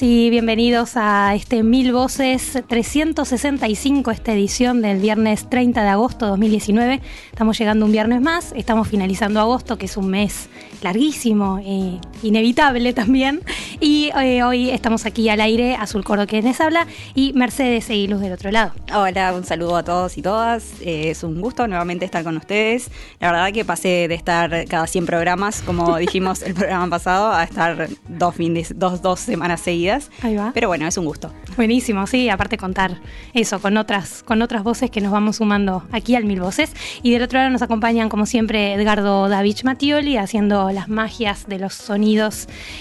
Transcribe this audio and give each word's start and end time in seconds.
Y 0.00 0.30
bienvenidos 0.30 0.92
a 0.94 1.34
este 1.34 1.64
Mil 1.64 1.92
Voces 1.92 2.62
365, 2.68 4.12
esta 4.12 4.32
edición 4.32 4.80
del 4.80 5.00
viernes 5.00 5.50
30 5.50 5.82
de 5.82 5.88
agosto 5.88 6.24
de 6.26 6.30
2019. 6.30 7.00
Estamos 7.32 7.58
llegando 7.58 7.86
un 7.86 7.90
viernes 7.90 8.20
más, 8.20 8.52
estamos 8.54 8.86
finalizando 8.86 9.40
agosto, 9.40 9.78
que 9.78 9.86
es 9.86 9.96
un 9.96 10.06
mes 10.06 10.48
larguísimo 10.82 11.58
e 11.58 11.98
inevitable 12.22 12.92
también. 12.92 13.40
Y 13.80 14.10
eh, 14.20 14.42
hoy 14.42 14.70
estamos 14.70 15.06
aquí 15.06 15.28
al 15.28 15.40
aire, 15.40 15.74
Azul 15.74 16.04
Cordo 16.04 16.26
que 16.26 16.40
les 16.40 16.60
habla, 16.60 16.86
y 17.14 17.32
Mercedes 17.32 17.90
y 17.90 18.06
Luz 18.06 18.20
del 18.20 18.32
otro 18.32 18.50
lado. 18.50 18.72
Hola, 18.94 19.32
un 19.34 19.44
saludo 19.44 19.76
a 19.76 19.82
todos 19.82 20.16
y 20.18 20.22
todas. 20.22 20.80
Eh, 20.80 21.10
es 21.10 21.24
un 21.24 21.40
gusto 21.40 21.66
nuevamente 21.66 22.04
estar 22.04 22.22
con 22.22 22.36
ustedes. 22.36 22.90
La 23.18 23.32
verdad 23.32 23.52
que 23.52 23.64
pasé 23.64 24.06
de 24.08 24.14
estar 24.14 24.66
cada 24.66 24.86
100 24.86 25.06
programas, 25.06 25.62
como 25.62 25.96
dijimos 25.98 26.42
el 26.42 26.54
programa 26.54 26.88
pasado, 26.88 27.32
a 27.32 27.42
estar 27.42 27.88
dos, 28.08 28.34
fines, 28.34 28.78
dos, 28.78 29.02
dos 29.02 29.20
semanas 29.20 29.60
seguidas. 29.60 30.10
Ahí 30.22 30.36
va. 30.36 30.52
Pero 30.54 30.68
bueno, 30.68 30.86
es 30.86 30.96
un 30.96 31.04
gusto. 31.04 31.32
Buenísimo, 31.56 32.06
sí, 32.06 32.28
aparte 32.28 32.56
contar 32.56 33.00
eso 33.34 33.60
con 33.60 33.76
otras, 33.76 34.22
con 34.22 34.42
otras 34.42 34.62
voces 34.62 34.90
que 34.90 35.00
nos 35.00 35.12
vamos 35.12 35.36
sumando 35.36 35.84
aquí 35.90 36.14
al 36.14 36.24
Mil 36.24 36.40
Voces. 36.40 36.72
Y 37.02 37.12
del 37.12 37.22
otro 37.22 37.38
lado 37.38 37.50
nos 37.50 37.62
acompañan, 37.62 38.08
como 38.08 38.26
siempre, 38.26 38.74
Edgardo 38.74 39.28
Davich 39.28 39.64
Matioli 39.64 40.16
haciendo 40.16 40.70
las 40.70 40.88
magias 40.88 41.46
de 41.48 41.58
los 41.58 41.74
sonidos. 41.74 42.11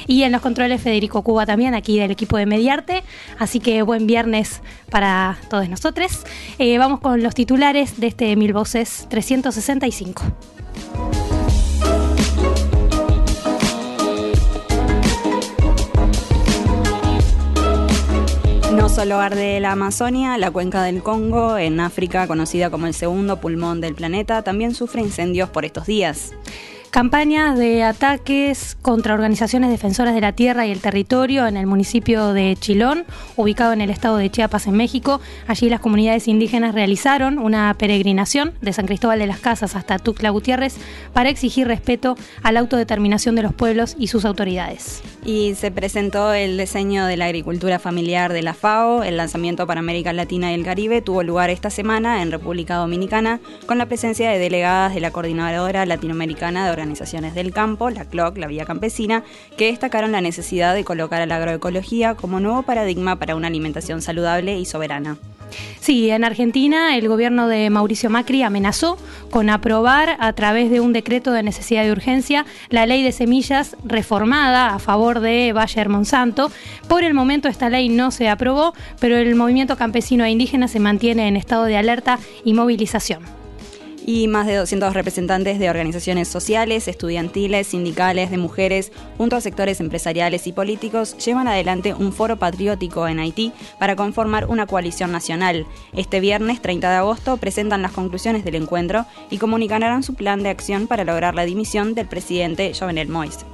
Y 0.08 0.24
en 0.24 0.32
los 0.32 0.42
controles, 0.42 0.82
Federico 0.82 1.22
Cuba 1.22 1.46
también, 1.46 1.74
aquí 1.74 2.00
del 2.00 2.12
equipo 2.12 2.38
de 2.38 2.46
Mediarte. 2.46 3.04
Así 3.40 3.60
que 3.60 3.82
buen 3.82 4.08
viernes 4.08 4.62
para 4.90 5.38
todos 5.50 5.68
nosotros. 5.70 6.24
Eh, 6.60 6.78
vamos 6.78 7.00
con 7.00 7.24
los 7.24 7.36
titulares 7.36 8.00
de 8.00 8.08
este 8.08 8.36
Mil 8.36 8.54
Voces 8.54 9.08
365. 9.10 10.24
No 18.74 18.88
solo 18.88 19.20
arde 19.20 19.60
la 19.60 19.74
Amazonia, 19.74 20.38
la 20.38 20.50
cuenca 20.50 20.82
del 20.84 21.04
Congo, 21.04 21.58
en 21.58 21.80
África, 21.80 22.26
conocida 22.26 22.70
como 22.70 22.88
el 22.88 22.94
segundo 22.94 23.40
pulmón 23.42 23.82
del 23.82 23.96
planeta, 23.96 24.44
también 24.44 24.74
sufre 24.74 25.02
incendios 25.02 25.50
por 25.50 25.66
estos 25.66 25.86
días. 25.86 26.32
Campañas 26.92 27.58
de 27.58 27.84
ataques 27.84 28.76
contra 28.82 29.14
organizaciones 29.14 29.70
defensoras 29.70 30.14
de 30.14 30.20
la 30.20 30.34
tierra 30.34 30.66
y 30.66 30.72
el 30.72 30.82
territorio 30.82 31.48
en 31.48 31.56
el 31.56 31.66
municipio 31.66 32.34
de 32.34 32.58
Chilón, 32.60 33.06
ubicado 33.38 33.72
en 33.72 33.80
el 33.80 33.90
estado 33.90 34.18
de 34.18 34.30
Chiapas, 34.30 34.68
en 34.68 34.76
México. 34.76 35.22
Allí 35.48 35.70
las 35.70 35.80
comunidades 35.80 36.28
indígenas 36.28 36.76
realizaron 36.76 37.40
una 37.40 37.74
peregrinación 37.76 38.56
de 38.60 38.74
San 38.74 38.88
Cristóbal 38.88 39.20
de 39.20 39.28
las 39.28 39.40
Casas 39.40 39.78
hasta 39.78 40.00
Tuxtla 40.00 40.32
Gutiérrez 40.32 40.76
para 41.14 41.30
exigir 41.30 41.66
respeto 41.66 42.18
a 42.44 42.52
la 42.52 42.60
autodeterminación 42.60 43.36
de 43.36 43.44
los 43.44 43.54
pueblos 43.54 43.96
y 43.98 44.08
sus 44.08 44.26
autoridades. 44.26 45.02
Y 45.24 45.56
se 45.56 45.72
presentó 45.72 46.34
el 46.34 46.58
diseño 46.58 47.06
de 47.06 47.16
la 47.16 47.26
agricultura 47.26 47.80
familiar 47.80 48.34
de 48.34 48.42
la 48.42 48.54
FAO. 48.54 49.04
El 49.04 49.16
lanzamiento 49.16 49.66
para 49.66 49.80
América 49.80 50.12
Latina 50.12 50.52
y 50.52 50.56
el 50.56 50.66
Caribe 50.66 51.02
tuvo 51.02 51.24
lugar 51.24 51.52
esta 51.52 51.70
semana 51.70 52.22
en 52.22 52.32
República 52.32 52.76
Dominicana 52.76 53.40
con 53.66 53.78
la 53.78 53.86
presencia 53.86 54.30
de 54.30 54.40
delegadas 54.40 54.94
de 54.94 55.00
la 55.00 55.12
Coordinadora 55.12 55.86
Latinoamericana 55.86 56.66
de 56.66 56.72
organizaciones 56.72 56.81
del 56.82 57.54
campo, 57.54 57.90
la 57.90 58.06
CLOC, 58.06 58.38
la 58.38 58.48
Vía 58.48 58.66
Campesina, 58.66 59.24
que 59.56 59.68
destacaron 59.68 60.12
la 60.12 60.20
necesidad 60.20 60.74
de 60.74 60.84
colocar 60.84 61.22
a 61.22 61.26
la 61.28 61.36
agroecología 61.36 62.16
como 62.16 62.40
nuevo 62.40 62.64
paradigma 62.64 63.18
para 63.18 63.36
una 63.36 63.48
alimentación 63.48 64.02
saludable 64.02 64.58
y 64.58 64.66
soberana. 64.66 65.18
Sí, 65.80 66.10
en 66.10 66.24
Argentina 66.24 66.96
el 66.98 67.08
gobierno 67.08 67.48
de 67.48 67.70
Mauricio 67.70 68.10
Macri 68.10 68.42
amenazó 68.42 68.98
con 69.30 69.50
aprobar 69.50 70.16
a 70.20 70.34
través 70.34 70.72
de 70.72 70.80
un 70.80 70.92
decreto 70.94 71.34
de 71.34 71.44
necesidad 71.44 71.84
de 71.84 71.92
urgencia 71.92 72.46
la 72.70 72.86
ley 72.86 73.04
de 73.04 73.12
semillas 73.12 73.76
reformada 73.84 74.74
a 74.74 74.80
favor 74.80 75.20
de 75.20 75.52
Bayer 75.54 75.90
Monsanto. 75.90 76.52
Por 76.88 77.04
el 77.04 77.14
momento 77.14 77.48
esta 77.48 77.70
ley 77.70 77.90
no 77.90 78.12
se 78.12 78.28
aprobó, 78.30 78.74
pero 79.00 79.18
el 79.18 79.36
movimiento 79.36 79.78
campesino 79.78 80.24
e 80.24 80.32
indígena 80.32 80.68
se 80.68 80.80
mantiene 80.80 81.28
en 81.28 81.38
estado 81.38 81.66
de 81.66 81.78
alerta 81.78 82.18
y 82.44 82.54
movilización 82.54 83.41
y 84.06 84.28
más 84.28 84.48
de 84.48 84.56
200 84.56 84.94
representantes 84.94 85.60
de 85.60 85.70
organizaciones 85.70 86.28
sociales, 86.28 86.88
estudiantiles, 86.88 87.68
sindicales, 87.68 88.32
de 88.32 88.38
mujeres, 88.38 88.92
junto 89.18 89.36
a 89.36 89.42
sectores 89.42 89.80
empresariales 89.80 90.48
y 90.48 90.54
políticos, 90.54 91.18
llevan 91.18 91.48
adelante 91.48 91.94
un 91.94 92.14
foro 92.14 92.38
patriótico 92.38 93.08
en 93.08 93.20
Haití 93.20 93.52
para 93.80 93.96
conformar 93.96 94.48
una 94.48 94.68
coalición 94.68 95.12
nacional. 95.12 95.66
Este 95.94 96.20
viernes 96.20 96.62
30 96.62 96.90
de 96.90 96.96
agosto 96.98 97.38
presentan 97.38 97.82
las 97.82 97.92
conclusiones 97.92 98.44
del 98.44 98.56
encuentro 98.56 99.06
y 99.30 99.38
comunicarán 99.38 100.04
su 100.04 100.16
plan 100.16 100.44
de 100.44 100.50
acción 100.50 100.88
para 100.88 101.04
lograr 101.04 101.36
la 101.36 101.46
dimisión 101.46 101.94
del 101.94 102.08
presidente 102.08 102.74
Jovenel 102.78 103.10
Moïse. 103.10 103.46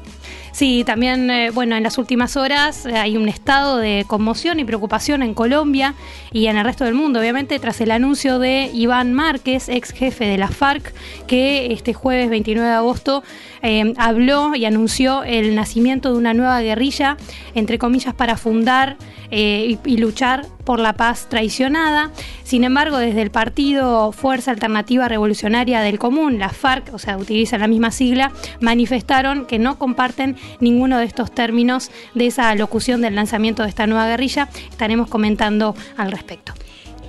Sí, 0.58 0.84
también, 0.84 1.30
eh, 1.30 1.52
bueno, 1.52 1.76
en 1.76 1.84
las 1.84 2.00
últimas 2.00 2.36
horas 2.36 2.88
eh, 2.88 2.98
hay 2.98 3.16
un 3.16 3.30
estado 3.30 3.78
de 3.78 4.06
conmoción 4.08 4.60
y 4.60 4.66
preocupación 4.66 5.22
en 5.22 5.36
Colombia 5.36 5.94
y 6.32 6.48
en 6.48 6.58
el 6.58 6.66
resto 6.66 6.84
del 6.84 6.96
mundo, 6.96 7.20
obviamente, 7.20 7.60
tras 7.60 7.80
el 7.80 7.92
anuncio 7.92 8.40
de 8.40 8.72
Iván 8.74 9.14
Márquez, 9.14 9.70
ex 9.70 9.92
jefe 9.92 10.26
de 10.26 10.40
la 10.40 10.48
FARC, 10.48 10.96
que 11.28 11.72
este 11.72 11.94
jueves 11.94 12.32
29 12.32 12.70
de 12.70 12.74
agosto 12.74 13.22
eh, 13.62 13.94
habló 13.98 14.56
y 14.56 14.66
anunció 14.66 15.24
el 15.24 15.54
nacimiento 15.54 16.12
de 16.12 16.18
una 16.18 16.34
nueva 16.34 16.60
guerrilla, 16.62 17.18
entre 17.54 17.78
comillas, 17.78 18.16
para 18.16 18.36
fundar 18.36 18.98
y, 19.30 19.78
y 19.86 19.98
luchar 19.98 20.48
por 20.68 20.82
la 20.82 20.92
paz 20.92 21.28
traicionada. 21.30 22.12
Sin 22.44 22.66
embargo, 22.66 22.98
desde 22.98 23.22
el 23.22 23.32
partido 23.32 24.12
Fuerza 24.12 24.52
Alternativa 24.52 25.08
Revolucionaria 25.08 25.80
del 25.80 25.98
Común, 25.98 26.40
la 26.40 26.50
FARC, 26.50 26.94
o 26.94 27.00
sea, 27.00 27.16
utilizan 27.18 27.62
la 27.62 27.70
misma 27.70 27.90
sigla, 27.90 28.34
manifestaron 28.60 29.46
que 29.46 29.60
no 29.60 29.80
comparten 29.80 30.36
ninguno 30.60 30.98
de 30.98 31.06
estos 31.06 31.32
términos 31.32 31.90
de 32.16 32.28
esa 32.28 32.54
locución 32.56 33.00
del 33.00 33.16
lanzamiento 33.16 33.64
de 33.64 33.70
esta 33.70 33.88
nueva 33.88 34.08
guerrilla. 34.08 34.50
Estaremos 34.70 35.08
comentando 35.08 35.74
al 35.96 36.12
respecto. 36.12 36.52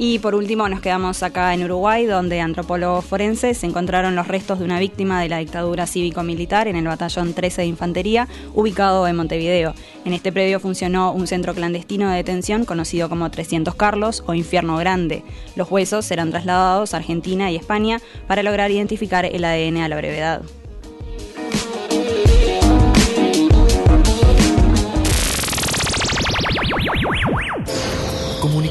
Y 0.01 0.21
por 0.21 0.37
último 0.37 0.69
nos 0.69 0.81
quedamos 0.81 1.25
acá 1.25 1.53
en 1.55 1.65
Uruguay, 1.65 2.07
donde 2.07 2.41
antropólogos 2.41 3.05
forenses 3.05 3.65
encontraron 3.65 4.15
los 4.15 4.29
restos 4.29 4.61
de 4.61 4.65
una 4.65 4.79
víctima 4.79 5.21
de 5.21 5.29
la 5.29 5.39
dictadura 5.39 5.89
cívico-militar 5.89 6.69
en 6.69 6.77
el 6.77 6.87
batallón 6.87 7.35
13 7.35 7.63
de 7.63 7.67
Infantería, 7.67 8.29
ubicado 8.55 9.09
en 9.09 9.17
Montevideo. 9.17 9.75
En 10.05 10.13
este 10.13 10.31
predio 10.31 10.61
funcionó 10.61 11.13
un 11.13 11.27
centro 11.27 11.53
clandestino 11.53 12.11
de 12.11 12.17
detención 12.19 12.65
conocido 12.65 13.09
como 13.09 13.29
300 13.29 13.75
Carlos 13.75 14.23
o 14.27 14.35
Infierno 14.35 14.77
Grande. 14.77 15.25
Los 15.57 15.69
huesos 15.69 16.05
serán 16.05 16.31
trasladados 16.31 16.95
a 16.95 16.99
Argentina 16.99 17.51
y 17.51 17.57
España 17.57 18.01
para 18.29 18.45
lograr 18.45 18.71
identificar 18.71 19.25
el 19.25 19.45
ADN 19.45 19.79
a 19.79 19.89
la 19.89 19.97
brevedad. 19.97 20.43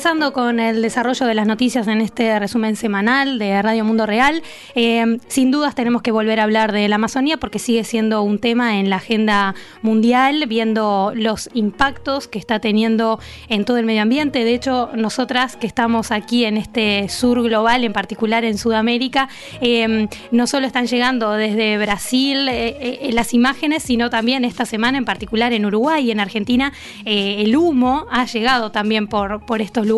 Comenzando 0.00 0.32
con 0.32 0.60
el 0.60 0.80
desarrollo 0.80 1.26
de 1.26 1.34
las 1.34 1.46
noticias 1.46 1.86
en 1.86 2.00
este 2.00 2.38
resumen 2.38 2.74
semanal 2.74 3.38
de 3.38 3.60
Radio 3.60 3.84
Mundo 3.84 4.06
Real, 4.06 4.42
eh, 4.74 5.18
sin 5.28 5.50
dudas 5.50 5.74
tenemos 5.74 6.00
que 6.00 6.10
volver 6.10 6.40
a 6.40 6.44
hablar 6.44 6.72
de 6.72 6.88
la 6.88 6.94
Amazonía 6.94 7.36
porque 7.36 7.58
sigue 7.58 7.84
siendo 7.84 8.22
un 8.22 8.38
tema 8.38 8.78
en 8.78 8.88
la 8.88 8.96
agenda 8.96 9.54
mundial, 9.82 10.46
viendo 10.48 11.12
los 11.14 11.50
impactos 11.52 12.28
que 12.28 12.38
está 12.38 12.60
teniendo 12.60 13.20
en 13.50 13.66
todo 13.66 13.76
el 13.76 13.84
medio 13.84 14.00
ambiente. 14.00 14.42
De 14.42 14.54
hecho, 14.54 14.88
nosotras 14.94 15.56
que 15.56 15.66
estamos 15.66 16.12
aquí 16.12 16.46
en 16.46 16.56
este 16.56 17.10
sur 17.10 17.42
global, 17.42 17.84
en 17.84 17.92
particular 17.92 18.42
en 18.42 18.56
Sudamérica, 18.56 19.28
eh, 19.60 20.08
no 20.30 20.46
solo 20.46 20.66
están 20.66 20.86
llegando 20.86 21.32
desde 21.32 21.76
Brasil 21.76 22.48
eh, 22.48 23.10
las 23.12 23.34
imágenes, 23.34 23.82
sino 23.82 24.08
también 24.08 24.46
esta 24.46 24.64
semana 24.64 24.96
en 24.96 25.04
particular 25.04 25.52
en 25.52 25.66
Uruguay 25.66 26.06
y 26.06 26.10
en 26.10 26.20
Argentina, 26.20 26.72
el 27.04 27.54
humo 27.54 28.06
ha 28.10 28.24
llegado 28.24 28.72
también 28.72 29.06
por, 29.06 29.44
por 29.44 29.60
estos 29.60 29.86
lugares. 29.86 29.89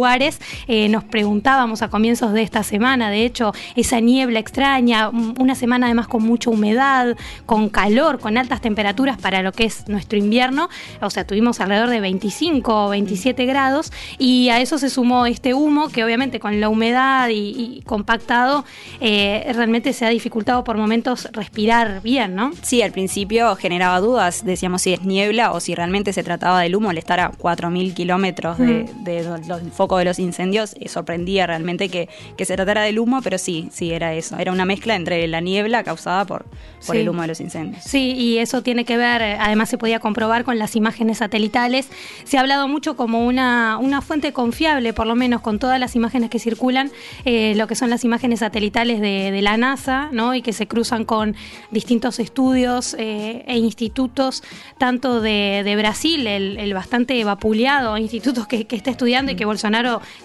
Eh, 0.69 0.89
nos 0.89 1.05
preguntábamos 1.05 1.83
a 1.83 1.89
comienzos 1.89 2.33
de 2.33 2.43
esta 2.43 2.62
semana, 2.62 3.11
de 3.11 3.25
hecho, 3.25 3.53
esa 3.77 4.00
niebla 4.00 4.39
extraña, 4.39 5.11
una 5.11 5.55
semana 5.55 5.87
además 5.87 6.09
con 6.09 6.23
mucha 6.23 6.50
humedad, 6.50 7.17
con 7.47 7.69
calor, 7.69 8.19
con 8.19 8.39
altas 8.39 8.61
temperaturas 8.61 9.19
para 9.19 9.43
lo 9.43 9.53
que 9.53 9.65
es 9.65 9.89
nuestro 9.89 10.19
invierno, 10.19 10.69
o 11.00 11.11
sea, 11.11 11.27
tuvimos 11.27 11.61
alrededor 11.61 11.91
de 11.91 12.00
25 12.00 12.87
o 12.87 12.89
27 12.91 13.44
grados 13.47 13.93
y 14.19 14.49
a 14.49 14.61
eso 14.61 14.79
se 14.79 14.89
sumó 14.89 15.27
este 15.27 15.55
humo 15.55 15.89
que 15.89 16.05
obviamente 16.05 16.41
con 16.41 16.61
la 16.61 16.69
humedad 16.69 17.29
y, 17.31 17.83
compactado 17.87 18.65
eh, 19.00 19.50
realmente 19.55 19.93
se 19.93 20.06
ha 20.06 20.09
dificultado 20.09 20.65
por 20.65 20.77
momentos 20.77 21.29
respirar 21.33 22.00
bien, 22.03 22.35
¿no? 22.35 22.53
Sí, 22.62 22.83
al 22.83 22.93
principio 22.93 23.55
generaba 23.56 24.00
dudas, 24.00 24.44
decíamos 24.44 24.83
si 24.83 24.93
es 24.93 25.03
niebla 25.03 25.53
o 25.53 25.61
si 25.61 25.75
realmente 25.75 26.12
se 26.12 26.23
trataba 26.23 26.61
del 26.61 26.77
humo 26.77 26.91
al 26.91 26.99
estar 26.99 27.21
a 27.21 27.33
4.000 27.33 27.94
kilómetros 27.94 28.59
de, 28.59 28.89
de, 29.00 29.23
los 29.47 29.62
el 29.62 29.73
foco 29.82 29.99
de 29.99 30.05
los 30.05 30.20
incendios, 30.20 30.76
eh, 30.79 30.88
sorprendía 30.88 31.44
realmente 31.44 31.88
que, 31.88 32.08
se 32.38 32.55
tratara 32.55 32.82
del 32.82 33.00
humo, 33.00 33.20
pero 33.23 33.37
sí, 33.37 33.69
sí, 33.73 33.90
era 33.93 34.14
eso. 34.14 34.37
Era 34.37 34.52
una 34.52 34.64
mezcla 34.64 34.94
entre 34.94 35.26
la 35.26 35.40
niebla 35.40 35.82
causada 35.82 36.25
por, 36.25 36.44
por 36.87 36.96
el 36.96 37.08
humo 37.08 37.23
de 37.23 37.29
los 37.29 37.40
incendios. 37.40 37.82
Sí, 37.82 38.12
y 38.17 38.38
eso 38.38 38.62
tiene 38.62 38.84
que 38.84 38.96
ver, 38.96 39.23
eh, 39.23 39.37
además 39.40 39.69
se 39.69 39.79
podía 39.79 39.99
comprobar 39.99 40.44
con 40.44 40.58
las 40.58 40.76
imágenes 40.76 41.19
satelitales. 41.19 41.88
Se 42.25 42.37
ha 42.37 42.40
hablado 42.40 42.69
mucho 42.69 42.96
como 42.96 43.26
una, 43.26 43.76
una 43.81 44.02
fuente 44.02 44.32
confiable, 44.32 44.93
por 44.93 45.06
lo 45.06 45.17
menos 45.17 45.40
con 45.40 45.58
todas 45.58 45.81
las 45.81 45.96
imágenes 45.96 46.31
que 46.31 46.38
circulan, 46.38 46.93
eh, 47.25 47.55
lo 47.56 47.67
que 47.67 47.75
son 47.75 47.90
las 47.90 48.05
imágenes 48.05 48.38
satelitales 48.40 49.00
de, 49.00 49.43
la 49.43 49.56
NASA, 49.56 50.11
¿no? 50.12 50.37
Y 50.37 50.43
que 50.43 50.52
se 50.52 50.69
cruzan 50.69 51.05
con 51.05 51.34
distintos 51.73 52.20
estudios 52.20 52.94
e 52.94 53.56
institutos, 53.56 54.44
tanto 54.79 55.20
de, 55.20 55.75
Brasil, 55.76 56.29
el, 56.29 56.75
bastante 56.75 57.23
vapuleado 57.25 57.99
institutos 57.99 58.46
que, 58.46 58.67
que 58.67 58.76
está 58.76 58.90
estudiando 58.90 59.32
y 59.32 59.37
que 59.37 59.44
Bolsonaro 59.44 59.71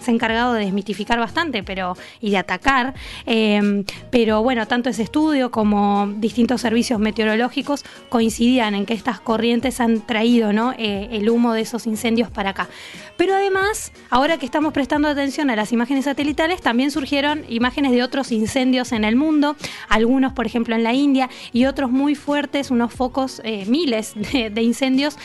se 0.00 0.10
ha 0.10 0.14
encargado 0.14 0.54
de 0.54 0.64
desmitificar 0.64 1.18
bastante 1.18 1.62
pero, 1.62 1.96
y 2.20 2.30
de 2.30 2.38
atacar. 2.38 2.94
Eh, 3.26 3.84
pero 4.10 4.42
bueno, 4.42 4.66
tanto 4.66 4.90
ese 4.90 5.02
estudio 5.02 5.50
como 5.50 6.12
distintos 6.16 6.60
servicios 6.60 6.98
meteorológicos 7.00 7.84
coincidían 8.08 8.74
en 8.74 8.86
que 8.86 8.94
estas 8.94 9.20
corrientes 9.20 9.80
han 9.80 10.06
traído 10.06 10.52
¿no? 10.52 10.72
Eh, 10.76 11.08
el 11.12 11.28
humo 11.30 11.52
de 11.52 11.62
esos 11.62 11.86
incendios 11.86 12.30
para 12.30 12.50
acá. 12.50 12.68
Pero 13.16 13.34
además, 13.34 13.92
ahora 14.10 14.38
que 14.38 14.46
estamos 14.46 14.72
prestando 14.72 15.08
atención 15.08 15.50
a 15.50 15.56
las 15.56 15.72
imágenes 15.72 16.04
satelitales, 16.04 16.60
también 16.60 16.90
surgieron 16.90 17.44
imágenes 17.48 17.92
de 17.92 18.02
otros 18.02 18.30
incendios 18.32 18.92
en 18.92 19.04
el 19.04 19.16
mundo, 19.16 19.56
algunos 19.88 20.32
por 20.32 20.46
ejemplo 20.46 20.74
en 20.74 20.84
la 20.84 20.92
India 20.92 21.28
y 21.52 21.64
otros 21.64 21.90
muy 21.90 22.14
fuertes, 22.14 22.70
unos 22.70 22.92
focos, 22.92 23.40
eh, 23.44 23.64
miles 23.66 24.14
de, 24.14 24.62
incendios 24.62 25.16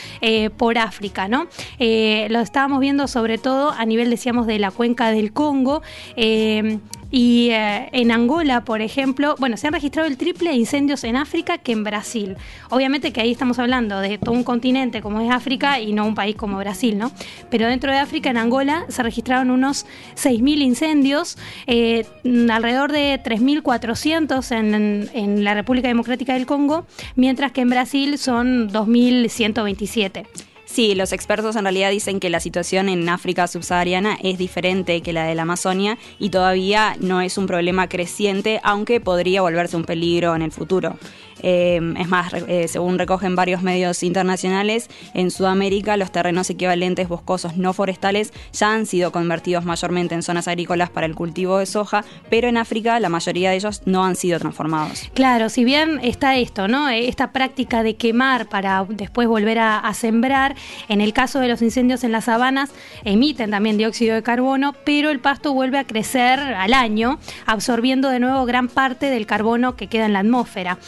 por 0.57 0.77
África. 0.77 1.27
¿no? 1.27 1.47
lo 1.79 2.39
estábamos 2.39 2.79
viendo 2.79 3.07
sobre 3.07 3.37
todo 3.37 3.71
a 3.71 3.85
nivel, 3.85 4.09
decíamos, 4.13 4.47
de 4.47 4.59
la 4.59 4.71
cuenca 4.71 5.11
del 5.11 5.33
Congo. 5.33 5.81
Eh, 6.15 6.79
y 7.13 7.51
eh, 7.51 7.89
en 7.91 8.09
Angola, 8.09 8.65
por 8.65 8.81
ejemplo, 8.81 9.35
bueno, 9.37 9.55
se 9.55 9.67
han 9.67 9.73
registrado 9.73 10.07
el 10.07 10.17
triple 10.17 10.49
de 10.49 10.55
incendios 10.55 11.03
en 11.03 11.15
África 11.15 11.59
que 11.59 11.71
en 11.71 11.83
Brasil. 11.83 12.37
Obviamente 12.71 13.13
que 13.13 13.21
ahí 13.21 13.31
estamos 13.31 13.59
hablando 13.59 13.99
de 13.99 14.17
todo 14.17 14.33
un 14.33 14.43
continente 14.43 14.99
como 15.03 15.21
es 15.21 15.29
África 15.29 15.79
y 15.79 15.93
no 15.93 16.07
un 16.07 16.15
país 16.15 16.35
como 16.35 16.57
Brasil, 16.57 16.97
¿no? 16.97 17.11
Pero 17.51 17.67
dentro 17.67 17.91
de 17.91 17.99
África, 17.99 18.31
en 18.31 18.37
Angola, 18.37 18.85
se 18.87 19.03
registraron 19.03 19.51
unos 19.51 19.85
6.000 20.15 20.63
incendios, 20.63 21.37
eh, 21.67 22.07
alrededor 22.49 22.91
de 22.91 23.21
3.400 23.23 24.51
en, 24.51 25.07
en 25.13 25.43
la 25.43 25.53
República 25.53 25.89
Democrática 25.89 26.33
del 26.33 26.47
Congo, 26.47 26.87
mientras 27.15 27.51
que 27.51 27.61
en 27.61 27.69
Brasil 27.69 28.17
son 28.17 28.71
2.127. 28.71 30.25
Sí, 30.73 30.95
los 30.95 31.13
expertos 31.13 31.55
en 31.55 31.65
realidad 31.65 31.91
dicen 31.91 32.19
que 32.19 32.31
la 32.31 32.39
situación 32.39 32.89
en 32.89 33.07
África 33.07 33.45
subsahariana 33.45 34.17
es 34.23 34.39
diferente 34.39 35.01
que 35.01 35.13
la 35.13 35.25
de 35.25 35.35
la 35.35 35.43
Amazonia 35.43 35.99
y 36.17 36.31
todavía 36.31 36.95
no 36.99 37.21
es 37.21 37.37
un 37.37 37.45
problema 37.45 37.87
creciente, 37.87 38.59
aunque 38.63 38.99
podría 38.99 39.43
volverse 39.43 39.77
un 39.77 39.83
peligro 39.83 40.35
en 40.35 40.41
el 40.41 40.51
futuro. 40.51 40.97
Eh, 41.43 41.79
es 41.99 42.07
más, 42.07 42.33
eh, 42.33 42.67
según 42.67 42.97
recogen 42.97 43.35
varios 43.35 43.61
medios 43.61 44.01
internacionales, 44.01 44.89
en 45.13 45.29
Sudamérica 45.29 45.97
los 45.97 46.11
terrenos 46.11 46.49
equivalentes 46.49 47.07
boscosos 47.07 47.57
no 47.57 47.73
forestales 47.73 48.33
ya 48.53 48.73
han 48.73 48.85
sido 48.85 49.11
convertidos 49.11 49.65
mayormente 49.65 50.15
en 50.15 50.23
zonas 50.23 50.47
agrícolas 50.47 50.89
para 50.89 51.05
el 51.05 51.15
cultivo 51.15 51.57
de 51.57 51.65
soja, 51.65 52.05
pero 52.29 52.47
en 52.47 52.57
África 52.57 52.99
la 52.99 53.09
mayoría 53.09 53.49
de 53.51 53.57
ellos 53.57 53.81
no 53.85 54.05
han 54.05 54.15
sido 54.15 54.39
transformados. 54.39 55.09
Claro, 55.13 55.49
si 55.49 55.63
bien 55.63 55.99
está 56.01 56.37
esto, 56.37 56.67
¿no? 56.67 56.89
Esta 56.89 57.31
práctica 57.31 57.83
de 57.83 57.95
quemar 57.95 58.47
para 58.47 58.85
después 58.87 59.27
volver 59.27 59.59
a, 59.59 59.93
sembrar, 59.93 60.55
en 60.87 61.01
el 61.01 61.13
caso 61.13 61.39
de 61.39 61.47
los 61.47 61.61
incendios 61.61 62.03
en 62.03 62.11
las 62.11 62.25
sabanas, 62.25 62.71
emiten 63.03 63.51
también 63.51 63.77
dióxido 63.77 64.15
de 64.15 64.23
carbono, 64.23 64.73
pero 64.85 65.11
el 65.11 65.19
pasto 65.19 65.53
vuelve 65.53 65.77
a 65.77 65.83
crecer 65.83 66.39
al 66.39 66.73
año, 66.73 67.19
absorbiendo 67.45 68.09
de 68.09 68.19
nuevo 68.19 68.45
gran 68.45 68.69
parte 68.69 69.09
del 69.09 69.25
carbono 69.25 69.75
que 69.75 69.87
queda 69.87 70.05
en 70.05 70.13
la 70.13 70.19
atmósfera. 70.19 70.79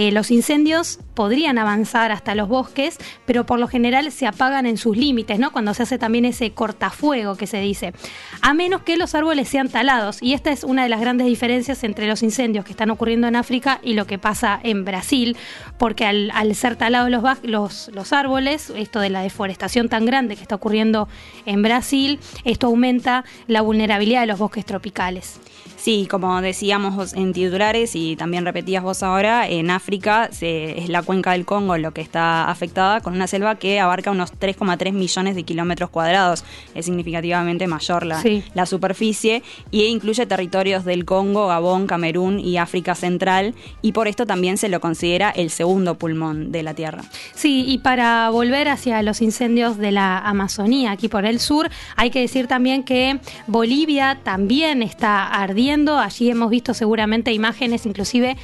Eh, 0.00 0.12
los 0.12 0.30
incendios 0.30 1.00
podrían 1.18 1.58
avanzar 1.58 2.12
hasta 2.12 2.36
los 2.36 2.46
bosques, 2.46 2.96
pero 3.26 3.44
por 3.44 3.58
lo 3.58 3.66
general 3.66 4.12
se 4.12 4.28
apagan 4.28 4.66
en 4.66 4.76
sus 4.76 4.96
límites, 4.96 5.40
¿no? 5.40 5.50
Cuando 5.50 5.74
se 5.74 5.82
hace 5.82 5.98
también 5.98 6.24
ese 6.24 6.52
cortafuego 6.52 7.34
que 7.34 7.48
se 7.48 7.58
dice. 7.58 7.92
A 8.40 8.54
menos 8.54 8.82
que 8.82 8.96
los 8.96 9.16
árboles 9.16 9.48
sean 9.48 9.68
talados. 9.68 10.22
Y 10.22 10.34
esta 10.34 10.52
es 10.52 10.62
una 10.62 10.84
de 10.84 10.88
las 10.88 11.00
grandes 11.00 11.26
diferencias 11.26 11.82
entre 11.82 12.06
los 12.06 12.22
incendios 12.22 12.64
que 12.64 12.70
están 12.70 12.90
ocurriendo 12.90 13.26
en 13.26 13.34
África 13.34 13.80
y 13.82 13.94
lo 13.94 14.06
que 14.06 14.16
pasa 14.16 14.60
en 14.62 14.84
Brasil, 14.84 15.36
porque 15.76 16.06
al, 16.06 16.54
ser 16.54 16.76
talados 16.76 17.10
los, 17.42 18.12
árboles, 18.12 18.72
esto 18.76 19.00
de 19.00 19.10
la 19.10 19.20
deforestación 19.20 19.88
tan 19.88 20.06
grande 20.06 20.36
que 20.36 20.42
está 20.42 20.54
ocurriendo 20.54 21.08
en 21.46 21.62
Brasil, 21.62 22.20
esto 22.44 22.68
aumenta 22.68 23.24
la 23.48 23.60
vulnerabilidad 23.62 24.20
de 24.20 24.28
los 24.28 24.38
bosques 24.38 24.64
tropicales. 24.64 25.40
Sí, 25.76 26.06
como 26.10 26.40
decíamos 26.40 27.12
en 27.14 27.32
titulares 27.32 27.94
y 27.94 28.16
también 28.16 28.44
repetías 28.44 28.82
vos 28.82 29.02
ahora, 29.02 29.48
en 29.48 29.70
África 29.70 30.28
es 30.40 30.88
la 30.88 31.02
cuenca 31.08 31.32
del 31.32 31.46
Congo 31.46 31.78
lo 31.78 31.92
que 31.92 32.02
está 32.02 32.50
afectada 32.50 33.00
con 33.00 33.14
una 33.14 33.26
selva 33.26 33.54
que 33.54 33.80
abarca 33.80 34.10
unos 34.10 34.34
3,3 34.34 34.92
millones 34.92 35.36
de 35.36 35.42
kilómetros 35.44 35.88
cuadrados. 35.88 36.44
Es 36.74 36.84
significativamente 36.84 37.66
mayor 37.66 38.04
la, 38.04 38.22
la 38.52 38.66
superficie 38.66 39.42
e 39.72 39.86
incluye 39.86 40.26
territorios 40.26 40.84
del 40.84 41.06
Congo, 41.06 41.46
Gabón, 41.46 41.86
Camerún 41.86 42.38
y 42.38 42.58
África 42.58 42.94
Central 42.94 43.54
y 43.80 43.92
por 43.92 44.06
esto 44.06 44.26
también 44.26 44.58
se 44.58 44.68
lo 44.68 44.80
considera 44.80 45.30
el 45.30 45.48
segundo 45.48 45.94
pulmón 45.96 46.52
de 46.52 46.62
la 46.62 46.74
Tierra. 46.74 47.02
Sí, 47.34 47.64
y 47.66 47.78
para 47.78 48.28
volver 48.28 48.68
hacia 48.68 49.00
los 49.02 49.22
incendios 49.22 49.78
de 49.78 49.92
la 49.92 50.18
Amazonía, 50.18 50.90
aquí 50.90 51.08
por 51.08 51.24
el 51.24 51.40
sur, 51.40 51.70
hay 51.96 52.10
que 52.10 52.20
decir 52.20 52.48
también 52.48 52.82
que 52.82 53.18
Bolivia 53.46 54.20
también 54.22 54.82
está 54.82 55.24
ardiendo 55.26 55.88
Allí 55.98 56.30
hemos 56.30 56.50
visto 56.50 56.74
seguramente 56.74 57.32
imágenes, 57.32 57.86
inclusive 57.86 58.36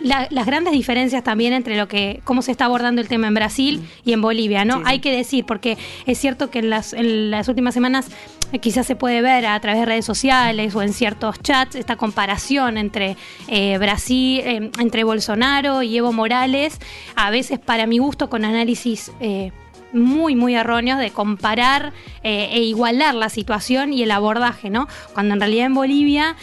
las 0.00 0.46
grandes 0.46 0.72
diferencias 0.72 1.22
también 1.22 1.52
entre 1.52 1.76
lo 1.76 1.88
que 1.88 2.05
cómo 2.24 2.42
se 2.42 2.50
está 2.50 2.66
abordando 2.66 3.00
el 3.00 3.08
tema 3.08 3.28
en 3.28 3.34
Brasil 3.34 3.88
y 4.04 4.12
en 4.12 4.20
Bolivia, 4.20 4.64
¿no? 4.64 4.82
Hay 4.84 5.00
que 5.00 5.14
decir, 5.14 5.44
porque 5.44 5.76
es 6.06 6.18
cierto 6.18 6.50
que 6.50 6.60
en 6.60 6.70
las, 6.70 6.92
en 6.92 7.30
las 7.30 7.48
últimas 7.48 7.74
semanas 7.74 8.08
eh, 8.52 8.58
quizás 8.58 8.86
se 8.86 8.96
puede 8.96 9.22
ver 9.22 9.46
a 9.46 9.58
través 9.60 9.80
de 9.80 9.86
redes 9.86 10.04
sociales 10.04 10.74
o 10.74 10.82
en 10.82 10.92
ciertos 10.92 11.40
chats 11.40 11.74
esta 11.74 11.96
comparación 11.96 12.78
entre 12.78 13.16
eh, 13.48 13.78
Brasil, 13.78 14.40
eh, 14.44 14.70
entre 14.78 15.04
Bolsonaro 15.04 15.82
y 15.82 15.96
Evo 15.96 16.12
Morales, 16.12 16.78
a 17.16 17.30
veces 17.30 17.58
para 17.58 17.86
mi 17.86 17.98
gusto 17.98 18.30
con 18.30 18.44
análisis 18.44 19.10
muy, 19.92 20.34
muy 20.34 20.54
erróneos 20.54 20.98
de 20.98 21.10
comparar 21.10 21.92
e 22.22 22.60
igualar 22.60 23.14
la 23.14 23.30
situación 23.30 23.92
y 23.92 24.02
el 24.02 24.10
abordaje, 24.10 24.68
¿no? 24.68 24.88
Cuando 25.14 25.34
en 25.34 25.40
realidad 25.40 25.66
en 25.66 25.74
Bolivia 25.74 26.36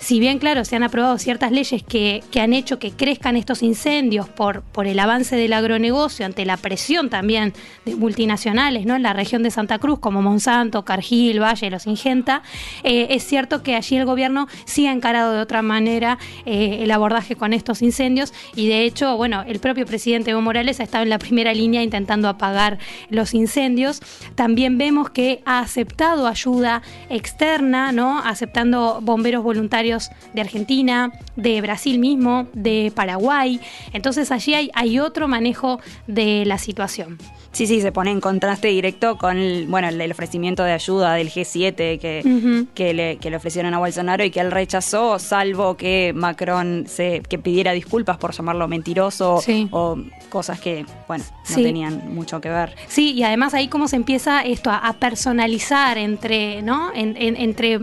si 0.00 0.18
bien, 0.18 0.38
claro, 0.38 0.64
se 0.64 0.76
han 0.76 0.82
aprobado 0.82 1.18
ciertas 1.18 1.52
leyes 1.52 1.82
que, 1.82 2.22
han 2.40 2.54
hecho 2.54 2.78
que 2.78 2.90
crezcan 2.90 3.36
estos 3.36 3.62
incendios 3.62 4.28
por, 4.28 4.62
por 4.62 4.86
el 4.86 4.98
avance 4.98 5.36
del 5.36 5.52
agronegocio, 5.52 6.24
ante 6.24 6.46
la 6.46 6.56
presión 6.56 7.10
también 7.10 7.52
de 7.84 7.94
multinacionales 7.96 8.86
¿no? 8.86 8.96
en 8.96 9.02
la 9.02 9.12
región 9.12 9.42
de 9.42 9.50
Santa 9.50 9.78
Cruz, 9.78 9.98
como 9.98 10.22
Monsanto, 10.22 10.86
Cargill, 10.86 11.42
Valle, 11.42 11.70
Los 11.70 11.86
Ingenta, 11.86 12.42
eh, 12.82 13.08
es 13.10 13.24
cierto 13.24 13.62
que 13.62 13.76
allí 13.76 13.96
el 13.96 14.06
gobierno 14.06 14.48
sí 14.64 14.86
ha 14.86 14.92
encarado 14.92 15.34
de 15.34 15.40
otra 15.40 15.60
manera 15.60 16.18
eh, 16.46 16.78
el 16.80 16.90
abordaje 16.92 17.36
con 17.36 17.52
estos 17.52 17.82
incendios 17.82 18.32
y 18.56 18.68
de 18.68 18.84
hecho, 18.84 19.18
bueno, 19.18 19.44
el 19.46 19.60
propio 19.60 19.84
presidente 19.84 20.30
Evo 20.30 20.40
Morales 20.40 20.80
ha 20.80 20.82
estado 20.82 21.04
en 21.04 21.10
la 21.10 21.18
primera 21.18 21.52
línea 21.52 21.82
intentando 21.82 22.26
apagar 22.28 22.78
los 23.10 23.34
incendios, 23.34 24.00
también 24.34 24.78
vemos 24.78 25.10
que 25.10 25.42
ha 25.44 25.58
aceptado 25.58 26.26
ayuda 26.26 26.80
externa, 27.10 27.92
¿no? 27.92 28.18
Aceptando 28.20 29.00
bomberos 29.02 29.44
voluntarios 29.44 29.89
de 30.32 30.40
Argentina, 30.40 31.12
de 31.36 31.60
Brasil 31.60 31.98
mismo, 31.98 32.46
de 32.52 32.92
Paraguay. 32.94 33.60
Entonces 33.92 34.30
allí 34.30 34.54
hay, 34.54 34.70
hay 34.74 34.98
otro 34.98 35.28
manejo 35.28 35.80
de 36.06 36.44
la 36.46 36.58
situación. 36.58 37.18
Sí, 37.52 37.66
sí, 37.66 37.80
se 37.80 37.90
pone 37.90 38.12
en 38.12 38.20
contraste 38.20 38.68
directo 38.68 39.18
con 39.18 39.36
el, 39.36 39.66
bueno, 39.66 39.88
el, 39.88 40.12
ofrecimiento 40.12 40.62
de 40.62 40.72
ayuda 40.72 41.14
del 41.14 41.30
G7 41.30 41.98
que, 41.98 42.66
que, 42.74 42.94
le, 42.94 43.16
que, 43.16 43.28
le, 43.28 43.36
ofrecieron 43.36 43.74
a 43.74 43.78
Bolsonaro 43.78 44.22
y 44.24 44.30
que 44.30 44.38
él 44.38 44.52
rechazó, 44.52 45.18
salvo 45.18 45.76
que 45.76 46.12
Macron 46.14 46.84
se 46.86 47.22
que 47.28 47.38
pidiera 47.38 47.72
disculpas 47.72 48.18
por 48.18 48.32
llamarlo 48.32 48.68
mentiroso 48.68 49.40
o 49.72 49.98
cosas 50.28 50.60
que, 50.60 50.86
bueno, 51.08 51.24
no 51.48 51.56
tenían 51.56 52.14
mucho 52.14 52.40
que 52.40 52.50
ver. 52.50 52.76
Sí, 52.86 53.12
y 53.12 53.24
además 53.24 53.52
ahí 53.54 53.66
cómo 53.66 53.88
se 53.88 53.96
empieza 53.96 54.42
esto 54.42 54.70
a, 54.70 54.92
personalizar 55.00 55.98
entre, 55.98 56.62
¿no? 56.62 56.92
entre 56.94 57.80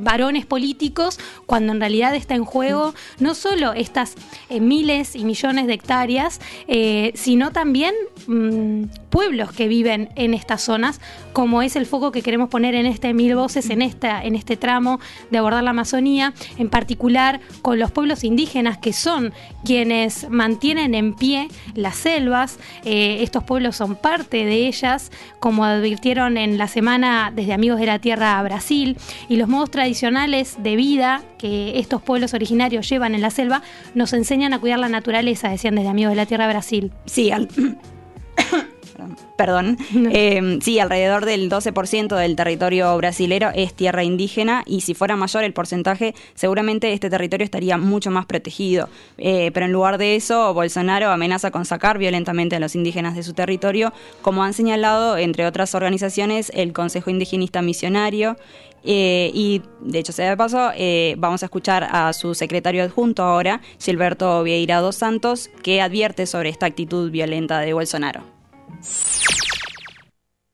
varones 0.00 0.46
políticos 0.46 1.18
cuando 1.46 1.72
en 1.72 1.80
realidad 1.80 2.14
está 2.14 2.34
en 2.34 2.44
juego 2.44 2.94
no 3.18 3.34
solo 3.34 3.72
estas 3.72 4.14
eh, 4.48 4.60
miles 4.60 5.16
y 5.16 5.24
millones 5.24 5.66
de 5.66 5.74
hectáreas, 5.74 6.40
eh, 6.68 7.12
sino 7.14 7.52
también 7.52 7.94
mm, 8.26 8.84
pueblos 9.10 9.52
que 9.52 9.68
viven 9.68 10.08
en 10.16 10.34
estas 10.34 10.62
zonas, 10.62 11.00
como 11.32 11.62
es 11.62 11.76
el 11.76 11.86
foco 11.86 12.12
que 12.12 12.22
queremos 12.22 12.48
poner 12.48 12.74
en 12.74 12.86
este 12.86 13.14
Mil 13.14 13.34
Voces, 13.34 13.70
en, 13.70 13.82
esta, 13.82 14.22
en 14.22 14.34
este 14.34 14.56
tramo 14.56 15.00
de 15.30 15.38
abordar 15.38 15.62
la 15.62 15.70
Amazonía, 15.70 16.34
en 16.58 16.68
particular 16.68 17.40
con 17.62 17.78
los 17.78 17.90
pueblos 17.90 18.24
indígenas 18.24 18.78
que 18.78 18.92
son 18.92 19.32
quienes 19.64 20.28
mantienen 20.30 20.94
en 20.94 21.14
pie 21.14 21.48
las 21.74 21.96
selvas. 21.96 22.58
Eh, 22.84 23.18
estos 23.22 23.44
pueblos 23.44 23.76
son 23.76 23.96
parte 23.96 24.44
de 24.44 24.66
ellas, 24.66 25.10
como 25.40 25.64
advirtieron 25.64 26.36
en 26.36 26.58
la 26.58 26.68
semana 26.68 27.32
desde 27.34 27.52
Amigos 27.52 27.78
de 27.80 27.86
la 27.86 27.98
Tierra 27.98 28.38
a 28.38 28.42
Brasil, 28.42 28.96
y 29.28 29.36
los 29.36 29.48
modos 29.48 29.70
de 29.84 30.76
vida 30.76 31.22
que 31.38 31.78
estos 31.78 32.00
pueblos 32.00 32.32
originarios 32.32 32.88
llevan 32.88 33.14
en 33.14 33.20
la 33.20 33.30
selva 33.30 33.62
nos 33.94 34.14
enseñan 34.14 34.54
a 34.54 34.58
cuidar 34.58 34.78
la 34.78 34.88
naturaleza, 34.88 35.50
decían 35.50 35.74
desde 35.74 35.88
Amigos 35.88 36.12
de 36.12 36.16
la 36.16 36.26
Tierra 36.26 36.48
Brasil. 36.48 36.90
Sí, 37.04 37.30
al 37.30 37.48
perdón, 39.36 39.76
eh, 40.10 40.58
sí, 40.62 40.78
alrededor 40.78 41.24
del 41.26 41.50
12% 41.50 42.16
del 42.16 42.36
territorio 42.36 42.96
brasilero 42.96 43.50
es 43.54 43.74
tierra 43.74 44.04
indígena 44.04 44.62
y 44.66 44.80
si 44.80 44.94
fuera 44.94 45.16
mayor 45.16 45.44
el 45.44 45.52
porcentaje, 45.52 46.14
seguramente 46.34 46.92
este 46.92 47.10
territorio 47.10 47.44
estaría 47.44 47.76
mucho 47.76 48.10
más 48.10 48.26
protegido. 48.26 48.88
Eh, 49.18 49.50
pero 49.52 49.66
en 49.66 49.72
lugar 49.72 49.98
de 49.98 50.16
eso, 50.16 50.54
Bolsonaro 50.54 51.10
amenaza 51.10 51.50
con 51.50 51.64
sacar 51.64 51.98
violentamente 51.98 52.56
a 52.56 52.60
los 52.60 52.74
indígenas 52.74 53.16
de 53.16 53.22
su 53.22 53.34
territorio, 53.34 53.92
como 54.22 54.44
han 54.44 54.54
señalado, 54.54 55.18
entre 55.18 55.46
otras 55.46 55.74
organizaciones, 55.74 56.50
el 56.54 56.72
Consejo 56.72 57.10
Indigenista 57.10 57.60
Misionario. 57.60 58.36
Eh, 58.84 59.30
y 59.34 59.62
de 59.80 59.98
hecho, 59.98 60.12
sea 60.12 60.30
de 60.30 60.36
paso, 60.36 60.70
vamos 61.16 61.42
a 61.42 61.46
escuchar 61.46 61.88
a 61.90 62.12
su 62.12 62.34
secretario 62.34 62.82
adjunto 62.82 63.22
ahora, 63.22 63.60
Gilberto 63.80 64.42
Vieira 64.42 64.80
dos 64.80 64.96
Santos, 64.96 65.48
que 65.62 65.80
advierte 65.80 66.26
sobre 66.26 66.50
esta 66.50 66.66
actitud 66.66 67.10
violenta 67.10 67.60
de 67.60 67.72
Bolsonaro. 67.72 68.22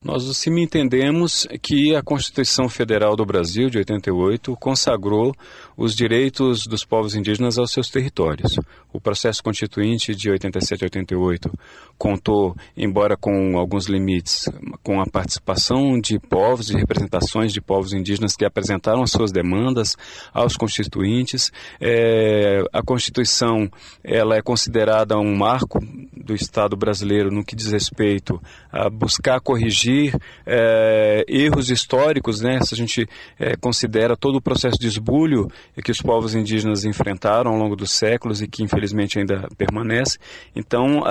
Nós 0.03 0.25
sim 0.35 0.59
entendemos 0.59 1.47
que 1.61 1.95
a 1.95 2.03
Constituição 2.03 2.71
Federal 2.71 3.15
do 3.15 3.27
Brasil 3.27 3.69
de 3.69 3.77
88 3.77 4.57
consagrou 4.57 5.35
os 5.77 5.95
direitos 5.95 6.67
dos 6.67 6.87
povos 6.87 7.15
indígenas 7.15 7.59
aos 7.59 7.71
seus 7.71 7.91
territórios. 7.91 8.59
O 8.91 8.99
processo 8.99 9.43
constituinte 9.43 10.15
de 10.15 10.31
87 10.31 10.85
a 10.85 10.87
88 10.87 11.53
contou, 12.01 12.57
embora 12.75 13.15
com 13.15 13.59
alguns 13.59 13.87
limites, 13.87 14.49
com 14.83 15.03
a 15.03 15.07
participação 15.07 16.01
de 16.01 16.19
povos 16.19 16.71
e 16.71 16.75
representações 16.75 17.53
de 17.53 17.61
povos 17.61 17.93
indígenas 17.93 18.35
que 18.35 18.47
apresentaram 18.47 19.03
as 19.03 19.11
suas 19.11 19.31
demandas 19.31 19.99
aos 20.33 20.57
constituintes. 20.57 21.53
É, 21.79 22.63
a 22.73 22.83
Constituição 22.83 23.69
ela 24.03 24.35
é 24.35 24.41
considerada 24.41 25.19
um 25.19 25.37
marco 25.37 25.79
do 26.17 26.35
Estado 26.35 26.75
brasileiro 26.75 27.31
no 27.31 27.45
que 27.45 27.55
diz 27.55 27.71
respeito 27.71 28.41
a 28.73 28.89
buscar 28.89 29.39
corrigir 29.39 30.17
é, 30.47 31.27
erros 31.29 31.71
históricos, 31.71 32.41
né? 32.41 32.61
Se 32.63 32.73
a 32.73 32.79
gente 32.79 33.07
é, 33.39 33.57
considera 33.57 34.17
todo 34.17 34.37
o 34.37 34.43
processo 34.43 34.79
de 34.79 34.87
esbulho 34.87 35.49
que 35.85 35.91
os 35.91 36.01
povos 36.01 36.35
indígenas 36.35 36.87
enfrentaram 36.87 37.51
ao 37.51 37.59
longo 37.59 37.77
dos 37.77 37.91
séculos 37.91 38.41
e 38.41 38.49
que 38.49 38.63
infelizmente 38.63 39.19
ainda 39.19 39.47
permanece. 39.59 40.19
Então, 40.57 41.03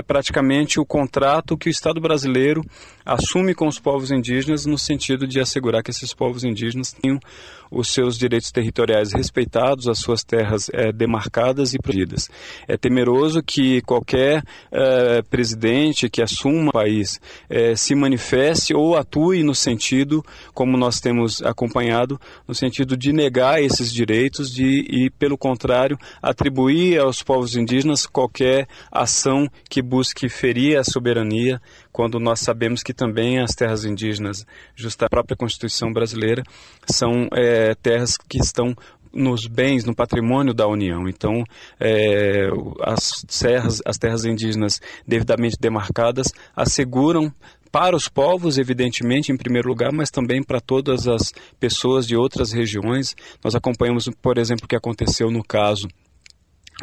é 0.00 0.02
praticamente 0.02 0.80
o 0.80 0.84
contrato 0.84 1.56
que 1.56 1.68
o 1.68 1.70
Estado 1.70 2.00
brasileiro 2.00 2.64
assume 3.04 3.54
com 3.54 3.68
os 3.68 3.78
povos 3.78 4.10
indígenas 4.10 4.66
no 4.66 4.78
sentido 4.78 5.26
de 5.26 5.38
assegurar 5.38 5.82
que 5.82 5.90
esses 5.90 6.12
povos 6.12 6.42
indígenas 6.42 6.92
tenham 6.92 7.20
os 7.70 7.88
seus 7.88 8.18
direitos 8.18 8.50
territoriais 8.50 9.12
respeitados, 9.12 9.86
as 9.86 9.98
suas 9.98 10.24
terras 10.24 10.70
é, 10.72 10.90
demarcadas 10.90 11.74
e 11.74 11.78
protegidas. 11.78 12.30
É 12.66 12.76
temeroso 12.76 13.42
que 13.42 13.80
qualquer 13.82 14.42
é, 14.70 15.22
presidente 15.22 16.08
que 16.08 16.22
assuma 16.22 16.70
o 16.70 16.72
país 16.72 17.20
é, 17.48 17.74
se 17.76 17.94
manifeste 17.94 18.74
ou 18.74 18.96
atue 18.96 19.42
no 19.42 19.54
sentido, 19.54 20.24
como 20.54 20.76
nós 20.76 21.00
temos 21.00 21.42
acompanhado, 21.42 22.20
no 22.46 22.54
sentido 22.54 22.96
de 22.96 23.12
negar 23.12 23.62
esses 23.62 23.92
direitos 23.92 24.52
de, 24.52 24.86
e, 24.88 25.10
pelo 25.10 25.36
contrário, 25.36 25.98
atribuir 26.22 26.98
aos 26.98 27.22
povos 27.22 27.56
indígenas 27.56 28.06
qualquer 28.06 28.66
ação 28.90 29.48
que 29.68 29.82
busque 29.82 30.28
ferir 30.28 30.78
a 30.78 30.84
soberania, 30.84 31.60
quando 31.92 32.18
nós 32.18 32.40
sabemos 32.40 32.82
que 32.82 32.94
também 32.94 33.40
as 33.40 33.54
terras 33.54 33.84
indígenas, 33.84 34.46
justa 34.74 35.06
a 35.06 35.10
própria 35.10 35.36
Constituição 35.36 35.92
brasileira, 35.92 36.42
são 36.86 37.28
é, 37.32 37.74
terras 37.74 38.16
que 38.16 38.38
estão 38.38 38.74
nos 39.12 39.46
bens, 39.46 39.84
no 39.84 39.94
patrimônio 39.94 40.54
da 40.54 40.66
União. 40.68 41.08
Então, 41.08 41.44
é, 41.78 42.48
as 42.82 43.24
serras, 43.28 43.80
as 43.84 43.98
terras 43.98 44.24
indígenas 44.24 44.80
devidamente 45.06 45.56
demarcadas 45.60 46.32
asseguram 46.54 47.32
para 47.72 47.94
os 47.94 48.08
povos, 48.08 48.58
evidentemente, 48.58 49.30
em 49.30 49.36
primeiro 49.36 49.68
lugar, 49.68 49.92
mas 49.92 50.10
também 50.10 50.42
para 50.42 50.60
todas 50.60 51.06
as 51.06 51.32
pessoas 51.58 52.06
de 52.06 52.16
outras 52.16 52.52
regiões. 52.52 53.14
Nós 53.42 53.54
acompanhamos, 53.54 54.08
por 54.20 54.38
exemplo, 54.38 54.64
o 54.64 54.68
que 54.68 54.76
aconteceu 54.76 55.30
no 55.30 55.42
caso 55.42 55.88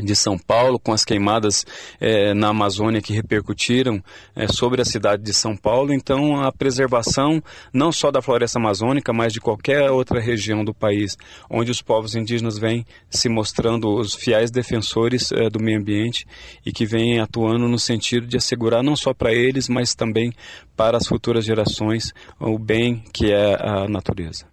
de 0.02 0.16
São 0.16 0.38
Paulo, 0.38 0.80
com 0.80 0.92
as 0.92 1.04
queimadas 1.04 1.66
é, 2.00 2.34
na 2.34 2.50
Amazônia 2.50 3.02
que 3.02 3.14
repercutiram 3.14 4.02
é, 4.36 4.48
sobre 4.48 4.82
a 4.82 4.86
cidade 4.86 5.24
de 5.24 5.34
São 5.34 5.56
Paulo. 5.56 5.94
Então, 5.94 6.42
a 6.42 6.52
preservação 6.52 7.42
não 7.74 7.92
só 7.92 8.12
da 8.12 8.22
floresta 8.22 8.60
amazônica, 8.60 9.12
mas 9.14 9.34
de 9.34 9.40
qualquer 9.40 9.90
outra 9.90 10.20
região 10.20 10.64
do 10.64 10.74
país, 10.74 11.18
onde 11.50 11.72
os 11.72 11.82
povos 11.82 12.16
indígenas 12.16 12.58
vêm 12.58 12.86
se 13.10 13.30
mostrando 13.30 13.90
os 13.96 14.16
fiéis 14.16 14.52
defensores 14.52 15.32
é, 15.32 15.50
do 15.50 15.60
meio 15.60 15.80
ambiente 15.80 16.26
e 16.66 16.72
que 16.72 16.86
vêm 16.86 17.20
atuando 17.20 17.68
no 17.68 17.80
sentido 17.80 18.28
de 18.28 18.38
assegurar 18.38 18.84
não 18.84 18.96
só 18.96 19.14
para 19.14 19.34
eles, 19.34 19.68
mas 19.68 19.96
também 19.96 20.32
para 20.76 20.98
as 20.98 21.08
futuras 21.08 21.46
gerações 21.46 22.14
o 22.40 22.58
bem 22.58 23.04
que 23.14 23.32
é 23.32 23.56
a 23.60 23.88
natureza. 23.88 24.46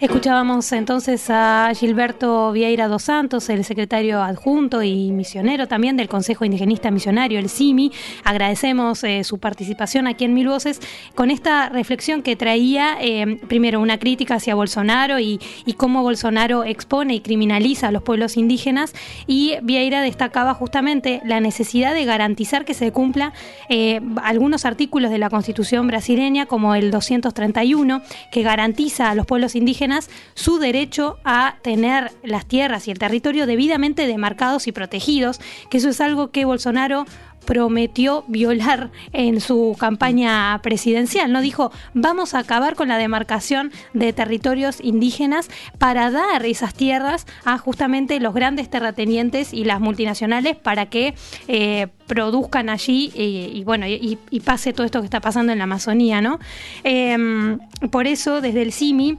Escuchábamos 0.00 0.70
entonces 0.70 1.28
a 1.28 1.72
Gilberto 1.74 2.52
Vieira 2.52 2.86
dos 2.86 3.02
Santos, 3.02 3.48
el 3.48 3.64
secretario 3.64 4.22
adjunto 4.22 4.80
y 4.84 5.10
misionero 5.10 5.66
también 5.66 5.96
del 5.96 6.08
Consejo 6.08 6.44
Indigenista 6.44 6.92
Misionario, 6.92 7.40
el 7.40 7.50
CIMI. 7.50 7.90
Agradecemos 8.22 9.02
eh, 9.02 9.24
su 9.24 9.38
participación 9.38 10.06
aquí 10.06 10.24
en 10.24 10.34
Mil 10.34 10.46
Voces 10.46 10.80
con 11.16 11.32
esta 11.32 11.68
reflexión 11.68 12.22
que 12.22 12.36
traía, 12.36 12.96
eh, 13.00 13.40
primero, 13.48 13.80
una 13.80 13.98
crítica 13.98 14.36
hacia 14.36 14.54
Bolsonaro 14.54 15.18
y, 15.18 15.40
cómo 15.76 16.04
Bolsonaro 16.04 16.62
expone 16.62 17.16
y 17.16 17.20
criminaliza 17.20 17.88
a 17.88 17.90
los 17.90 18.04
pueblos 18.04 18.36
indígenas. 18.36 18.94
Y 19.26 19.56
Vieira 19.62 20.00
destacaba 20.00 20.54
justamente 20.54 21.20
la 21.24 21.40
necesidad 21.40 21.92
de 21.92 22.04
garantizar 22.04 22.64
que 22.64 22.74
se 22.74 22.92
cumpla 22.92 23.32
eh, 23.68 24.00
algunos 24.22 24.64
artículos 24.64 25.10
de 25.10 25.18
la 25.18 25.28
Constitución 25.28 25.88
brasileña, 25.88 26.46
como 26.46 26.76
el 26.76 26.92
231, 26.92 28.00
que 28.30 28.42
garantiza 28.44 29.10
a 29.10 29.16
los 29.16 29.26
pueblos 29.26 29.56
indígenas 29.56 29.87
su 30.34 30.58
derecho 30.58 31.18
a 31.24 31.56
tener 31.62 32.12
las 32.22 32.46
tierras 32.46 32.88
y 32.88 32.90
el 32.90 32.98
territorio 32.98 33.46
debidamente 33.46 34.06
demarcados 34.06 34.66
y 34.66 34.72
protegidos, 34.72 35.40
que 35.70 35.78
eso 35.78 35.88
es 35.88 36.00
algo 36.00 36.30
que 36.30 36.44
Bolsonaro 36.44 37.06
prometió 37.48 38.24
violar 38.28 38.90
en 39.14 39.40
su 39.40 39.74
campaña 39.80 40.60
presidencial. 40.62 41.32
No 41.32 41.40
dijo, 41.40 41.72
vamos 41.94 42.34
a 42.34 42.40
acabar 42.40 42.74
con 42.74 42.88
la 42.88 42.98
demarcación 42.98 43.72
de 43.94 44.12
territorios 44.12 44.80
indígenas 44.82 45.48
para 45.78 46.10
dar 46.10 46.44
esas 46.44 46.74
tierras 46.74 47.26
a 47.46 47.56
justamente 47.56 48.20
los 48.20 48.34
grandes 48.34 48.68
terratenientes 48.68 49.54
y 49.54 49.64
las 49.64 49.80
multinacionales 49.80 50.56
para 50.56 50.90
que 50.90 51.14
eh, 51.46 51.86
produzcan 52.06 52.68
allí 52.68 53.12
y, 53.14 53.64
bueno 53.64 53.86
y, 53.86 54.18
pase 54.44 54.74
todo 54.74 54.84
esto 54.84 55.00
que 55.00 55.06
está 55.06 55.20
pasando 55.20 55.50
en 55.52 55.58
la 55.58 55.64
Amazonía, 55.64 56.20
¿no? 56.20 56.38
Em, 56.84 57.58
por 57.90 58.06
eso 58.06 58.42
desde 58.42 58.60
el 58.60 58.74
CIMI 58.74 59.18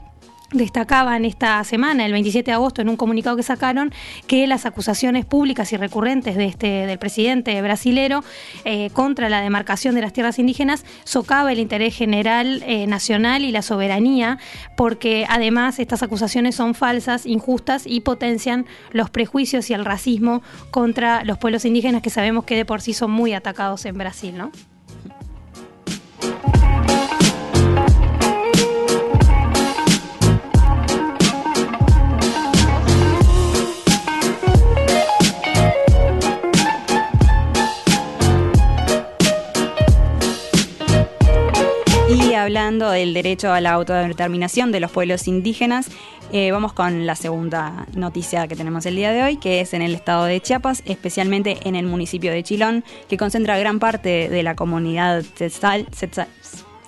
destacaban 0.52 1.26
esta 1.26 1.64
semana, 1.64 2.06
el 2.06 2.12
27 2.12 2.52
de 2.52 2.56
agosto, 2.56 2.82
en 2.82 2.90
un 2.90 2.98
comunicado 2.98 3.36
que 3.36 3.44
sacaron, 3.44 3.94
que 4.28 4.48
las 4.48 4.66
acusaciones 4.66 5.26
públicas 5.26 5.72
y 5.74 5.78
recurrentes 5.78 6.36
de 6.36 6.46
este, 6.46 6.68
del 6.86 6.98
presidente 6.98 7.62
brasilero 7.62 8.24
eh, 8.66 8.90
contra 8.92 9.30
la 9.30 9.42
demarcación 9.42 9.96
de 9.96 10.02
las 10.02 10.14
tierras 10.14 10.40
indígenas 10.40 10.86
socava 11.04 11.52
el 11.52 11.60
interés 11.60 11.96
general 11.96 12.64
eh, 12.66 12.88
nacional 12.88 13.44
y 13.44 13.52
la 13.52 13.62
soberanía, 13.62 14.40
porque 14.76 15.26
además 15.30 15.80
estas 15.80 16.04
acusaciones 16.04 16.56
son 16.56 16.74
falsas, 16.76 17.26
injustas 17.26 17.84
y 17.86 18.02
potencian 18.02 18.66
los 18.92 19.10
prejuicios 19.10 19.70
y 19.70 19.74
el 19.74 19.86
racismo 19.86 20.42
contra 20.72 21.24
los 21.24 21.38
pueblos 21.38 21.66
indígenas 21.66 22.02
que 22.02 22.10
sabemos 22.10 22.46
que 22.46 22.56
de 22.56 22.66
por 22.66 22.82
sí 22.82 22.94
son 22.94 23.12
muy 23.12 23.34
atacados 23.34 23.86
en 23.86 23.98
Brasil, 23.98 24.38
¿no? 24.38 24.52
Derecho 43.30 43.54
a 43.54 43.62
la 43.62 43.74
autodeterminación 43.74 44.72
de 44.72 44.80
los 44.80 44.90
pueblos 44.90 45.28
indígenas, 45.28 45.92
eh, 46.32 46.52
vamos 46.52 46.74
con 46.74 47.06
la 47.06 47.16
segunda 47.16 47.86
noticia 47.94 48.48
que 48.48 48.56
tenemos 48.56 48.88
el 48.88 48.96
día 48.96 49.12
de 49.12 49.22
hoy, 49.22 49.38
que 49.38 49.62
es 49.62 49.76
en 49.76 49.84
el 49.84 49.94
estado 49.94 50.26
de 50.26 50.42
Chiapas, 50.42 50.82
especialmente 50.86 51.60
en 51.64 51.76
el 51.76 51.86
municipio 51.86 52.32
de 52.32 52.42
Chilón, 52.42 52.84
que 53.08 53.18
concentra 53.18 53.60
gran 53.60 53.78
parte 53.78 54.30
de 54.30 54.44
la 54.44 54.56
comunidad 54.56 55.24
celtal. 55.36 55.88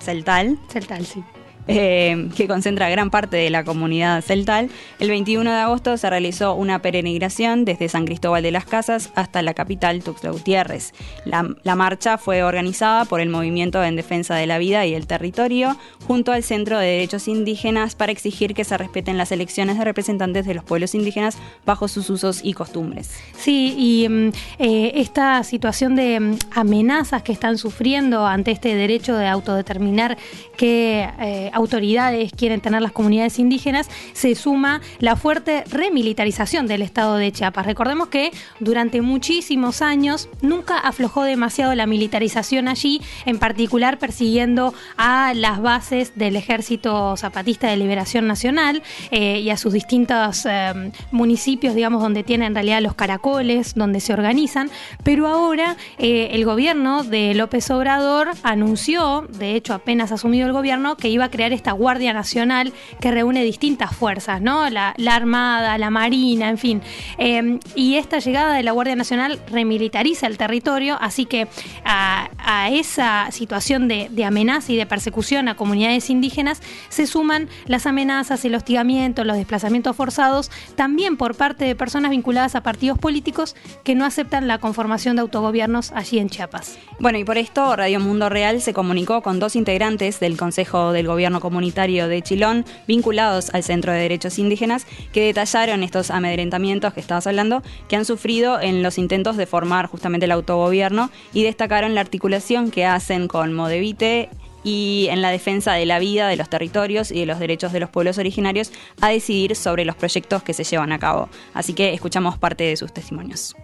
Celtal, 0.00 0.58
celtal 0.68 1.06
sí. 1.06 1.22
Eh, 1.68 2.28
que 2.36 2.48
concentra 2.48 2.88
gran 2.90 3.10
parte 3.10 3.36
de 3.36 3.48
la 3.48 3.62
comunidad 3.62 4.20
celtal, 4.22 4.68
el 4.98 5.08
21 5.10 5.48
de 5.48 5.60
agosto 5.60 5.96
se 5.96 6.10
realizó 6.10 6.54
una 6.54 6.82
peregrinación 6.82 7.64
desde 7.64 7.88
San 7.88 8.04
Cristóbal 8.04 8.42
de 8.42 8.50
las 8.50 8.64
Casas 8.64 9.10
hasta 9.14 9.42
la 9.42 9.54
capital 9.54 10.02
Tuxtla 10.02 10.30
Gutiérrez. 10.30 10.92
La, 11.24 11.74
marcha 11.76 12.18
fue 12.18 12.42
organizada 12.42 13.04
por 13.04 13.20
el 13.20 13.28
Movimiento 13.28 13.82
en 13.82 13.96
Defensa 13.96 14.34
de 14.34 14.46
la 14.46 14.58
Vida 14.58 14.86
y 14.86 14.94
el 14.94 15.06
Territorio, 15.06 15.76
junto 16.06 16.32
al 16.32 16.42
Centro 16.42 16.78
de 16.78 16.86
Derechos 16.86 17.28
Indígenas, 17.28 17.94
para 17.94 18.12
exigir 18.12 18.54
que 18.54 18.64
se 18.64 18.76
respeten 18.76 19.16
las 19.16 19.30
elecciones 19.30 19.78
de 19.78 19.84
representantes 19.84 20.44
de 20.46 20.54
los 20.54 20.64
pueblos 20.64 20.94
indígenas 20.94 21.38
bajo 21.64 21.86
sus 21.86 22.10
usos 22.10 22.40
y 22.42 22.54
costumbres. 22.54 23.10
Sí, 23.38 23.74
y 23.78 24.08
mm, 24.08 24.28
eh, 24.58 24.92
esta 24.96 25.42
situación 25.44 25.94
de 25.94 26.18
mm, 26.18 26.38
amenazas 26.54 27.22
que 27.22 27.32
están 27.32 27.56
sufriendo 27.56 28.26
ante 28.26 28.50
este 28.50 28.74
derecho 28.74 29.16
de 29.16 29.28
autodeterminar 29.28 30.18
que 30.56 31.08
eh, 31.20 31.50
autoridades 31.52 32.32
quieren 32.32 32.60
tener 32.60 32.82
las 32.82 32.92
comunidades 32.92 33.38
indígenas, 33.38 33.88
se 34.12 34.34
suma 34.34 34.80
la 34.98 35.16
fuerte 35.16 35.64
remilitarización 35.70 36.66
del 36.66 36.82
estado 36.82 37.16
de 37.16 37.32
Chiapas. 37.32 37.66
Recordemos 37.66 38.08
que 38.08 38.30
durante 38.60 39.00
muchísimos 39.00 39.82
años 39.82 40.28
nunca 40.40 40.78
aflojó 40.78 41.24
demasiado 41.24 41.74
la 41.74 41.86
militarización 41.86 42.68
allí, 42.68 43.00
en 43.26 43.38
particular 43.38 43.98
persiguiendo 43.98 44.74
a 44.96 45.32
las 45.34 45.60
bases 45.60 46.12
del 46.16 46.36
Ejército 46.36 47.16
Zapatista 47.16 47.68
de 47.68 47.76
Liberación 47.76 48.26
Nacional 48.26 48.82
eh, 49.10 49.40
y 49.40 49.50
a 49.50 49.56
sus 49.56 49.72
distintos 49.72 50.46
eh, 50.46 50.92
municipios, 51.10 51.74
digamos, 51.74 52.02
donde 52.02 52.22
tienen 52.22 52.48
en 52.48 52.54
realidad 52.54 52.80
los 52.80 52.94
caracoles, 52.94 53.74
donde 53.74 54.00
se 54.00 54.12
organizan. 54.12 54.70
Pero 55.04 55.26
ahora 55.26 55.76
eh, 55.98 56.30
el 56.32 56.44
gobierno 56.44 57.02
de 57.02 57.34
López 57.34 57.70
Obrador 57.70 58.28
anunció, 58.42 59.26
de 59.28 59.54
hecho 59.54 59.74
apenas 59.74 60.12
asumido 60.12 60.46
el 60.46 60.52
gobierno, 60.52 60.96
que 60.96 61.08
iba 61.08 61.24
a 61.24 61.30
crear 61.30 61.41
esta 61.50 61.72
Guardia 61.72 62.12
Nacional 62.12 62.72
que 63.00 63.10
reúne 63.10 63.42
distintas 63.42 63.96
fuerzas, 63.96 64.40
¿no? 64.40 64.70
La, 64.70 64.94
Armada, 65.12 65.76
la 65.78 65.90
Marina, 65.90 66.48
en 66.48 66.58
fin. 66.58 66.82
Em, 67.18 67.58
y 67.74 67.96
esta 67.96 68.20
llegada 68.20 68.54
de 68.54 68.62
la 68.62 68.70
Guardia 68.72 68.94
Nacional 68.94 69.40
remilitariza 69.50 70.26
el 70.26 70.38
territorio, 70.38 70.96
así 71.00 71.26
que 71.26 71.48
a, 71.84 72.28
esa 72.70 73.30
situación 73.30 73.88
de, 73.88 74.24
amenaza 74.24 74.72
y 74.72 74.76
de 74.76 74.86
persecución 74.86 75.48
a 75.48 75.56
comunidades 75.56 76.10
indígenas 76.10 76.60
se 76.88 77.06
suman 77.06 77.48
las 77.66 77.86
amenazas, 77.86 78.44
el 78.44 78.54
hostigamiento, 78.54 79.24
los 79.24 79.36
desplazamientos 79.36 79.96
forzados, 79.96 80.50
también 80.76 81.16
por 81.16 81.34
parte 81.34 81.64
de 81.64 81.74
personas 81.74 82.10
vinculadas 82.10 82.54
a 82.54 82.62
partidos 82.62 82.98
políticos 82.98 83.56
que 83.84 83.94
no 83.94 84.04
aceptan 84.04 84.46
la 84.46 84.58
conformación 84.58 85.16
de 85.16 85.22
autogobiernos 85.22 85.92
allí 85.92 86.18
en 86.18 86.28
Chiapas. 86.28 86.78
Bueno, 86.98 87.18
y 87.18 87.24
por 87.24 87.38
esto 87.38 87.74
Radio 87.74 88.00
Mundo 88.00 88.28
Real 88.28 88.60
se 88.60 88.72
comunicó 88.72 89.22
con 89.22 89.40
dos 89.40 89.56
integrantes 89.56 90.20
del 90.20 90.36
Consejo 90.36 90.92
del 90.92 91.06
Gobierno 91.06 91.31
Comunitario 91.40 92.08
de 92.08 92.22
Chilón, 92.22 92.64
vinculados 92.86 93.50
al 93.54 93.62
Centro 93.62 93.92
de 93.92 94.00
Derechos 94.00 94.38
Indígenas, 94.38 94.86
que 95.12 95.24
detallaron 95.24 95.82
estos 95.82 96.10
amedrentamientos 96.10 96.92
que 96.92 97.00
estabas 97.00 97.26
hablando, 97.26 97.62
que 97.88 97.96
han 97.96 98.04
sufrido 98.04 98.60
en 98.60 98.82
los 98.82 98.98
intentos 98.98 99.36
de 99.36 99.46
formar 99.46 99.86
justamente 99.86 100.26
el 100.26 100.32
autogobierno 100.32 101.10
y 101.32 101.42
destacaron 101.42 101.94
la 101.94 102.00
articulación 102.00 102.70
que 102.70 102.86
hacen 102.86 103.28
con 103.28 103.52
Modevite 103.52 104.30
y 104.64 105.08
en 105.10 105.22
la 105.22 105.30
defensa 105.30 105.72
de 105.72 105.86
la 105.86 105.98
vida, 105.98 106.28
de 106.28 106.36
los 106.36 106.48
territorios 106.48 107.10
y 107.10 107.20
de 107.20 107.26
los 107.26 107.38
derechos 107.38 107.72
de 107.72 107.80
los 107.80 107.90
pueblos 107.90 108.18
originarios 108.18 108.72
a 109.00 109.08
decidir 109.08 109.56
sobre 109.56 109.84
los 109.84 109.96
proyectos 109.96 110.42
que 110.42 110.54
se 110.54 110.64
llevan 110.64 110.92
a 110.92 110.98
cabo. 110.98 111.28
Así 111.54 111.74
que 111.74 111.92
escuchamos 111.94 112.38
parte 112.38 112.64
de 112.64 112.76
sus 112.76 112.92
testimonios. 112.92 113.54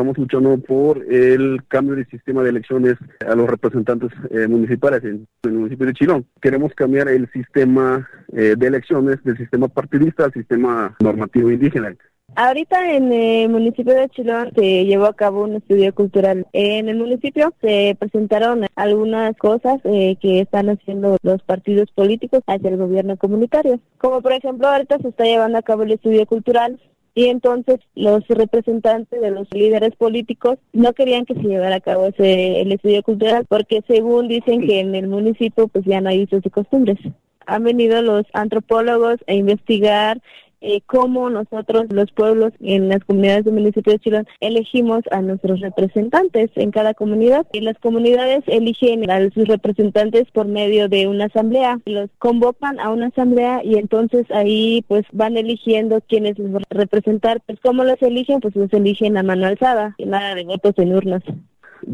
Estamos 0.00 0.16
luchando 0.16 0.56
por 0.56 1.04
el 1.12 1.62
cambio 1.68 1.94
del 1.94 2.08
sistema 2.08 2.42
de 2.42 2.48
elecciones 2.48 2.94
a 3.28 3.34
los 3.34 3.46
representantes 3.46 4.10
eh, 4.30 4.48
municipales 4.48 5.04
en, 5.04 5.28
el 5.42 5.52
municipio 5.52 5.84
de 5.84 5.92
Chilón. 5.92 6.26
Queremos 6.40 6.72
cambiar 6.72 7.08
el 7.08 7.30
sistema 7.32 8.08
eh, 8.32 8.54
de 8.56 8.66
elecciones 8.66 9.22
del 9.24 9.36
sistema 9.36 9.68
partidista 9.68 10.24
al 10.24 10.32
sistema 10.32 10.96
normativo 11.00 11.50
indígena. 11.50 11.94
Ahorita 12.34 12.94
en 12.94 13.12
el 13.12 13.50
municipio 13.50 13.92
de 13.92 14.08
Chilón 14.08 14.52
se 14.54 14.86
llevó 14.86 15.04
a 15.04 15.12
cabo 15.12 15.42
un 15.42 15.56
estudio 15.56 15.94
cultural. 15.94 16.46
En 16.54 16.88
el 16.88 16.96
municipio 16.96 17.52
se 17.60 17.94
presentaron 17.98 18.64
algunas 18.76 19.36
cosas 19.36 19.82
eh, 19.84 20.16
que 20.18 20.40
están 20.40 20.70
haciendo 20.70 21.18
los 21.22 21.42
partidos 21.42 21.90
políticos 21.90 22.40
hacia 22.46 22.70
el 22.70 22.78
gobierno 22.78 23.18
comunitario. 23.18 23.80
Como 23.98 24.22
por 24.22 24.32
ejemplo 24.32 24.66
ahorita 24.66 24.96
se 25.00 25.08
está 25.08 25.24
llevando 25.24 25.58
a 25.58 25.62
cabo 25.62 25.82
el 25.82 25.92
estudio 25.92 26.24
cultural 26.24 26.80
y 27.20 27.26
entonces 27.26 27.80
los 27.94 28.26
representantes 28.28 29.20
de 29.20 29.30
los 29.30 29.46
líderes 29.52 29.94
políticos 29.94 30.58
no 30.72 30.94
querían 30.94 31.26
que 31.26 31.34
se 31.34 31.42
llevara 31.42 31.76
a 31.76 31.80
cabo 31.80 32.06
ese 32.06 32.62
el 32.62 32.72
estudio 32.72 33.02
cultural 33.02 33.44
porque 33.46 33.84
según 33.86 34.26
dicen 34.26 34.66
que 34.66 34.80
en 34.80 34.94
el 34.94 35.06
municipio 35.06 35.68
pues 35.68 35.84
ya 35.84 36.00
no 36.00 36.08
hay 36.08 36.22
usos 36.22 36.40
y 36.46 36.48
costumbres. 36.48 36.98
Han 37.44 37.64
venido 37.64 38.00
los 38.00 38.24
antropólogos 38.32 39.16
a 39.26 39.34
investigar 39.34 40.22
eh, 40.60 40.80
cómo 40.86 41.30
nosotros, 41.30 41.86
los 41.90 42.10
pueblos 42.12 42.52
en 42.60 42.88
las 42.88 43.04
comunidades 43.04 43.44
del 43.44 43.54
municipio 43.54 43.92
de 43.92 43.98
Chilón, 43.98 44.26
elegimos 44.40 45.02
a 45.10 45.22
nuestros 45.22 45.60
representantes 45.60 46.50
en 46.56 46.70
cada 46.70 46.94
comunidad. 46.94 47.46
Y 47.52 47.60
las 47.60 47.78
comunidades 47.78 48.42
eligen 48.46 49.10
a 49.10 49.30
sus 49.30 49.48
representantes 49.48 50.30
por 50.32 50.46
medio 50.46 50.88
de 50.88 51.06
una 51.06 51.26
asamblea. 51.26 51.80
Los 51.86 52.10
convocan 52.18 52.78
a 52.80 52.90
una 52.90 53.06
asamblea 53.06 53.62
y 53.64 53.76
entonces 53.76 54.26
ahí 54.30 54.84
pues 54.88 55.04
van 55.12 55.36
eligiendo 55.36 56.00
quiénes 56.08 56.38
los 56.38 56.52
van 56.52 56.64
a 56.70 56.74
representar. 56.74 57.40
Pues 57.46 57.58
cómo 57.60 57.84
los 57.84 58.00
eligen, 58.02 58.40
pues 58.40 58.54
los 58.56 58.72
eligen 58.72 59.16
a 59.16 59.22
mano 59.22 59.46
alzada 59.46 59.94
y 59.98 60.06
nada 60.06 60.34
de 60.34 60.44
votos 60.44 60.74
en 60.78 60.94
urnas 60.94 61.22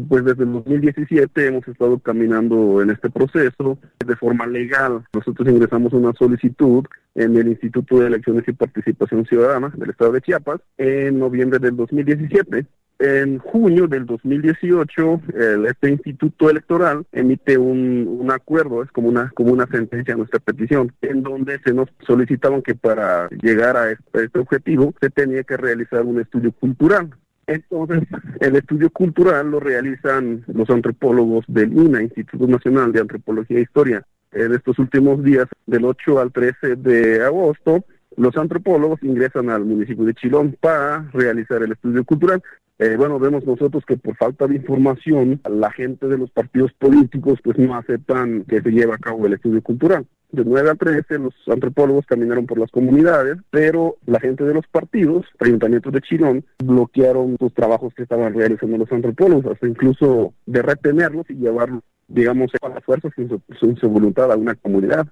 pues 0.07 0.25
desde 0.25 0.43
el 0.43 0.53
2017 0.53 1.47
hemos 1.47 1.67
estado 1.67 1.99
caminando 1.99 2.81
en 2.81 2.89
este 2.89 3.09
proceso 3.09 3.77
de 4.05 4.15
forma 4.15 4.47
legal. 4.47 5.03
Nosotros 5.13 5.47
ingresamos 5.47 5.93
una 5.93 6.13
solicitud 6.13 6.85
en 7.15 7.35
el 7.35 7.47
Instituto 7.47 7.99
de 7.99 8.07
Elecciones 8.07 8.43
y 8.47 8.53
Participación 8.53 9.25
Ciudadana 9.25 9.73
del 9.75 9.89
Estado 9.89 10.13
de 10.13 10.21
Chiapas 10.21 10.61
en 10.77 11.19
noviembre 11.19 11.59
del 11.59 11.75
2017. 11.75 12.65
En 12.99 13.37
junio 13.37 13.87
del 13.87 14.07
2018, 14.07 15.21
este 15.67 15.91
instituto 15.91 16.49
electoral 16.49 17.05
emite 17.11 17.55
un, 17.55 18.27
acuerdo, 18.31 18.81
es 18.81 18.91
como 18.91 19.07
una, 19.07 19.31
como 19.35 19.51
una 19.51 19.67
sentencia 19.67 20.15
a 20.15 20.17
nuestra 20.17 20.39
petición, 20.39 20.91
en 21.03 21.21
donde 21.21 21.59
se 21.59 21.73
nos 21.73 21.89
solicitaban 22.07 22.63
que 22.63 22.73
para 22.73 23.29
llegar 23.29 23.77
a 23.77 23.91
este, 23.91 24.19
a 24.19 24.23
este 24.23 24.39
objetivo 24.39 24.95
se 24.99 25.11
tenía 25.11 25.43
que 25.43 25.57
realizar 25.57 26.03
un 26.05 26.19
estudio 26.19 26.51
cultural. 26.51 27.11
Entonces, 27.47 28.03
el 28.41 28.57
estudio 28.57 28.89
cultural 28.89 29.49
lo 29.49 29.61
realizan 29.61 30.43
los 30.47 30.69
antropólogos 30.69 31.45
del 31.47 31.71
INA, 31.71 32.03
Instituto 32.03 32.45
Nacional 32.45 32.91
de 32.91 32.99
Antropología 32.99 33.57
e 33.57 33.61
Historia. 33.61 34.03
En 34.33 34.53
estos 34.53 34.77
últimos 34.79 35.23
días, 35.23 35.47
del 35.65 35.85
8 35.85 36.19
al 36.19 36.33
13 36.33 36.75
de 36.75 37.23
agosto, 37.23 37.85
los 38.17 38.35
antropólogos 38.35 39.01
ingresan 39.03 39.49
al 39.49 39.63
municipio 39.63 40.03
de 40.03 40.13
Chilón 40.13 40.57
para 40.59 41.09
realizar 41.13 41.63
el 41.63 41.71
estudio 41.71 42.03
cultural. 42.03 42.43
Eh, 42.79 42.95
bueno, 42.97 43.17
vemos 43.17 43.45
nosotros 43.45 43.83
que 43.85 43.97
por 43.97 44.15
falta 44.17 44.45
de 44.45 44.55
información, 44.55 45.41
la 45.49 45.71
gente 45.71 46.07
de 46.07 46.17
los 46.17 46.29
partidos 46.29 46.73
políticos 46.73 47.39
pues 47.43 47.57
no 47.57 47.75
aceptan 47.75 48.43
que 48.43 48.61
se 48.61 48.71
lleve 48.71 48.93
a 48.93 48.97
cabo 48.97 49.25
el 49.25 49.33
estudio 49.33 49.61
cultural 49.61 50.05
de 50.31 50.43
9 50.43 50.69
a 50.69 50.75
13 50.75 51.19
los 51.19 51.33
antropólogos 51.47 52.05
caminaron 52.05 52.45
por 52.45 52.59
las 52.59 52.71
comunidades, 52.71 53.37
pero 53.49 53.97
la 54.05 54.19
gente 54.19 54.43
de 54.43 54.53
los 54.53 54.67
partidos, 54.67 55.25
ayuntamientos 55.39 55.93
de 55.93 56.01
Chilón, 56.01 56.45
bloquearon 56.63 57.37
los 57.39 57.53
trabajos 57.53 57.93
que 57.93 58.03
estaban 58.03 58.33
realizando 58.33 58.77
los 58.77 58.91
antropólogos, 58.91 59.45
hasta 59.45 59.67
incluso 59.67 60.33
de 60.45 60.61
retenerlos 60.61 61.29
y 61.29 61.35
llevarlos, 61.35 61.81
digamos, 62.07 62.51
a 62.61 62.69
la 62.69 62.81
fuerza 62.81 63.09
sin 63.15 63.29
su, 63.29 63.89
voluntad 63.89 64.31
a 64.31 64.37
una 64.37 64.55
comunidad. 64.55 65.07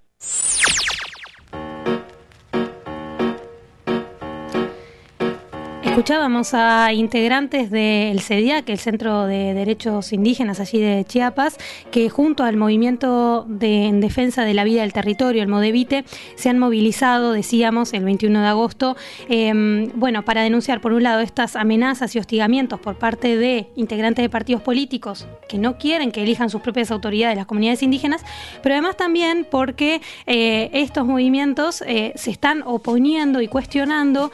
Escuchábamos 5.96 6.54
a 6.54 6.92
integrantes 6.92 7.72
del 7.72 8.20
CEDIAC, 8.20 8.68
el 8.68 8.80
Centro 8.80 9.28
de 9.28 9.54
Derechos 9.54 10.12
Indígenas 10.12 10.60
allí 10.60 10.78
de 10.78 11.06
Chiapas, 11.06 11.56
que 11.90 12.10
junto 12.10 12.44
al 12.44 12.58
movimiento 12.58 13.46
de, 13.48 13.86
en 13.86 14.02
defensa 14.02 14.44
de 14.44 14.54
la 14.54 14.66
vida 14.66 14.82
del 14.82 14.92
territorio, 14.92 15.42
el 15.42 15.48
Modevite, 15.48 16.04
se 16.36 16.50
han 16.50 16.60
movilizado, 16.60 17.32
decíamos, 17.32 17.94
el 17.94 18.04
21 18.04 18.42
de 18.42 18.46
agosto, 18.46 18.98
em, 19.30 19.90
bueno, 19.96 20.26
para 20.26 20.42
denunciar 20.42 20.82
por 20.82 20.92
un 20.92 21.02
lado 21.02 21.22
estas 21.22 21.56
amenazas 21.56 22.14
y 22.14 22.20
hostigamientos 22.20 22.78
por 22.82 22.98
parte 22.98 23.38
de 23.38 23.70
integrantes 23.78 24.22
de 24.22 24.30
partidos 24.30 24.62
políticos 24.64 25.26
que 25.48 25.58
no 25.58 25.78
quieren 25.78 26.12
que 26.12 26.24
elijan 26.24 26.50
sus 26.50 26.60
propias 26.60 26.92
autoridades 26.92 27.38
las 27.38 27.46
comunidades 27.46 27.82
indígenas, 27.84 28.22
pero 28.62 28.76
además 28.76 28.98
también 28.98 29.48
porque 29.50 30.02
eh, 30.26 30.70
estos 30.74 31.06
movimientos 31.06 31.82
eh, 31.88 32.12
se 32.16 32.32
están 32.32 32.64
oponiendo 32.66 33.40
y 33.40 33.48
cuestionando 33.48 34.34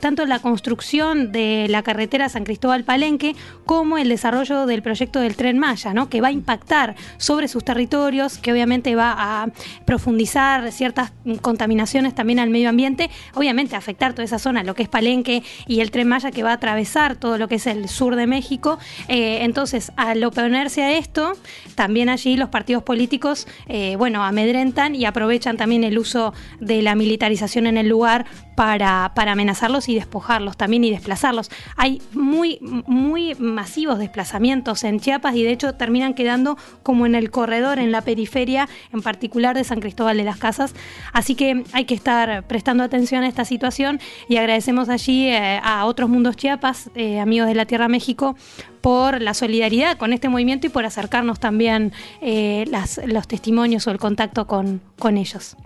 tanto 0.00 0.26
la 0.26 0.38
construcción 0.40 0.65
de 0.66 1.66
la 1.68 1.82
carretera 1.82 2.28
San 2.28 2.44
Cristóbal 2.44 2.82
Palenque 2.82 3.36
como 3.64 3.98
el 3.98 4.08
desarrollo 4.08 4.66
del 4.66 4.82
proyecto 4.82 5.20
del 5.20 5.36
tren 5.36 5.58
Maya, 5.58 5.94
¿no? 5.94 6.08
que 6.08 6.20
va 6.20 6.28
a 6.28 6.32
impactar 6.32 6.96
sobre 7.18 7.46
sus 7.46 7.64
territorios, 7.64 8.38
que 8.38 8.52
obviamente 8.52 8.96
va 8.96 9.14
a 9.16 9.48
profundizar 9.84 10.72
ciertas 10.72 11.12
contaminaciones 11.40 12.14
también 12.14 12.40
al 12.40 12.50
medio 12.50 12.68
ambiente, 12.68 13.10
obviamente 13.34 13.76
afectar 13.76 14.12
toda 14.12 14.24
esa 14.24 14.40
zona, 14.40 14.64
lo 14.64 14.74
que 14.74 14.82
es 14.82 14.88
Palenque 14.88 15.44
y 15.68 15.80
el 15.80 15.92
tren 15.92 16.08
Maya 16.08 16.32
que 16.32 16.42
va 16.42 16.50
a 16.50 16.54
atravesar 16.54 17.14
todo 17.14 17.38
lo 17.38 17.46
que 17.46 17.56
es 17.56 17.66
el 17.68 17.88
sur 17.88 18.16
de 18.16 18.26
México. 18.26 18.78
Eh, 19.08 19.38
entonces, 19.42 19.92
al 19.96 20.22
oponerse 20.24 20.82
a 20.82 20.98
esto, 20.98 21.34
también 21.76 22.08
allí 22.08 22.36
los 22.36 22.48
partidos 22.48 22.82
políticos, 22.82 23.46
eh, 23.68 23.94
bueno, 23.96 24.24
amedrentan 24.24 24.94
y 24.96 25.04
aprovechan 25.04 25.56
también 25.56 25.84
el 25.84 25.96
uso 25.98 26.34
de 26.60 26.82
la 26.82 26.96
militarización 26.96 27.66
en 27.66 27.78
el 27.78 27.88
lugar 27.88 28.26
para, 28.56 29.12
para 29.14 29.32
amenazarlos 29.32 29.88
y 29.88 29.94
despojarlos 29.94 30.56
también 30.56 30.82
y 30.82 30.90
desplazarlos. 30.90 31.50
Hay 31.76 32.02
muy, 32.12 32.58
muy 32.86 33.36
masivos 33.36 33.98
desplazamientos 33.98 34.82
en 34.82 34.98
Chiapas 34.98 35.36
y 35.36 35.44
de 35.44 35.52
hecho 35.52 35.74
terminan 35.74 36.14
quedando 36.14 36.56
como 36.82 37.06
en 37.06 37.14
el 37.14 37.30
corredor, 37.30 37.78
en 37.78 37.92
la 37.92 38.00
periferia, 38.00 38.68
en 38.92 39.02
particular 39.02 39.54
de 39.54 39.62
San 39.62 39.80
Cristóbal 39.80 40.16
de 40.16 40.24
las 40.24 40.38
Casas. 40.38 40.74
Así 41.12 41.34
que 41.34 41.64
hay 41.72 41.84
que 41.84 41.94
estar 41.94 42.44
prestando 42.48 42.82
atención 42.82 43.22
a 43.22 43.28
esta 43.28 43.44
situación 43.44 44.00
y 44.28 44.38
agradecemos 44.38 44.88
allí 44.88 45.28
eh, 45.28 45.60
a 45.62 45.84
otros 45.84 46.08
mundos 46.08 46.36
Chiapas, 46.36 46.90
eh, 46.94 47.20
amigos 47.20 47.48
de 47.48 47.54
la 47.54 47.66
Tierra 47.66 47.88
México, 47.88 48.36
por 48.80 49.20
la 49.20 49.34
solidaridad 49.34 49.98
con 49.98 50.12
este 50.12 50.28
movimiento 50.28 50.66
y 50.66 50.70
por 50.70 50.86
acercarnos 50.86 51.40
también 51.40 51.92
eh, 52.22 52.64
los 53.06 53.28
testimonios 53.28 53.86
o 53.86 53.90
el 53.90 53.98
contacto 53.98 54.46
con, 54.46 54.80
con 54.98 55.18
ellos. 55.18 55.56